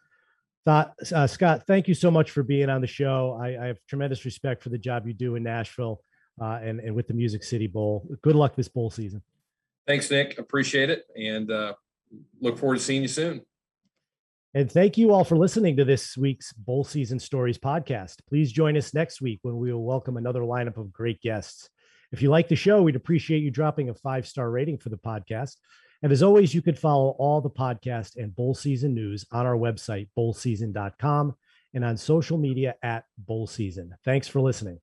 Thought, 0.65 0.95
uh, 1.15 1.27
Scott, 1.27 1.63
thank 1.67 1.87
you 1.87 1.95
so 1.95 2.11
much 2.11 2.33
for 2.33 2.43
being 2.43 2.69
on 2.69 2.81
the 2.81 2.87
show. 2.87 3.39
I, 3.41 3.63
I 3.63 3.67
have 3.69 3.79
tremendous 3.89 4.25
respect 4.25 4.63
for 4.63 4.71
the 4.71 4.79
job 4.79 5.07
you 5.07 5.15
do 5.15 5.37
in 5.37 5.45
Nashville 5.45 6.01
uh, 6.41 6.59
and, 6.63 6.81
and 6.81 6.95
with 6.95 7.07
the 7.07 7.15
Music 7.15 7.45
City 7.45 7.69
Bowl. 7.69 8.09
Good 8.23 8.35
luck 8.35 8.57
this 8.57 8.69
bowl 8.69 8.91
season. 8.91 9.23
Thanks, 9.87 10.11
Nick. 10.11 10.39
Appreciate 10.39 10.91
it. 10.91 11.05
And 11.17 11.51
uh, 11.51 11.75
look 12.41 12.59
forward 12.59 12.79
to 12.79 12.83
seeing 12.83 13.03
you 13.03 13.09
soon. 13.09 13.43
And 14.57 14.71
thank 14.71 14.97
you 14.97 15.13
all 15.13 15.25
for 15.25 15.37
listening 15.37 15.77
to 15.79 15.85
this 15.85 16.17
week's 16.17 16.53
Bowl 16.53 16.85
Season 16.85 17.19
Stories 17.19 17.59
podcast. 17.59 18.19
Please 18.29 18.53
join 18.53 18.77
us 18.77 18.95
next 18.95 19.21
week 19.21 19.41
when 19.43 19.57
we 19.57 19.73
will 19.73 19.83
welcome 19.83 20.17
another 20.17 20.43
lineup 20.43 20.77
of 20.77 20.93
great 20.93 21.21
guests. 21.21 21.69
If 22.13 22.23
you 22.23 22.31
like 22.31 22.47
the 22.47 22.55
show, 22.55 22.81
we'd 22.81 22.95
appreciate 22.95 23.43
you 23.43 23.51
dropping 23.51 23.91
a 23.91 23.95
five 23.95 24.29
star 24.29 24.49
rating 24.49 24.79
for 24.79 24.91
the 24.91 24.97
podcast. 24.97 25.57
And 26.05 26.13
as 26.13 26.23
always, 26.23 26.55
you 26.55 26.63
can 26.63 26.77
follow 26.77 27.17
all 27.19 27.41
the 27.41 27.51
podcast 27.51 28.17
and 28.17 28.37
bowl 28.37 28.55
season 28.55 28.95
news 28.95 29.27
on 29.33 29.45
our 29.45 29.57
website, 29.57 30.07
bowlseason.com, 30.17 31.35
and 31.75 31.85
on 31.85 31.97
social 31.97 32.39
media 32.39 32.77
at 32.81 33.07
bowl 33.19 33.49
season. 33.49 33.97
Thanks 34.05 34.29
for 34.29 34.41
listening. 34.41 34.79